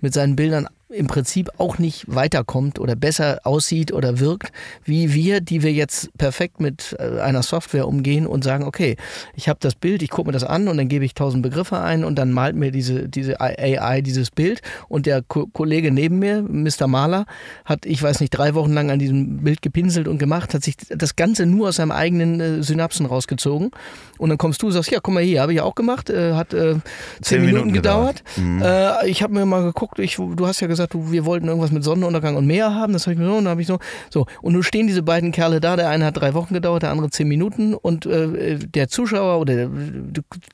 mit 0.00 0.14
seinen 0.14 0.36
Bildern 0.36 0.68
im 0.94 1.06
Prinzip 1.06 1.50
auch 1.58 1.78
nicht 1.78 2.04
weiterkommt 2.06 2.78
oder 2.78 2.96
besser 2.96 3.40
aussieht 3.44 3.92
oder 3.92 4.20
wirkt, 4.20 4.52
wie 4.84 5.12
wir, 5.12 5.40
die 5.40 5.62
wir 5.62 5.72
jetzt 5.72 6.16
perfekt 6.18 6.60
mit 6.60 6.96
äh, 6.98 7.20
einer 7.20 7.42
Software 7.42 7.88
umgehen 7.88 8.26
und 8.26 8.44
sagen, 8.44 8.64
okay, 8.64 8.96
ich 9.34 9.48
habe 9.48 9.58
das 9.60 9.74
Bild, 9.74 10.02
ich 10.02 10.10
gucke 10.10 10.28
mir 10.28 10.32
das 10.32 10.44
an 10.44 10.68
und 10.68 10.76
dann 10.76 10.88
gebe 10.88 11.04
ich 11.04 11.14
tausend 11.14 11.42
Begriffe 11.42 11.80
ein 11.80 12.04
und 12.04 12.16
dann 12.16 12.32
malt 12.32 12.56
mir 12.56 12.70
diese, 12.70 13.08
diese 13.08 13.40
AI 13.40 14.00
dieses 14.00 14.30
Bild 14.30 14.62
und 14.88 15.06
der 15.06 15.22
Ko 15.22 15.46
Kollege 15.46 15.90
neben 15.90 16.18
mir, 16.18 16.42
Mr. 16.42 16.86
Maler, 16.86 17.26
hat, 17.64 17.86
ich 17.86 18.02
weiß 18.02 18.20
nicht, 18.20 18.30
drei 18.30 18.54
Wochen 18.54 18.72
lang 18.72 18.90
an 18.90 18.98
diesem 18.98 19.38
Bild 19.38 19.62
gepinselt 19.62 20.08
und 20.08 20.18
gemacht, 20.18 20.54
hat 20.54 20.64
sich 20.64 20.76
das 20.88 21.16
Ganze 21.16 21.46
nur 21.46 21.68
aus 21.68 21.76
seinem 21.76 21.92
eigenen 21.92 22.40
äh, 22.40 22.62
Synapsen 22.62 23.06
rausgezogen 23.06 23.70
und 24.18 24.28
dann 24.28 24.38
kommst 24.38 24.62
du 24.62 24.66
und 24.66 24.72
sagst, 24.72 24.90
ja, 24.90 25.00
guck 25.02 25.14
mal 25.14 25.22
hier, 25.22 25.40
habe 25.40 25.52
ich 25.52 25.60
auch 25.60 25.74
gemacht, 25.74 26.10
äh, 26.10 26.34
hat 26.34 26.54
äh, 26.54 26.76
zehn, 27.20 27.40
Minuten, 27.40 27.66
Minuten 27.66 27.72
gedauert. 27.72 28.22
gedauert. 28.36 29.04
Äh, 29.04 29.08
ich 29.08 29.22
habe 29.22 29.34
mir 29.34 29.46
mal 29.46 29.62
geguckt, 29.62 29.98
ich, 29.98 30.16
du 30.16 30.46
hast 30.46 30.60
ja 30.60 30.66
gesagt, 30.66 30.83
du, 30.90 31.12
wir 31.12 31.24
wollten 31.24 31.48
irgendwas 31.48 31.70
mit 31.70 31.84
Sonnenuntergang 31.84 32.36
und 32.36 32.46
Meer 32.46 32.74
haben. 32.74 32.92
Das 32.92 33.06
habe 33.06 33.14
ich 33.14 33.18
mir 33.18 33.26
so 33.26 33.36
und 33.36 33.44
dann 33.44 33.52
habe 33.52 33.60
ich 33.60 33.66
so. 33.66 33.78
So. 34.10 34.26
Und 34.42 34.52
nun 34.52 34.62
stehen 34.62 34.86
diese 34.86 35.02
beiden 35.02 35.32
Kerle 35.32 35.60
da. 35.60 35.76
Der 35.76 35.88
eine 35.88 36.04
hat 36.04 36.16
drei 36.16 36.34
Wochen 36.34 36.54
gedauert, 36.54 36.82
der 36.82 36.90
andere 36.90 37.10
zehn 37.10 37.28
Minuten. 37.28 37.74
Und 37.74 38.06
äh, 38.06 38.58
der 38.58 38.88
Zuschauer 38.88 39.40
oder 39.40 39.54
der, 39.54 39.70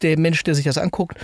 der 0.02 0.18
Mensch, 0.18 0.42
der 0.44 0.54
sich 0.54 0.64
das 0.64 0.78
anguckt, 0.78 1.18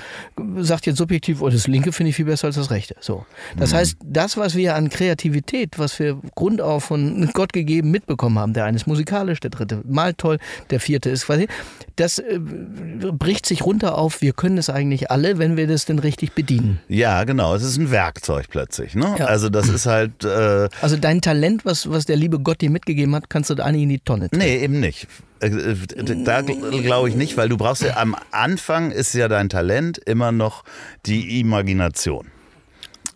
sagt 0.58 0.86
jetzt 0.86 0.98
subjektiv, 0.98 1.42
oh, 1.42 1.48
das 1.48 1.66
linke 1.66 1.92
finde 1.92 2.10
ich 2.10 2.16
viel 2.16 2.24
besser 2.24 2.46
als 2.46 2.56
das 2.56 2.70
rechte. 2.70 2.96
So. 3.00 3.24
Das 3.56 3.72
heißt, 3.72 3.98
das, 4.04 4.36
was 4.36 4.54
wir 4.54 4.74
an 4.74 4.88
Kreativität, 4.88 5.78
was 5.78 5.98
wir 5.98 6.18
grundauf 6.34 6.84
von 6.84 7.30
Gott 7.32 7.52
gegeben 7.52 7.90
mitbekommen 7.90 8.38
haben, 8.38 8.52
der 8.52 8.64
eine 8.64 8.76
ist 8.76 8.86
musikalisch, 8.86 9.40
der 9.40 9.50
dritte 9.50 9.82
malt 9.84 10.18
toll, 10.18 10.38
der 10.70 10.80
vierte 10.80 11.10
ist 11.10 11.26
quasi, 11.26 11.48
das 11.96 12.18
äh, 12.18 12.38
bricht 12.38 13.46
sich 13.46 13.64
runter 13.64 13.98
auf, 13.98 14.22
wir 14.22 14.32
können 14.32 14.58
es 14.58 14.70
eigentlich 14.70 15.10
alle, 15.10 15.38
wenn 15.38 15.56
wir 15.56 15.66
das 15.66 15.84
denn 15.84 15.98
richtig 15.98 16.32
bedienen. 16.34 16.80
ja, 16.88 17.24
genau. 17.24 17.54
Es 17.54 17.62
ist 17.62 17.78
ein 17.78 17.90
Werkzeug 17.90 18.46
plötzlich. 18.50 18.94
Ne? 18.96 19.14
Ja. 19.18 19.26
Also 19.26 19.48
das 19.50 19.68
ist 19.68 19.86
halt, 19.86 20.24
äh, 20.24 20.68
Also 20.80 20.96
dein 20.96 21.20
Talent, 21.20 21.64
was, 21.64 21.88
was 21.90 22.06
der 22.06 22.16
liebe 22.16 22.38
Gott 22.40 22.60
dir 22.60 22.70
mitgegeben 22.70 23.14
hat, 23.14 23.28
kannst 23.30 23.50
du 23.50 23.54
da 23.54 23.64
eigentlich 23.64 23.82
in 23.84 23.88
die 23.90 23.98
Tonne 24.00 24.28
treten. 24.30 24.38
nee, 24.44 24.56
eben 24.58 24.80
nicht. 24.80 25.06
Äh, 25.40 25.46
äh, 25.48 25.76
Da 26.24 26.38
gl- 26.40 26.82
glaube 26.82 27.08
ich 27.10 27.14
nicht, 27.14 27.36
weil 27.36 27.48
du 27.48 27.56
brauchst 27.56 27.82
ja 27.82 27.96
am 27.98 28.16
Anfang 28.30 28.90
ist 28.90 29.12
ja 29.14 29.28
dein 29.28 29.48
Talent 29.48 29.98
immer 29.98 30.32
noch 30.32 30.64
die 31.04 31.38
Imagination. 31.40 32.28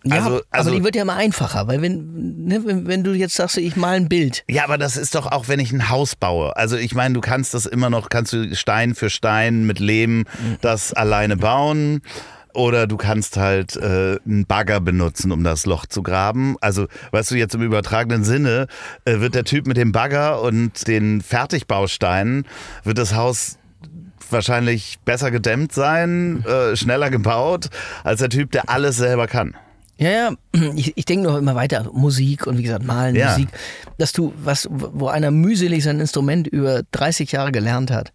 Ja, 0.04 0.16
also- 0.16 0.40
also- 0.50 0.68
aber 0.70 0.78
die 0.78 0.84
wird 0.84 0.96
ja 0.96 1.02
immer 1.02 1.16
einfacher, 1.16 1.66
weil 1.68 1.82
wenn, 1.82 2.44
ne, 2.46 2.62
wenn, 2.64 2.86
wenn 2.86 3.04
du 3.04 3.12
jetzt 3.12 3.34
sagst, 3.34 3.58
ich 3.58 3.76
mal 3.76 3.96
ein 3.96 4.08
Bild. 4.08 4.44
Ja, 4.48 4.64
aber 4.64 4.78
das 4.78 4.96
ist 4.96 5.14
doch 5.14 5.26
auch, 5.26 5.48
wenn 5.48 5.60
ich 5.60 5.72
ein 5.72 5.90
Haus 5.90 6.16
baue. 6.16 6.56
Also 6.56 6.76
ich 6.78 6.94
meine, 6.94 7.12
du 7.14 7.20
kannst 7.20 7.52
das 7.52 7.66
immer 7.66 7.90
noch, 7.90 8.08
kannst 8.08 8.32
du 8.32 8.54
Stein 8.56 8.94
für 8.94 9.10
Stein 9.10 9.66
mit 9.66 9.78
Lehm 9.78 10.24
das 10.62 10.94
alleine 10.94 11.36
bauen. 11.36 12.00
Oder 12.54 12.86
du 12.86 12.96
kannst 12.96 13.36
halt 13.36 13.76
äh, 13.76 14.18
einen 14.24 14.46
Bagger 14.46 14.80
benutzen, 14.80 15.32
um 15.32 15.44
das 15.44 15.66
Loch 15.66 15.86
zu 15.86 16.02
graben. 16.02 16.56
Also, 16.60 16.86
weißt 17.12 17.30
du, 17.30 17.36
jetzt 17.36 17.54
im 17.54 17.62
übertragenen 17.62 18.24
Sinne 18.24 18.66
äh, 19.04 19.20
wird 19.20 19.34
der 19.34 19.44
Typ 19.44 19.66
mit 19.66 19.76
dem 19.76 19.92
Bagger 19.92 20.42
und 20.42 20.86
den 20.88 21.20
Fertigbausteinen, 21.20 22.46
wird 22.84 22.98
das 22.98 23.14
Haus 23.14 23.58
wahrscheinlich 24.30 24.98
besser 25.04 25.30
gedämmt 25.30 25.72
sein, 25.72 26.44
äh, 26.44 26.76
schneller 26.76 27.10
gebaut, 27.10 27.68
als 28.04 28.20
der 28.20 28.28
Typ, 28.28 28.52
der 28.52 28.68
alles 28.68 28.96
selber 28.96 29.26
kann. 29.26 29.54
Ja, 30.00 30.10
ja, 30.10 30.32
ich, 30.76 30.96
ich 30.96 31.04
denke 31.04 31.28
noch 31.28 31.36
immer 31.36 31.54
weiter, 31.54 31.90
Musik 31.92 32.46
und 32.46 32.56
wie 32.56 32.62
gesagt, 32.62 32.84
Malen, 32.84 33.14
Ja. 33.14 33.30
Musik, 33.32 33.48
dass 33.98 34.12
du, 34.12 34.32
was, 34.42 34.66
wo 34.70 35.08
einer 35.08 35.30
mühselig 35.30 35.84
sein 35.84 36.00
Instrument 36.00 36.46
über 36.46 36.82
30 36.92 37.30
Jahre 37.32 37.52
gelernt 37.52 37.90
hat 37.90 38.14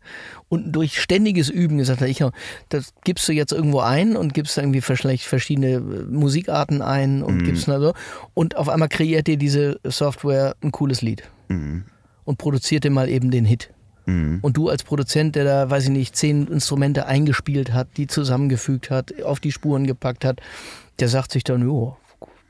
und 0.49 0.71
durch 0.71 0.99
ständiges 0.99 1.49
Üben 1.49 1.77
gesagt 1.77 2.01
hat, 2.01 2.07
ich, 2.09 2.23
das 2.69 2.93
gibst 3.03 3.27
du 3.27 3.33
jetzt 3.33 3.51
irgendwo 3.51 3.81
ein 3.81 4.15
und 4.15 4.33
gibst 4.33 4.57
irgendwie 4.57 4.81
vielleicht 4.81 5.25
verschiedene 5.25 5.73
äh, 5.73 5.79
Musikarten 5.79 6.81
ein 6.81 7.21
und 7.21 7.43
gibst 7.45 7.67
da 7.67 7.79
so 7.79 7.93
und 8.33 8.57
auf 8.57 8.67
einmal 8.67 8.89
kreiert 8.89 9.27
dir 9.27 9.37
diese 9.37 9.79
Software 9.83 10.55
ein 10.63 10.71
cooles 10.71 11.03
Lied 11.03 11.29
und 12.23 12.37
produziert 12.39 12.83
dir 12.83 12.89
mal 12.89 13.07
eben 13.09 13.29
den 13.29 13.45
Hit. 13.45 13.69
Und 14.43 14.55
du 14.57 14.69
als 14.69 14.83
Produzent, 14.83 15.35
der 15.35 15.45
da, 15.45 15.69
weiß 15.71 15.85
ich 15.85 15.89
nicht, 15.89 16.15
zehn 16.15 16.45
Instrumente 16.47 17.07
eingespielt 17.07 17.73
hat, 17.73 17.87
die 17.97 18.05
zusammengefügt 18.05 18.91
hat, 18.91 19.23
auf 19.23 19.39
die 19.39 19.51
Spuren 19.51 19.87
gepackt 19.87 20.23
hat, 20.25 20.41
der 20.99 21.09
sagt 21.09 21.31
sich 21.31 21.43
dann, 21.43 21.61
jo, 21.61 21.97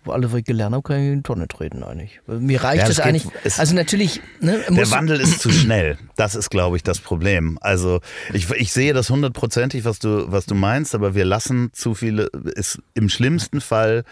alles, 0.08 0.32
was 0.32 0.40
ich 0.40 0.46
gelernt 0.46 0.74
habe, 0.76 0.84
kann 0.84 1.00
ich 1.00 1.08
in 1.08 1.16
die 1.18 1.24
Tonne 1.24 1.48
treten 1.48 1.82
eigentlich. 1.82 2.22
Mir 2.28 2.64
reicht 2.64 2.84
Ja, 2.84 2.90
es 2.90 2.98
geht- 2.98 3.06
eigentlich. 3.06 3.26
es- 3.44 3.58
also 3.60 3.74
natürlich, 3.74 4.22
ne, 4.40 4.62
Der 4.70 4.92
Wandel 4.92 5.20
ist 5.20 5.40
zu 5.40 5.50
schnell. 5.52 5.98
Das 6.16 6.36
ist, 6.36 6.52
glaube 6.52 6.78
ich, 6.78 6.84
das 6.84 7.00
Problem. 7.00 7.58
Also 7.62 8.02
ich, 8.32 8.48
ich 8.52 8.72
sehe 8.72 8.94
das 8.94 9.10
hundertprozentig, 9.10 9.84
was 9.84 9.98
du, 9.98 10.32
was 10.32 10.46
du 10.46 10.54
meinst, 10.54 10.94
aber 10.94 11.16
wir 11.16 11.26
lassen 11.26 11.72
zu 11.74 11.96
viele, 11.96 12.26
ist, 12.56 12.80
im 12.94 13.10
schlimmsten 13.10 13.62
Fall 13.62 14.04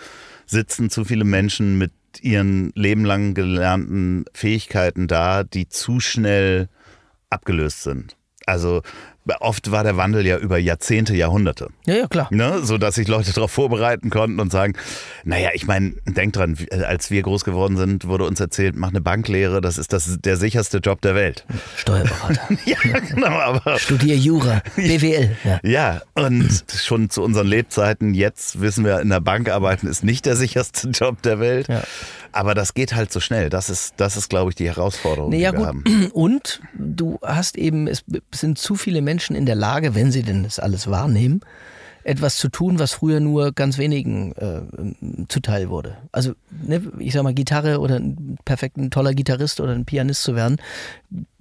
sitzen 0.48 0.90
zu 0.90 1.06
viele 1.06 1.26
Menschen 1.26 1.78
mit 1.78 1.92
ihren 2.22 2.72
lebenlang 2.76 3.36
gelernten 3.36 4.26
Fähigkeiten 4.34 5.08
da, 5.08 5.44
die 5.44 5.70
zu 5.70 6.00
schnell 6.00 6.70
abgelöst 7.30 7.84
sind. 7.84 8.18
Also 8.48 8.82
oft 9.40 9.72
war 9.72 9.84
der 9.84 9.98
Wandel 9.98 10.26
ja 10.26 10.38
über 10.38 10.58
Jahrzehnte, 10.58 11.16
Jahrhunderte. 11.16 11.68
ja, 11.86 11.96
ja, 11.96 12.08
klar. 12.08 12.28
Ne, 12.32 12.60
so 12.64 12.78
dass 12.78 12.96
sich 12.96 13.08
Leute 13.08 13.32
darauf 13.34 13.52
vorbereiten 13.52 14.10
konnten 14.10 14.40
und 14.40 14.52
sagen, 14.52 14.74
naja, 15.24 15.50
ich 15.54 15.66
meine, 15.66 15.94
denk 16.06 16.34
dran, 16.34 16.60
wie- 16.60 16.72
als 16.72 17.10
wir 17.12 17.22
groß 17.22 17.44
geworden 17.46 17.78
sind, 17.78 18.08
wurde 18.08 18.26
uns 18.26 18.40
erzählt, 18.40 18.76
mach 18.76 18.90
eine 18.90 19.02
Banklehre, 19.02 19.62
das 19.62 19.78
ist 19.78 19.94
das, 19.94 20.18
der 20.22 20.38
sicherste 20.38 20.80
Job 20.80 21.02
der 21.02 21.16
Welt. 21.16 21.46
Steuerberater. 21.78 22.42
Ja, 22.66 22.78
genau, 23.00 23.28
aber 23.28 23.78
Studier 23.80 24.16
Jura, 24.16 24.62
BWL. 24.76 25.36
Ja. 25.44 25.60
ja, 25.64 26.02
und 26.16 26.64
schon 26.74 27.10
zu 27.10 27.22
unseren 27.24 27.48
Lebzeiten, 27.48 28.14
jetzt 28.14 28.62
wissen 28.62 28.86
wir, 28.86 29.00
in 29.02 29.10
der 29.10 29.20
Bank 29.22 29.50
arbeiten 29.50 29.88
ist 29.88 30.04
nicht 30.04 30.26
der 30.26 30.36
sicherste 30.36 30.90
Job 30.90 31.22
der 31.22 31.40
Welt. 31.40 31.68
Ja. 31.68 31.84
Aber 32.36 32.56
das 32.56 32.74
geht 32.74 32.96
halt 32.96 33.12
so 33.12 33.20
schnell. 33.20 33.50
Das 33.52 33.70
ist, 33.70 33.94
das 33.98 34.18
ist, 34.18 34.28
glaube 34.28 34.50
ich, 34.50 34.56
die 34.56 34.66
Herausforderung, 34.68 35.30
Nee, 35.30 35.42
ja, 35.42 35.52
die 35.52 35.58
wir 35.58 35.60
gut. 35.60 35.68
haben. 35.68 36.08
Und 36.14 36.62
du 36.74 37.20
hast 37.22 37.58
eben, 37.58 37.86
es 37.88 38.04
sind 38.34 38.58
zu 38.58 38.74
viele 38.76 39.02
Menschen 39.04 39.13
in 39.20 39.46
der 39.46 39.56
Lage, 39.56 39.96
wenn 39.96 40.12
sie 40.12 40.24
denn 40.24 40.44
das 40.44 40.60
alles 40.60 40.90
wahrnehmen, 40.90 41.42
etwas 42.04 42.38
zu 42.38 42.50
tun, 42.50 42.80
was 42.80 42.92
früher 42.92 43.20
nur 43.20 43.54
ganz 43.54 43.78
wenigen 43.78 44.34
äh, 44.34 45.26
zuteil 45.30 45.70
wurde. 45.70 45.98
Also, 46.12 46.34
ne, 46.52 46.82
ich 47.00 47.14
sag 47.14 47.24
mal, 47.24 47.34
Gitarre 47.34 47.80
oder 47.80 47.96
ein 47.96 48.38
perfekt 48.46 48.78
ein 48.78 48.92
toller 48.92 49.14
Gitarrist 49.14 49.62
oder 49.62 49.74
ein 49.74 49.86
Pianist 49.86 50.24
zu 50.24 50.36
werden, 50.36 50.58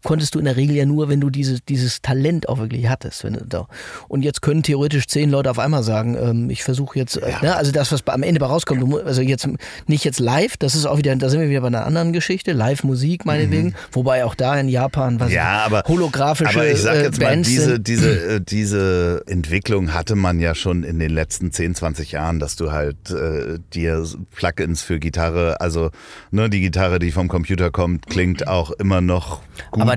konntest 0.03 0.35
du 0.35 0.39
in 0.39 0.45
der 0.45 0.57
Regel 0.57 0.77
ja 0.77 0.87
nur, 0.87 1.09
wenn 1.09 1.21
du 1.21 1.31
dieses, 1.31 1.65
dieses 1.65 2.03
Talent 2.03 2.49
auch 2.49 2.59
wirklich 2.59 2.89
hattest. 2.89 3.25
Wenn 3.25 3.35
du 3.35 3.45
da. 3.45 3.67
Und 4.09 4.23
jetzt 4.23 4.43
können 4.43 4.63
theoretisch 4.63 5.07
zehn 5.09 5.31
Leute 5.31 5.51
auf 5.51 5.59
einmal 5.59 5.83
sagen, 5.83 6.17
ähm, 6.17 6.51
ich 6.51 6.63
versuche 6.63 6.99
jetzt, 6.99 7.17
äh, 7.17 7.33
ne, 7.43 7.57
also 7.57 7.73
das, 7.73 7.91
was 7.93 8.07
am 8.07 8.23
Ende 8.23 8.41
bei 8.41 8.47
rauskommt, 8.47 8.81
du, 8.81 8.99
also 8.99 9.23
jetzt 9.23 9.49
nicht 9.87 10.05
jetzt 10.05 10.21
live, 10.21 10.57
das 10.57 10.75
ist 10.75 10.87
auch 10.87 10.99
wieder, 10.99 11.15
da 11.17 11.29
sind 11.29 11.41
wir 11.41 11.49
wieder 11.49 11.61
bei 11.61 11.67
einer 11.67 11.85
anderen 11.85 12.13
Geschichte, 12.13 12.53
Live-Musik 12.53 13.25
meinetwegen, 13.27 13.75
wobei 13.91 14.25
auch 14.25 14.35
da 14.35 14.59
in 14.59 14.69
Japan 14.69 15.19
was 15.21 15.33
Mhm. 15.33 15.37
Ja, 15.37 15.65
aber, 15.65 15.83
holographische 15.87 16.59
aber 16.59 16.71
ich 16.71 16.81
sag 16.81 16.97
äh, 16.97 17.03
jetzt 17.03 17.21
mal, 17.21 17.27
Bands 17.27 17.49
diese, 17.49 17.73
sind. 17.73 17.89
diese, 17.89 18.11
äh, 18.37 18.41
diese 18.41 19.23
Entwicklung 19.27 19.95
hatte 19.95 20.15
man 20.15 20.41
ja 20.41 20.55
schon 20.55 20.85
in 20.85 20.99
den 20.99 21.11
letzten 21.11 21.53
10, 21.53 21.75
20 21.75 22.13
Jahren, 22.13 22.39
dass 22.39 22.57
du 22.57 22.73
halt 22.73 23.11
äh, 23.11 23.59
dir 23.75 24.05
Plugins 24.35 24.83
für 24.83 24.99
Gitarre, 24.99 25.61
also 25.61 25.91
ne, 26.31 26.51
die 26.51 26.61
Gitarre, 26.61 26.99
die 26.99 27.11
vom 27.11 27.29
Computer 27.29 27.71
kommt, 27.71 28.07
klingt 28.07 28.47
auch 28.47 28.71
immer 28.73 29.01
noch 29.01 29.41
gut. 29.71 29.83
Aber 29.83 29.92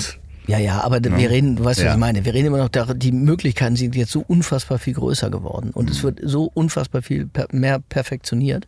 ja, 0.47 0.60
ja, 0.60 0.81
aber 0.81 1.03
wir 1.03 1.29
reden, 1.31 1.55
du 1.55 1.63
weißt, 1.65 1.79
was 1.79 1.86
Ja. 1.86 1.93
ich 1.93 1.97
meine. 1.99 2.23
Wir 2.23 2.36
reden 2.36 2.47
immer 2.47 2.60
noch, 2.60 2.69
da, 2.69 2.93
die 2.93 3.12
Möglichkeiten 3.12 3.75
sind 3.75 3.95
jetzt 3.95 4.12
so 4.12 4.23
unfassbar 4.27 4.77
viel 4.77 4.93
größer 4.93 5.31
geworden 5.31 5.71
und 5.73 5.86
Mhm. 5.86 5.91
es 5.91 6.03
wird 6.03 6.19
so 6.21 6.51
unfassbar 6.53 7.01
viel 7.01 7.25
per, 7.25 7.47
mehr 7.51 7.79
perfektioniert, 7.79 8.67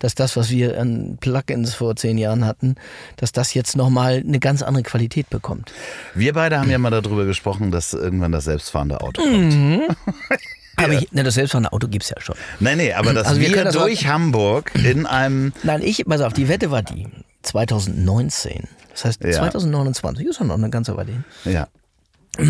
dass 0.00 0.16
das, 0.16 0.36
was 0.36 0.50
wir 0.50 0.80
an 0.80 1.16
Plugins 1.20 1.72
vor 1.74 1.94
zehn 1.94 2.18
Jahren 2.18 2.44
hatten, 2.44 2.74
dass 3.16 3.30
das 3.30 3.54
jetzt 3.54 3.76
nochmal 3.76 4.24
eine 4.26 4.40
ganz 4.40 4.62
andere 4.62 4.82
Qualität 4.82 5.30
bekommt. 5.30 5.72
wir 6.14 6.32
beide 6.32 6.58
haben 6.58 6.68
ja 6.70 6.78
mal 6.78 6.90
darüber 6.90 7.24
gesprochen, 7.26 7.70
dass 7.70 7.92
irgendwann 7.92 8.32
das 8.32 8.44
selbstfahrende 8.46 9.00
Auto 9.00 9.22
Mhm. 9.24 9.82
kommt. 9.86 9.96
Aber 10.76 10.92
ich, 10.94 11.12
ne, 11.12 11.22
das 11.22 11.34
selbstfahrende 11.34 11.72
Auto 11.72 11.86
gibt's 11.86 12.10
ja 12.10 12.20
schon. 12.20 12.34
Nein, 12.58 12.78
nee, 12.78 12.92
aber 12.92 13.14
dass 13.14 13.28
Also 13.28 13.40
wir 13.40 13.54
wir, 13.54 13.70
durch 13.70 14.08
Hamburg 14.08 14.72
in 14.74 15.06
einem 15.06 15.52
Nein, 15.62 15.82
ich, 15.82 16.04
pass 16.04 16.20
auf, 16.20 16.32
die 16.32 16.48
Wette 16.48 16.72
war 16.72 16.82
die. 16.82 17.06
2019. 17.44 18.68
Das 18.92 19.04
heißt, 19.04 19.24
Ja. 19.24 19.32
2029 19.32 20.26
ist 20.26 20.40
ja 20.40 20.46
noch 20.46 20.54
eine 20.56 20.70
ganze 20.70 20.96
Weile 20.96 21.12
hin. 21.12 21.24
ja, 21.44 21.68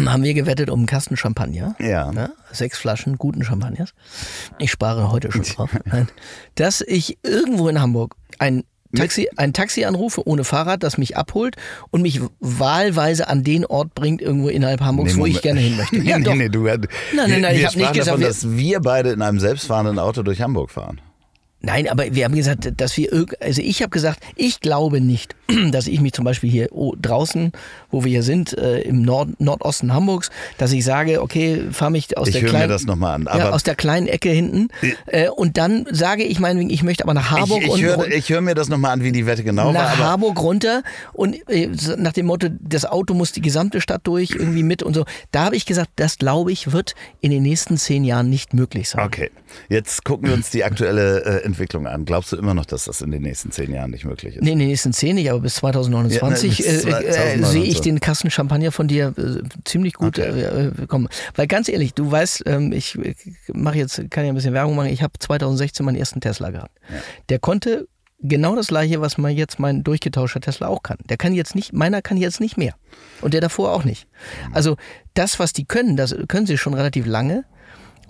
haben 0.06 0.22
wir 0.22 0.32
gewettet 0.32 0.70
um 0.70 0.80
einen 0.80 0.86
Kasten 0.86 1.16
Champagner. 1.16 1.74
Ja. 1.78 2.10
sechs 2.52 2.78
Flaschen 2.78 3.18
guten 3.18 3.44
Champagners. 3.44 3.90
Ich 4.58 4.70
spare 4.70 5.12
heute 5.12 5.30
schon 5.30 5.42
drauf. 5.42 5.70
Dass 6.54 6.80
ich 6.80 7.18
irgendwo 7.22 7.68
in 7.68 7.78
Hamburg 7.80 8.14
ein 8.38 8.64
Taxi, 8.96 9.28
ein 9.36 9.52
Taxi 9.52 9.84
anrufe 9.84 10.26
ohne 10.26 10.44
Fahrrad, 10.44 10.84
das 10.84 10.98
mich 10.98 11.16
abholt 11.16 11.56
und 11.90 12.00
mich 12.02 12.20
wahlweise 12.38 13.26
an 13.28 13.42
den 13.42 13.66
Ort 13.66 13.92
bringt, 13.94 14.22
irgendwo 14.22 14.48
innerhalb 14.48 14.80
Hamburgs, 14.82 15.14
Nee, 15.16 15.20
wo 15.20 15.26
ich 15.26 15.42
gerne 15.42 15.58
hin 15.60 15.76
möchte. 15.76 15.96
Nee, 15.98 16.08
Ja, 16.10 16.18
nee, 16.18 16.34
nee, 16.36 16.48
du, 16.48 16.60
nein, 16.62 16.78
nein, 17.16 17.40
nein, 17.40 17.54
ich 17.56 17.60
wir 17.60 17.66
hab 17.66 17.74
nicht 17.76 17.84
sprachen 17.86 17.92
gesagt, 17.94 18.06
davon, 18.06 18.20
wir- 18.20 18.28
dass 18.28 18.48
wir 18.56 18.80
beide 18.80 19.10
in 19.10 19.20
einem 19.20 19.40
selbstfahrenden 19.40 19.98
Auto 19.98 20.22
durch 20.22 20.40
Hamburg 20.40 20.70
fahren. 20.70 21.00
Nein, 21.64 21.88
aber 21.88 22.14
wir 22.14 22.24
haben 22.26 22.34
gesagt, 22.34 22.70
dass 22.76 22.96
wir, 22.98 23.26
also 23.40 23.62
ich 23.62 23.80
habe 23.80 23.90
gesagt, 23.90 24.20
ich 24.36 24.60
glaube 24.60 25.00
nicht, 25.00 25.34
dass 25.70 25.86
ich 25.86 26.00
mich 26.00 26.12
zum 26.12 26.24
Beispiel 26.24 26.50
hier 26.50 26.68
oh, 26.72 26.94
draußen, 27.00 27.52
wo 27.90 28.04
wir 28.04 28.10
hier 28.10 28.22
sind, 28.22 28.56
äh, 28.58 28.80
im 28.82 29.00
Nord 29.02 29.40
Nordosten 29.40 29.92
Hamburgs, 29.94 30.30
dass 30.58 30.72
ich 30.72 30.84
sage, 30.84 31.22
okay, 31.22 31.62
fahr 31.72 31.88
mich 31.90 32.16
aus 32.18 32.28
Ich 32.28 32.34
der 32.34 32.42
höre 32.42 32.48
mir 32.52 32.56
kleinen, 32.58 32.68
das 32.70 32.84
nochmal 32.84 33.14
an. 33.14 33.28
ja, 33.38 33.50
aus 33.50 33.62
der 33.62 33.74
kleinen 33.76 34.06
Ecke 34.08 34.28
hinten 34.28 34.68
äh, 35.06 35.28
und 35.28 35.56
dann 35.56 35.86
sage 35.90 36.22
ich 36.24 36.38
meinetwegen, 36.38 36.70
ich 36.70 36.82
möchte 36.82 37.04
aber 37.04 37.14
nach 37.14 37.30
Harburg 37.30 37.62
ich, 37.62 37.70
und 37.70 37.78
ich 37.78 37.84
höre 37.84 37.96
run- 37.96 38.10
ich 38.12 38.28
hör 38.28 38.40
mir 38.42 38.54
das 38.54 38.68
nochmal 38.68 38.90
an, 38.92 39.02
wie 39.02 39.12
die 39.12 39.24
Wette 39.26 39.42
genau 39.42 39.66
war. 39.66 39.72
nach 39.72 39.98
Harburg 39.98 40.38
runter 40.42 40.82
und 41.14 41.36
äh, 41.48 41.70
nach 41.96 42.12
dem 42.12 42.26
Motto, 42.26 42.48
das 42.60 42.84
Auto 42.84 43.14
muss 43.14 43.32
die 43.32 43.40
gesamte 43.40 43.80
Stadt 43.80 44.02
durch, 44.04 44.32
irgendwie 44.32 44.62
mit 44.62 44.82
und 44.82 44.94
so. 44.94 45.04
Da 45.32 45.44
habe 45.46 45.56
ich 45.56 45.64
gesagt, 45.64 45.90
das 45.96 46.18
glaube 46.18 46.52
ich, 46.52 46.72
wird 46.72 46.94
in 47.22 47.30
den 47.30 47.42
nächsten 47.42 47.78
zehn 47.78 48.04
Jahren 48.04 48.28
nicht 48.28 48.52
möglich 48.52 48.90
sein. 48.90 49.04
Okay, 49.06 49.30
jetzt 49.70 50.04
gucken 50.04 50.28
wir 50.28 50.34
uns 50.34 50.50
die 50.50 50.64
aktuelle 50.64 51.42
äh, 51.42 51.44
Entwicklung 51.54 51.86
an. 51.86 52.04
Glaubst 52.04 52.32
du 52.32 52.36
immer 52.36 52.52
noch, 52.52 52.66
dass 52.66 52.84
das 52.84 53.00
in 53.00 53.10
den 53.10 53.22
nächsten 53.22 53.50
zehn 53.50 53.72
Jahren 53.72 53.90
nicht 53.90 54.04
möglich 54.04 54.36
ist? 54.36 54.42
Nee, 54.42 54.52
in 54.52 54.58
den 54.58 54.68
nächsten 54.68 54.92
zehn 54.92 55.14
nicht, 55.14 55.30
aber 55.30 55.40
bis 55.40 55.54
2029 55.56 56.58
Ja, 56.58 56.66
ne, 56.66 56.72
bis 56.72 56.84
äh, 56.84 56.88
äh, 56.88 57.12
2029. 57.12 57.46
sehe 57.46 57.62
ich 57.64 57.80
den 57.80 58.00
Kasten 58.00 58.30
Champagner 58.30 58.72
von 58.72 58.88
dir 58.88 59.14
äh, 59.16 59.42
ziemlich 59.64 59.94
gut 59.94 60.18
äh, 60.18 60.68
äh, 60.68 60.86
kommen. 60.86 61.08
Weil 61.34 61.46
ganz 61.46 61.68
ehrlich, 61.68 61.94
du 61.94 62.10
weißt, 62.10 62.44
ähm, 62.46 62.72
ich, 62.72 62.98
mache 63.52 63.78
jetzt, 63.78 64.10
kann 64.10 64.24
ja 64.24 64.32
ein 64.32 64.34
bisschen 64.34 64.54
Werbung 64.54 64.74
machen, 64.74 64.88
ich 64.88 65.02
habe 65.02 65.12
2016 65.18 65.86
meinen 65.86 65.96
ersten 65.96 66.20
Tesla 66.20 66.50
gehabt. 66.50 66.76
Der 67.28 67.38
konnte 67.38 67.88
genau 68.20 68.56
das 68.56 68.68
gleiche, 68.68 69.00
was 69.00 69.18
man 69.18 69.36
jetzt 69.36 69.58
mein 69.58 69.84
durchgetauschter 69.84 70.40
Tesla 70.40 70.68
auch 70.68 70.82
kann. 70.82 70.98
Der 71.08 71.16
kann 71.16 71.34
jetzt 71.34 71.54
nicht, 71.54 71.72
meiner 71.72 72.02
kann 72.02 72.16
jetzt 72.16 72.40
nicht 72.40 72.56
mehr. 72.56 72.74
Und 73.20 73.34
der 73.34 73.40
davor 73.40 73.72
auch 73.72 73.84
nicht. 73.84 74.08
Also 74.52 74.76
das, 75.14 75.38
was 75.38 75.52
die 75.52 75.64
können, 75.64 75.96
das 75.96 76.16
können 76.28 76.46
sie 76.46 76.58
schon 76.58 76.74
relativ 76.74 77.06
lange. 77.06 77.44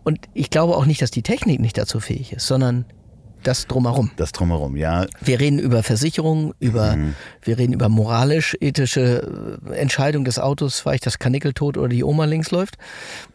Und 0.05 0.21
ich 0.35 0.51
glaube 0.51 0.77
auch 0.77 0.87
nicht, 0.87 1.03
dass 1.03 1.11
die 1.11 1.23
Technik 1.23 1.61
nicht 1.61 1.77
dazu 1.79 1.99
fähig 1.99 2.33
ist, 2.33 2.47
sondern 2.47 2.85
das 3.47 3.67
drumherum. 3.67 4.11
Das 4.17 4.33
drumherum, 4.33 4.77
ja. 4.77 5.07
Wir 5.21 5.41
reden 5.41 5.59
über 5.59 5.83
Versicherung, 5.83 6.55
über, 6.59 6.97
wir 7.43 7.59
reden 7.59 7.73
über 7.73 7.89
moralisch-ethische 7.89 9.61
äh, 9.71 9.75
Entscheidung 9.77 10.25
des 10.25 10.39
Autos, 10.39 10.85
ich 10.95 11.01
das 11.01 11.19
Kanickel 11.19 11.53
tot 11.53 11.77
oder 11.77 11.89
die 11.89 12.05
Oma 12.05 12.25
links 12.25 12.51
läuft. 12.51 12.77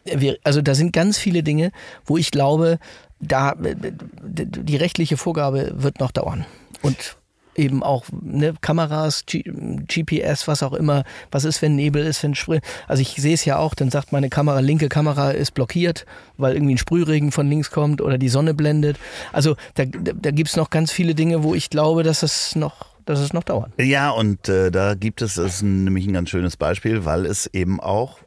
Wir, 0.04 0.38
also 0.44 0.62
da 0.62 0.74
sind 0.74 0.92
ganz 0.92 1.18
viele 1.18 1.42
Dinge, 1.42 1.72
wo 2.04 2.16
ich 2.16 2.30
glaube, 2.30 2.78
da 3.20 3.52
äh, 3.52 3.74
die 4.22 4.76
rechtliche 4.76 5.16
Vorgabe 5.16 5.72
wird 5.76 6.00
noch 6.00 6.10
dauern. 6.10 6.44
Und 6.82 7.16
eben 7.54 7.82
auch 7.82 8.04
ne, 8.22 8.54
Kameras, 8.60 9.24
G 9.26 9.42
GPS, 9.42 10.46
was 10.48 10.62
auch 10.62 10.72
immer. 10.72 11.04
Was 11.30 11.44
ist, 11.44 11.62
wenn 11.62 11.76
Nebel 11.76 12.04
ist, 12.04 12.22
wenn 12.22 12.34
Sprüh. 12.34 12.60
Also 12.88 13.02
ich 13.02 13.14
sehe 13.16 13.34
es 13.34 13.44
ja 13.44 13.58
auch, 13.58 13.74
dann 13.74 13.90
sagt 13.90 14.12
meine 14.12 14.28
Kamera, 14.28 14.60
linke 14.60 14.88
Kamera 14.88 15.30
ist 15.30 15.52
blockiert, 15.54 16.06
weil 16.36 16.54
irgendwie 16.54 16.74
ein 16.74 16.78
Sprühregen 16.78 17.32
von 17.32 17.48
links 17.48 17.70
kommt 17.70 18.00
oder 18.00 18.18
die 18.18 18.28
Sonne 18.28 18.54
blendet. 18.54 18.98
Also 19.32 19.56
da, 19.74 19.84
da, 19.84 20.30
gibt 20.30 20.50
es 20.50 20.56
noch 20.56 20.70
ganz 20.70 20.92
viele 20.92 21.14
Dinge, 21.14 21.42
wo 21.42 21.54
ich 21.54 21.70
glaube, 21.70 22.02
dass 22.02 22.22
es 22.22 22.56
noch, 22.56 22.86
dass 23.04 23.20
es 23.20 23.32
noch 23.32 23.44
dauert. 23.44 23.72
Ja, 23.78 24.10
und 24.10 24.48
äh, 24.48 24.70
da 24.70 24.94
gibt 24.94 25.22
es, 25.22 25.34
das 25.34 25.56
ist 25.56 25.62
nämlich 25.62 26.06
ein 26.06 26.12
ganz 26.12 26.30
schönes 26.30 26.56
Beispiel, 26.56 27.04
weil 27.04 27.26
es 27.26 27.46
eben 27.46 27.80
auch, 27.80 28.18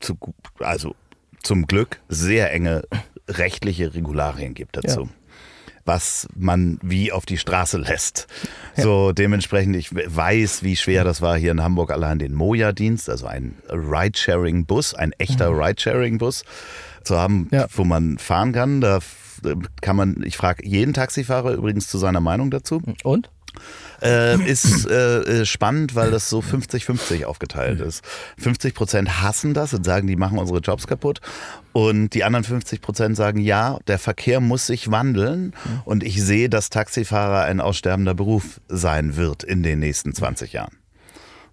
zu, 0.00 0.16
also 0.58 0.94
zum 1.42 1.66
Glück, 1.66 2.00
sehr 2.08 2.52
enge 2.52 2.82
rechtliche 3.28 3.94
Regularien 3.94 4.54
gibt 4.54 4.76
dazu. 4.76 5.02
Ja. 5.02 5.08
Was 5.90 6.28
man 6.36 6.78
wie 6.82 7.10
auf 7.10 7.26
die 7.26 7.36
Straße 7.36 7.76
lässt. 7.76 8.28
So 8.76 9.10
dementsprechend, 9.10 9.74
ich 9.74 9.90
weiß, 9.92 10.62
wie 10.62 10.76
schwer 10.76 11.02
das 11.02 11.20
war 11.20 11.36
hier 11.36 11.50
in 11.50 11.64
Hamburg 11.64 11.90
allein 11.90 12.20
den 12.20 12.32
Moja-Dienst, 12.32 13.10
also 13.10 13.26
ein 13.26 13.56
Ride-Sharing-Bus, 13.68 14.94
ein 14.94 15.10
echter 15.18 15.50
Ride-Sharing-Bus 15.50 16.44
zu 17.02 17.18
haben, 17.18 17.48
Ja. 17.50 17.66
wo 17.74 17.82
man 17.82 18.18
fahren 18.18 18.52
kann. 18.52 18.80
Da 18.80 18.98
äh, 19.44 19.56
kann 19.80 19.96
man, 19.96 20.22
ich 20.24 20.36
frage 20.36 20.64
jeden 20.64 20.94
Taxifahrer 20.94 21.54
übrigens 21.54 21.88
zu 21.88 21.98
seiner 21.98 22.20
Meinung 22.20 22.52
dazu. 22.52 22.80
Und? 23.02 23.28
Äh, 24.00 24.40
ist 24.48 24.86
äh, 24.90 25.44
spannend, 25.44 25.96
weil 25.96 26.12
das 26.12 26.30
so 26.30 26.38
50-50 26.38 27.24
aufgeteilt 27.24 27.80
ist. 27.80 28.04
50 28.38 28.74
Prozent 28.74 29.22
hassen 29.22 29.54
das 29.54 29.74
und 29.74 29.84
sagen, 29.84 30.06
die 30.06 30.14
machen 30.14 30.38
unsere 30.38 30.60
Jobs 30.60 30.86
kaputt. 30.86 31.20
Und 31.72 32.14
die 32.14 32.24
anderen 32.24 32.44
50 32.44 32.80
Prozent 32.80 33.16
sagen, 33.16 33.40
ja, 33.40 33.78
der 33.86 33.98
Verkehr 33.98 34.40
muss 34.40 34.66
sich 34.66 34.90
wandeln. 34.90 35.54
Und 35.84 36.02
ich 36.02 36.22
sehe, 36.22 36.48
dass 36.48 36.70
Taxifahrer 36.70 37.44
ein 37.44 37.60
aussterbender 37.60 38.14
Beruf 38.14 38.60
sein 38.68 39.16
wird 39.16 39.44
in 39.44 39.62
den 39.62 39.78
nächsten 39.78 40.14
20 40.14 40.52
Jahren. 40.52 40.76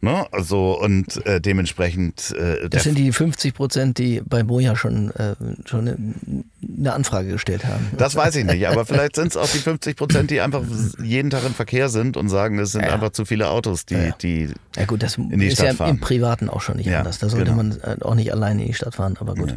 Ne? 0.01 0.25
Also 0.31 0.79
und 0.79 1.25
äh, 1.25 1.41
dementsprechend. 1.41 2.31
Äh, 2.37 2.69
das 2.69 2.83
sind 2.83 2.97
die 2.97 3.11
50 3.11 3.53
Prozent, 3.53 3.97
die 3.97 4.21
bei 4.23 4.43
Moja 4.43 4.75
schon, 4.75 5.11
äh, 5.11 5.35
schon 5.65 6.45
eine, 6.77 6.93
Anfrage 6.93 7.29
gestellt 7.29 7.65
haben. 7.65 7.87
Das 7.97 8.15
weiß 8.15 8.35
ich 8.35 8.45
nicht, 8.45 8.67
aber 8.67 8.85
vielleicht 8.85 9.15
sind 9.15 9.27
es 9.27 9.37
auch 9.37 9.49
die 9.49 9.59
50 9.59 9.95
Prozent, 9.95 10.31
die 10.31 10.41
einfach 10.41 10.63
jeden 11.01 11.29
Tag 11.29 11.45
im 11.45 11.53
Verkehr 11.53 11.89
sind 11.89 12.17
und 12.17 12.29
sagen, 12.29 12.59
es 12.59 12.71
sind 12.71 12.83
ja. 12.83 12.93
einfach 12.93 13.11
zu 13.11 13.25
viele 13.25 13.49
Autos, 13.49 13.85
die, 13.85 13.95
ja. 13.95 14.11
die 14.21 14.49
ja 14.75 14.85
gut, 14.85 15.03
das 15.03 15.17
in 15.17 15.39
die 15.39 15.47
ist 15.47 15.53
Stadt 15.53 15.67
ja 15.67 15.73
fahren. 15.73 15.89
im 15.91 15.99
Privaten 15.99 16.49
auch 16.49 16.61
schon 16.61 16.77
nicht 16.77 16.87
ja, 16.87 16.99
anders. 16.99 17.19
Da 17.19 17.29
sollte 17.29 17.51
genau. 17.51 17.57
man 17.57 17.79
äh, 17.81 17.97
auch 18.01 18.15
nicht 18.15 18.31
alleine 18.31 18.61
in 18.61 18.67
die 18.67 18.73
Stadt 18.73 18.95
fahren, 18.95 19.15
aber 19.19 19.35
gut. 19.35 19.55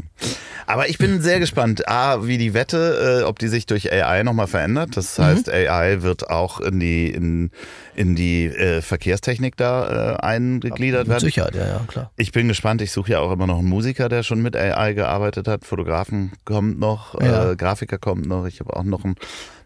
Aber 0.67 0.89
ich 0.89 0.99
bin 0.99 1.21
sehr 1.21 1.41
gespannt, 1.41 1.89
A, 1.89 2.27
wie 2.27 2.39
die 2.39 2.55
Wette, 2.55 3.23
äh, 3.23 3.25
ob 3.25 3.41
die 3.41 3.49
sich 3.49 3.67
durch 3.67 3.93
AI 3.93 4.23
nochmal 4.23 4.47
verändert. 4.47 4.97
Das 4.97 5.19
heißt, 5.19 5.49
mhm. 5.49 5.53
AI 5.53 6.03
wird 6.03 6.31
auch 6.31 6.61
in 6.61 6.79
die, 6.79 7.11
in, 7.11 7.51
in 7.97 8.15
die 8.15 8.47
äh, 8.47 8.81
Verkehrstechnik 8.81 9.57
da 9.57 10.15
äh, 10.15 10.17
eingegliedert 10.21 11.09
werden. 11.09 11.25
Mit 11.25 11.33
Sicherheit, 11.33 11.57
ja, 11.57 11.67
ja, 11.67 11.81
klar. 11.89 12.13
Ich 12.17 12.31
bin 12.31 12.47
gespannt. 12.47 12.83
Ich 12.83 12.93
suche 12.93 13.13
ja 13.13 13.19
auch 13.19 13.33
immer 13.33 13.49
noch 13.49 13.59
einen 13.59 13.69
Musiker, 13.69 14.09
der 14.09 14.23
schon 14.23 14.43
mit 14.43 14.57
AI 14.57 14.93
gearbeitet 14.93 15.49
hat. 15.49 15.65
Fotografen 15.65 16.33
kommt 16.45 16.79
noch, 16.79 17.00
ja. 17.21 17.53
äh, 17.53 17.57
Grafiker 17.57 17.99
kommt 17.99 18.27
noch. 18.27 18.47
Ich 18.47 18.61
habe 18.61 18.77
auch 18.77 18.85
noch 18.85 19.05
einen 19.05 19.17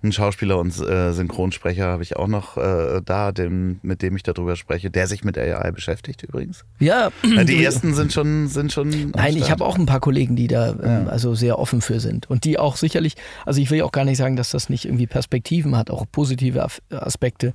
einen 0.04 0.12
Schauspieler 0.12 0.58
und 0.58 0.78
äh, 0.78 1.12
Synchronsprecher 1.12 1.86
habe 1.86 2.02
ich 2.02 2.16
auch 2.16 2.28
noch 2.28 2.56
äh, 2.56 3.00
da, 3.04 3.32
dem, 3.32 3.80
mit 3.82 4.02
dem 4.02 4.14
ich 4.16 4.22
darüber 4.22 4.54
spreche, 4.54 4.90
der 4.90 5.06
sich 5.06 5.24
mit 5.24 5.36
AI 5.36 5.72
beschäftigt 5.72 6.22
übrigens. 6.22 6.64
Ja. 6.78 7.10
ja 7.24 7.44
die 7.44 7.64
ersten 7.64 7.94
sind 7.94 8.12
schon 8.12 8.48
sind 8.48 8.72
schon. 8.72 9.12
Nein, 9.14 9.36
ich 9.36 9.50
habe 9.50 9.64
auch 9.64 9.78
ein 9.78 9.86
paar 9.86 10.00
Kollegen, 10.00 10.36
die 10.36 10.46
da 10.46 10.70
ähm, 10.70 10.78
ja. 10.82 11.06
also 11.06 11.34
sehr 11.34 11.58
offen 11.58 11.80
für 11.80 12.00
sind 12.00 12.30
und 12.30 12.44
die 12.44 12.58
auch 12.58 12.76
sicherlich, 12.76 13.16
also 13.46 13.60
ich 13.60 13.70
will 13.70 13.82
auch 13.82 13.92
gar 13.92 14.04
nicht 14.04 14.18
sagen, 14.18 14.36
dass 14.36 14.50
das 14.50 14.68
nicht 14.68 14.84
irgendwie 14.84 15.06
Perspektiven 15.06 15.76
hat, 15.76 15.90
auch 15.90 16.04
positive 16.10 16.66
Aspekte, 16.90 17.54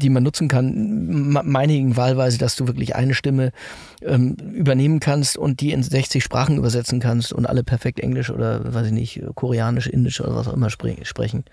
die 0.00 0.08
man 0.08 0.22
nutzen 0.22 0.48
kann. 0.48 1.30
Meinigen 1.44 1.96
wahlweise, 1.96 2.38
dass 2.38 2.56
du 2.56 2.66
wirklich 2.66 2.96
eine 2.96 3.14
Stimme 3.14 3.52
ähm, 4.00 4.36
übernehmen 4.54 4.98
kannst 4.98 5.36
und 5.36 5.60
die 5.60 5.72
in 5.72 5.82
60 5.82 6.24
Sprachen 6.24 6.56
übersetzen 6.56 7.00
kannst 7.00 7.32
und 7.32 7.46
alle 7.46 7.62
perfekt 7.62 8.00
Englisch 8.00 8.30
oder 8.30 8.72
weiß 8.72 8.86
ich 8.86 8.92
nicht, 8.92 9.01
Koreanisch, 9.34 9.86
Indisch 9.86 10.20
oder 10.20 10.34
was 10.34 10.48
auch 10.48 10.54
immer 10.54 10.70
sprechen. 10.70 11.44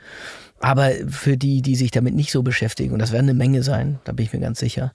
Aber 0.61 0.91
für 1.07 1.37
die, 1.37 1.61
die 1.61 1.75
sich 1.75 1.91
damit 1.91 2.15
nicht 2.15 2.31
so 2.31 2.43
beschäftigen, 2.43 2.91
und 2.91 2.99
das 2.99 3.13
werden 3.13 3.29
eine 3.29 3.33
Menge 3.33 3.63
sein, 3.63 3.99
da 4.03 4.11
bin 4.11 4.25
ich 4.25 4.33
mir 4.33 4.39
ganz 4.39 4.59
sicher, 4.59 4.93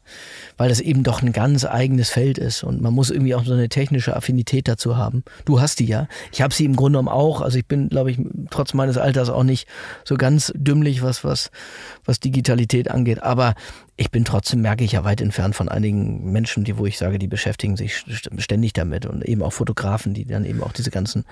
weil 0.58 0.68
das 0.68 0.80
eben 0.80 1.02
doch 1.02 1.22
ein 1.22 1.32
ganz 1.32 1.64
eigenes 1.64 2.10
Feld 2.10 2.36
ist 2.36 2.62
und 2.64 2.82
man 2.82 2.92
muss 2.92 3.10
irgendwie 3.10 3.34
auch 3.34 3.44
so 3.44 3.54
eine 3.54 3.70
technische 3.70 4.14
Affinität 4.14 4.68
dazu 4.68 4.98
haben. 4.98 5.24
Du 5.46 5.60
hast 5.60 5.80
die 5.80 5.86
ja. 5.86 6.06
Ich 6.32 6.42
habe 6.42 6.52
sie 6.52 6.66
im 6.66 6.76
Grunde 6.76 6.98
genommen 6.98 7.08
auch. 7.08 7.40
Also 7.40 7.58
ich 7.58 7.66
bin, 7.66 7.88
glaube 7.88 8.10
ich, 8.10 8.18
trotz 8.50 8.74
meines 8.74 8.98
Alters 8.98 9.30
auch 9.30 9.42
nicht 9.42 9.66
so 10.04 10.16
ganz 10.16 10.52
dümmlich, 10.54 11.02
was, 11.02 11.24
was, 11.24 11.50
was 12.04 12.20
Digitalität 12.20 12.90
angeht. 12.90 13.22
Aber 13.22 13.54
ich 13.96 14.10
bin 14.10 14.24
trotzdem, 14.24 14.60
merke 14.60 14.82
ich 14.82 14.92
ja 14.92 15.04
weit 15.04 15.20
entfernt 15.20 15.54
von 15.54 15.68
einigen 15.68 16.32
Menschen, 16.32 16.64
die, 16.64 16.78
wo 16.78 16.86
ich 16.86 16.98
sage, 16.98 17.18
die 17.20 17.28
beschäftigen 17.28 17.76
sich 17.76 18.04
ständig 18.38 18.72
damit 18.72 19.06
und 19.06 19.24
eben 19.24 19.40
auch 19.42 19.52
Fotografen, 19.52 20.14
die 20.14 20.24
dann 20.24 20.44
eben 20.44 20.62
auch 20.64 20.72
diese 20.72 20.90
ganzen 20.90 21.24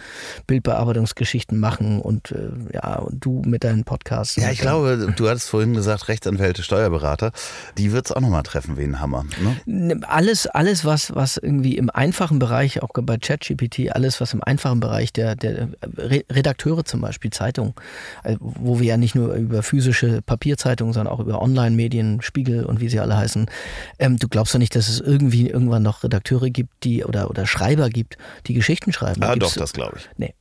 Bildbearbeitungsgeschichten 0.47 1.59
machen 1.59 2.01
und 2.01 2.31
äh, 2.31 2.51
ja, 2.75 2.99
und 3.01 3.25
du 3.25 3.43
mit 3.45 3.65
deinen 3.65 3.83
Podcasts. 3.83 4.37
Ja, 4.37 4.51
ich 4.51 4.61
glaube, 4.61 5.13
du 5.17 5.29
hattest 5.29 5.51
vorhin 5.51 5.75
gesagt, 5.75 6.07
Rechtsanwälte, 6.07 6.63
Steuerberater, 6.63 7.33
die 7.79 7.91
wird 7.91 8.07
es 8.07 8.13
auch 8.13 8.21
nochmal 8.21 8.45
treffen 8.45 8.77
wie 8.77 8.85
ein 8.85 9.01
Hammer. 9.01 9.25
Ne? 9.67 10.01
Alles, 10.07 10.47
alles, 10.47 10.85
was, 10.85 11.13
was 11.17 11.39
irgendwie 11.39 11.77
im 11.77 11.91
einfachen 11.91 12.39
Bereich, 12.39 12.81
auch 12.81 12.91
bei 12.95 13.19
ChatGPT, 13.19 13.91
alles, 13.91 14.21
was 14.21 14.35
im 14.35 14.43
einfachen 14.43 14.79
Bereich 14.79 15.13
der, 15.13 15.35
der 15.35 15.69
Redakteure 15.97 16.85
zum 16.85 17.01
Beispiel, 17.01 17.33
Zeitungen, 17.33 17.75
äh, 18.23 18.37
wo 18.39 18.79
wir 18.79 18.87
ja 18.87 18.97
nicht 18.97 19.17
nur 19.17 19.35
über 19.35 19.65
physische 19.65 20.23
Papierzeitungen, 20.23 20.93
sondern 20.95 21.13
auch 21.13 21.19
über 21.19 21.43
Online-Medien, 21.43 22.23
Spiegel, 22.23 22.52
Spiegel 22.53 22.65
und 22.65 22.81
wie 22.81 22.89
sie 22.89 23.01
alle 23.01 23.17
heißen. 23.17 23.47
Ähm, 23.99 24.19
du 24.19 24.29
glaubst 24.29 24.55
doch 24.55 24.59
nicht, 24.59 24.75
dass 24.75 24.89
es 24.89 25.01
irgendwie 25.01 25.49
irgendwann 25.49 25.83
noch 25.83 26.05
Redakteure 26.05 26.51
gibt, 26.51 26.85
die 26.85 27.05
oder, 27.05 27.31
oder 27.31 27.47
Schreiber 27.47 27.89
gibt, 27.89 28.19
die 28.47 28.55
Geschichten 28.55 28.93
schreiben? 28.93 29.23
Ah, 29.23 29.37
doch, 29.37 29.55
das 29.55 29.73
glaube 29.73 29.99
ich. 29.99 30.09
Nee. 30.17 30.35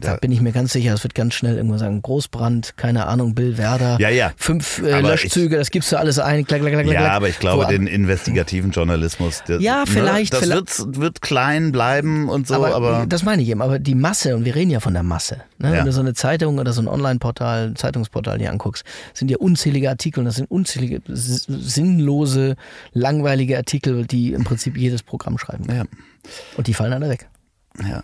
Da 0.00 0.16
bin 0.16 0.32
ich 0.32 0.40
mir 0.40 0.52
ganz 0.52 0.72
sicher, 0.72 0.94
es 0.94 1.02
wird 1.02 1.14
ganz 1.14 1.34
schnell 1.34 1.56
irgendwo 1.56 1.76
sagen, 1.76 2.00
Großbrand, 2.00 2.76
keine 2.76 3.06
Ahnung, 3.06 3.34
Bill 3.34 3.58
Werder, 3.58 3.98
ja, 4.00 4.08
ja. 4.08 4.32
fünf 4.36 4.82
äh, 4.82 5.00
Löschzüge, 5.00 5.56
ich, 5.56 5.60
das 5.60 5.70
gibst 5.70 5.92
du 5.92 5.98
alles 5.98 6.18
ein. 6.18 6.46
Klack, 6.46 6.60
klack, 6.60 6.72
klack, 6.72 6.86
ja, 6.86 7.12
aber 7.12 7.28
ich 7.28 7.38
glaube, 7.38 7.66
den 7.66 7.86
investigativen 7.86 8.70
Journalismus, 8.70 9.42
der, 9.46 9.60
ja, 9.60 9.80
ne, 9.80 9.86
vielleicht, 9.86 10.32
ne, 10.32 10.38
das 10.38 10.48
vielleicht. 10.48 10.78
Wird, 10.78 11.00
wird 11.00 11.22
klein 11.22 11.70
bleiben 11.70 12.30
und 12.30 12.48
so, 12.48 12.54
aber, 12.54 12.74
aber, 12.74 13.06
Das 13.06 13.24
meine 13.24 13.42
ich 13.42 13.48
eben, 13.48 13.60
aber 13.60 13.78
die 13.78 13.94
Masse, 13.94 14.36
und 14.36 14.46
wir 14.46 14.54
reden 14.54 14.70
ja 14.70 14.80
von 14.80 14.94
der 14.94 15.02
Masse, 15.02 15.42
ne? 15.58 15.68
ja. 15.68 15.78
wenn 15.78 15.84
du 15.84 15.92
so 15.92 16.00
eine 16.00 16.14
Zeitung 16.14 16.58
oder 16.58 16.72
so 16.72 16.80
ein 16.80 16.88
Online-Portal, 16.88 17.68
ein 17.68 17.76
Zeitungsportal 17.76 18.38
dir 18.38 18.50
anguckst, 18.50 18.84
sind 19.12 19.30
ja 19.30 19.36
unzählige 19.36 19.90
Artikel 19.90 20.20
und 20.20 20.26
das 20.26 20.36
sind 20.36 20.50
unzählige 20.50 21.02
sinnlose, 21.06 22.56
langweilige 22.92 23.58
Artikel, 23.58 24.06
die 24.06 24.32
im 24.32 24.44
Prinzip 24.44 24.76
jedes 24.76 25.02
Programm 25.02 25.36
schreiben. 25.36 25.64
Ja. 25.68 25.84
Und 26.56 26.66
die 26.68 26.74
fallen 26.74 26.92
alle 26.92 27.08
weg. 27.08 27.28
Ja, 27.82 28.02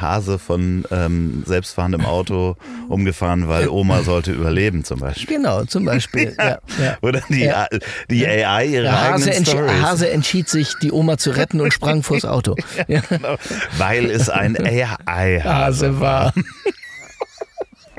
Hase 0.00 0.38
von 0.38 0.84
ähm, 0.90 1.44
selbstfahrendem 1.46 2.04
Auto 2.04 2.56
umgefahren, 2.88 3.46
weil 3.46 3.68
Oma 3.68 4.02
sollte 4.02 4.32
überleben 4.32 4.82
zum 4.82 4.98
Beispiel. 4.98 5.36
Genau, 5.36 5.64
zum 5.64 5.84
Beispiel. 5.84 6.34
ja, 6.38 6.58
ja. 6.80 6.98
Oder 7.00 7.22
die, 7.28 7.44
ja. 7.44 7.68
die 8.10 8.26
AI 8.26 8.66
ihre 8.66 8.86
ja, 8.86 9.12
Hase, 9.12 9.30
eigenen 9.30 9.82
Hase 9.82 10.10
entschied 10.10 10.48
sich, 10.48 10.74
die 10.82 10.90
Oma 10.90 11.16
zu 11.16 11.30
retten 11.30 11.60
und 11.60 11.72
sprang 11.72 12.02
vors 12.02 12.24
Auto. 12.24 12.56
Genau. 12.88 13.36
Weil 13.78 14.10
es 14.10 14.28
ein 14.28 14.56
AI-Hase 15.06 16.00
war. 16.00 16.32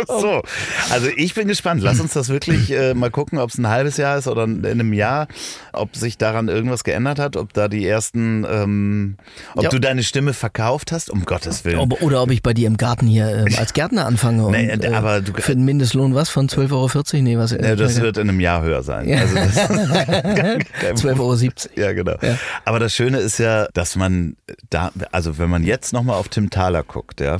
So, 0.23 0.41
also 0.89 1.07
ich 1.17 1.33
bin 1.33 1.47
gespannt. 1.47 1.81
Lass 1.81 1.99
uns 1.99 2.13
das 2.13 2.29
wirklich 2.29 2.71
äh, 2.71 2.93
mal 2.93 3.11
gucken, 3.11 3.39
ob 3.39 3.49
es 3.49 3.57
ein 3.57 3.67
halbes 3.67 3.97
Jahr 3.97 4.17
ist 4.17 4.27
oder 4.27 4.45
in 4.45 4.65
einem 4.65 4.93
Jahr, 4.93 5.27
ob 5.73 5.95
sich 5.95 6.17
daran 6.17 6.47
irgendwas 6.47 6.83
geändert 6.83 7.19
hat, 7.19 7.35
ob 7.35 7.51
da 7.51 7.67
die 7.67 7.85
ersten, 7.85 8.45
ähm, 8.49 9.17
ob 9.55 9.63
ja. 9.63 9.69
du 9.69 9.79
deine 9.79 10.03
Stimme 10.03 10.33
verkauft 10.33 10.91
hast, 10.91 11.09
um 11.09 11.25
Gottes 11.25 11.65
Willen. 11.65 11.79
Ob, 11.79 12.01
oder 12.01 12.21
ob 12.21 12.31
ich 12.31 12.41
bei 12.41 12.53
dir 12.53 12.67
im 12.67 12.77
Garten 12.77 13.07
hier 13.07 13.27
äh, 13.27 13.55
als 13.57 13.73
Gärtner 13.73 14.05
anfange 14.05 14.45
und 14.45 14.51
nee, 14.51 14.67
äh, 14.67 14.93
aber 14.93 15.21
du, 15.21 15.33
für 15.33 15.55
den 15.55 15.65
Mindestlohn 15.65 16.15
was 16.15 16.29
von 16.29 16.47
12,40 16.47 16.71
Euro? 16.71 17.23
Nee, 17.23 17.37
was? 17.37 17.51
Äh, 17.51 17.75
das 17.75 17.99
wird 17.99 18.17
in 18.17 18.29
einem 18.29 18.39
Jahr 18.39 18.61
höher 18.61 18.83
sein. 18.83 19.07
Ja. 19.07 19.19
Also 19.19 19.35
12,70 19.35 21.09
Euro. 21.19 21.33
Ja, 21.75 21.93
genau. 21.93 22.15
Ja. 22.21 22.37
Aber 22.65 22.79
das 22.79 22.93
Schöne 22.93 23.19
ist 23.19 23.39
ja, 23.39 23.67
dass 23.73 23.95
man 23.95 24.35
da, 24.69 24.91
also 25.11 25.37
wenn 25.37 25.49
man 25.49 25.63
jetzt 25.63 25.93
nochmal 25.93 26.15
auf 26.17 26.29
Tim 26.29 26.49
Thaler 26.49 26.83
guckt, 26.83 27.19
ja, 27.19 27.37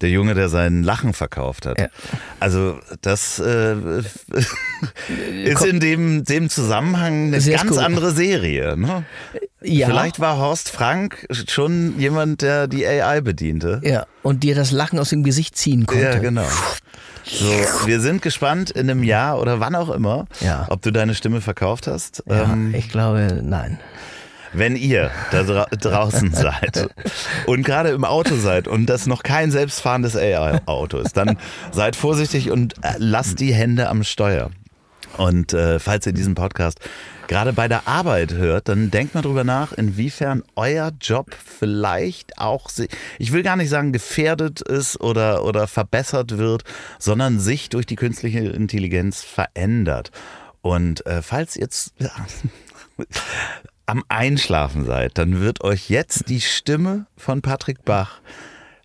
der 0.00 0.10
Junge, 0.10 0.34
der 0.34 0.48
seinen 0.48 0.82
Lachen 0.82 1.12
verkauft 1.12 1.66
hat. 1.66 1.80
Ja. 1.80 1.88
Also 2.40 2.78
das 3.00 3.38
äh, 3.38 3.74
ist 5.44 5.64
in 5.64 5.80
dem, 5.80 6.24
dem 6.24 6.50
Zusammenhang 6.50 7.28
eine 7.28 7.40
Sehr 7.40 7.58
ganz 7.58 7.72
cool. 7.72 7.78
andere 7.78 8.12
Serie. 8.12 8.76
Ne? 8.76 9.04
Ja. 9.62 9.86
Vielleicht 9.86 10.20
war 10.20 10.38
Horst 10.38 10.70
Frank 10.70 11.26
schon 11.48 11.98
jemand, 11.98 12.42
der 12.42 12.68
die 12.68 12.86
AI 12.86 13.20
bediente. 13.20 13.80
Ja, 13.82 14.06
und 14.22 14.42
dir 14.42 14.54
das 14.54 14.70
Lachen 14.70 14.98
aus 14.98 15.10
dem 15.10 15.22
Gesicht 15.22 15.56
ziehen 15.56 15.86
konnte. 15.86 16.04
Ja, 16.04 16.18
genau. 16.18 16.46
So, 17.24 17.50
wir 17.86 18.00
sind 18.00 18.22
gespannt 18.22 18.70
in 18.70 18.88
einem 18.88 19.02
Jahr 19.02 19.40
oder 19.40 19.58
wann 19.58 19.74
auch 19.74 19.90
immer, 19.90 20.26
ja. 20.40 20.66
ob 20.70 20.82
du 20.82 20.92
deine 20.92 21.14
Stimme 21.14 21.40
verkauft 21.40 21.88
hast. 21.88 22.22
Ja, 22.28 22.44
ähm, 22.44 22.72
ich 22.74 22.88
glaube, 22.88 23.40
nein. 23.42 23.80
Wenn 24.52 24.76
ihr 24.76 25.10
da 25.30 25.42
dra 25.42 25.66
draußen 25.66 26.32
seid 26.34 26.88
und 27.46 27.64
gerade 27.64 27.90
im 27.90 28.04
Auto 28.04 28.36
seid 28.36 28.68
und 28.68 28.86
das 28.86 29.06
noch 29.06 29.22
kein 29.22 29.50
selbstfahrendes 29.50 30.16
AI-Auto 30.16 30.98
ist, 30.98 31.16
dann 31.16 31.38
seid 31.72 31.96
vorsichtig 31.96 32.50
und 32.50 32.74
äh, 32.82 32.94
lasst 32.98 33.40
die 33.40 33.54
Hände 33.54 33.88
am 33.88 34.04
Steuer. 34.04 34.50
Und 35.16 35.52
äh, 35.52 35.78
falls 35.78 36.06
ihr 36.06 36.12
diesen 36.12 36.34
Podcast 36.34 36.78
gerade 37.26 37.52
bei 37.52 37.68
der 37.68 37.88
Arbeit 37.88 38.34
hört, 38.34 38.68
dann 38.68 38.90
denkt 38.90 39.14
mal 39.14 39.22
drüber 39.22 39.44
nach, 39.44 39.72
inwiefern 39.72 40.42
euer 40.54 40.92
Job 41.00 41.34
vielleicht 41.44 42.38
auch, 42.38 42.70
ich 43.18 43.32
will 43.32 43.42
gar 43.42 43.56
nicht 43.56 43.70
sagen 43.70 43.92
gefährdet 43.92 44.60
ist 44.60 45.00
oder, 45.00 45.44
oder 45.44 45.66
verbessert 45.66 46.38
wird, 46.38 46.64
sondern 46.98 47.40
sich 47.40 47.68
durch 47.68 47.86
die 47.86 47.96
künstliche 47.96 48.40
Intelligenz 48.40 49.22
verändert. 49.22 50.10
Und 50.60 51.06
äh, 51.06 51.22
falls 51.22 51.54
jetzt 51.54 51.94
ja, 51.98 52.10
am 53.86 54.04
Einschlafen 54.08 54.84
seid, 54.84 55.16
dann 55.18 55.40
wird 55.40 55.62
euch 55.62 55.88
jetzt 55.88 56.28
die 56.28 56.40
Stimme 56.40 57.06
von 57.16 57.40
Patrick 57.40 57.84
Bach 57.84 58.20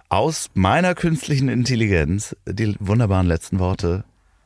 aus 0.09 0.49
meiner 0.53 0.93
künstlichen 0.95 1.49
Intelligenz 1.49 2.35
die 2.45 2.75
wunderbaren 2.79 3.27
letzten 3.27 3.59
Worte 3.59 4.03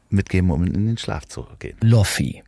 mitgeben, 0.09 0.51
um 0.51 0.63
in 0.63 0.73
den 0.73 0.97
Schlaf 0.97 1.25
zu 1.25 1.45
gehen. 1.59 1.77
Loffi. 1.81 2.43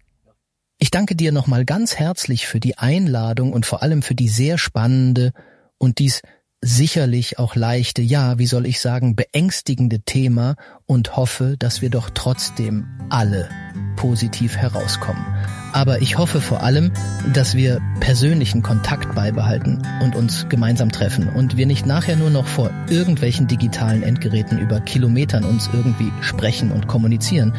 Ich 0.79 0.91
danke 0.91 1.15
dir 1.15 1.31
nochmal 1.31 1.65
ganz 1.65 1.95
herzlich 1.95 2.45
für 2.45 2.59
die 2.59 2.77
Einladung 2.77 3.51
und 3.51 3.65
vor 3.65 3.81
allem 3.81 4.03
für 4.03 4.13
die 4.13 4.29
sehr 4.29 4.57
spannende 4.57 5.33
und 5.79 5.97
dies 5.97 6.21
sicherlich 6.61 7.39
auch 7.39 7.55
leichte, 7.55 8.01
ja, 8.01 8.37
wie 8.39 8.45
soll 8.45 8.65
ich 8.65 8.79
sagen, 8.79 9.15
beängstigende 9.15 10.01
Thema 10.01 10.55
und 10.85 11.15
hoffe, 11.17 11.55
dass 11.57 11.81
wir 11.81 11.89
doch 11.89 12.09
trotzdem 12.13 12.87
alle 13.09 13.49
positiv 13.95 14.55
herauskommen. 14.55 15.25
Aber 15.73 16.01
ich 16.01 16.17
hoffe 16.17 16.41
vor 16.41 16.63
allem, 16.63 16.91
dass 17.33 17.55
wir 17.55 17.79
persönlichen 17.99 18.61
Kontakt 18.63 19.13
beibehalten 19.15 19.81
und 20.01 20.15
uns 20.15 20.47
gemeinsam 20.49 20.91
treffen 20.91 21.29
und 21.29 21.57
wir 21.57 21.65
nicht 21.65 21.85
nachher 21.85 22.15
nur 22.15 22.29
noch 22.29 22.47
vor 22.47 22.71
irgendwelchen 22.89 23.47
digitalen 23.47 24.03
Endgeräten 24.03 24.59
über 24.59 24.79
Kilometern 24.79 25.43
uns 25.43 25.69
irgendwie 25.73 26.11
sprechen 26.21 26.71
und 26.71 26.87
kommunizieren. 26.87 27.53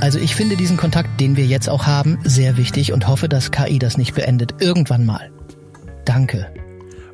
Also 0.00 0.18
ich 0.18 0.34
finde 0.34 0.56
diesen 0.56 0.76
Kontakt, 0.76 1.20
den 1.20 1.36
wir 1.36 1.46
jetzt 1.46 1.68
auch 1.68 1.86
haben, 1.86 2.18
sehr 2.24 2.56
wichtig 2.56 2.92
und 2.92 3.08
hoffe, 3.08 3.28
dass 3.28 3.50
KI 3.50 3.78
das 3.78 3.96
nicht 3.96 4.14
beendet. 4.14 4.60
Irgendwann 4.60 5.06
mal. 5.06 5.30
Danke. 6.04 6.46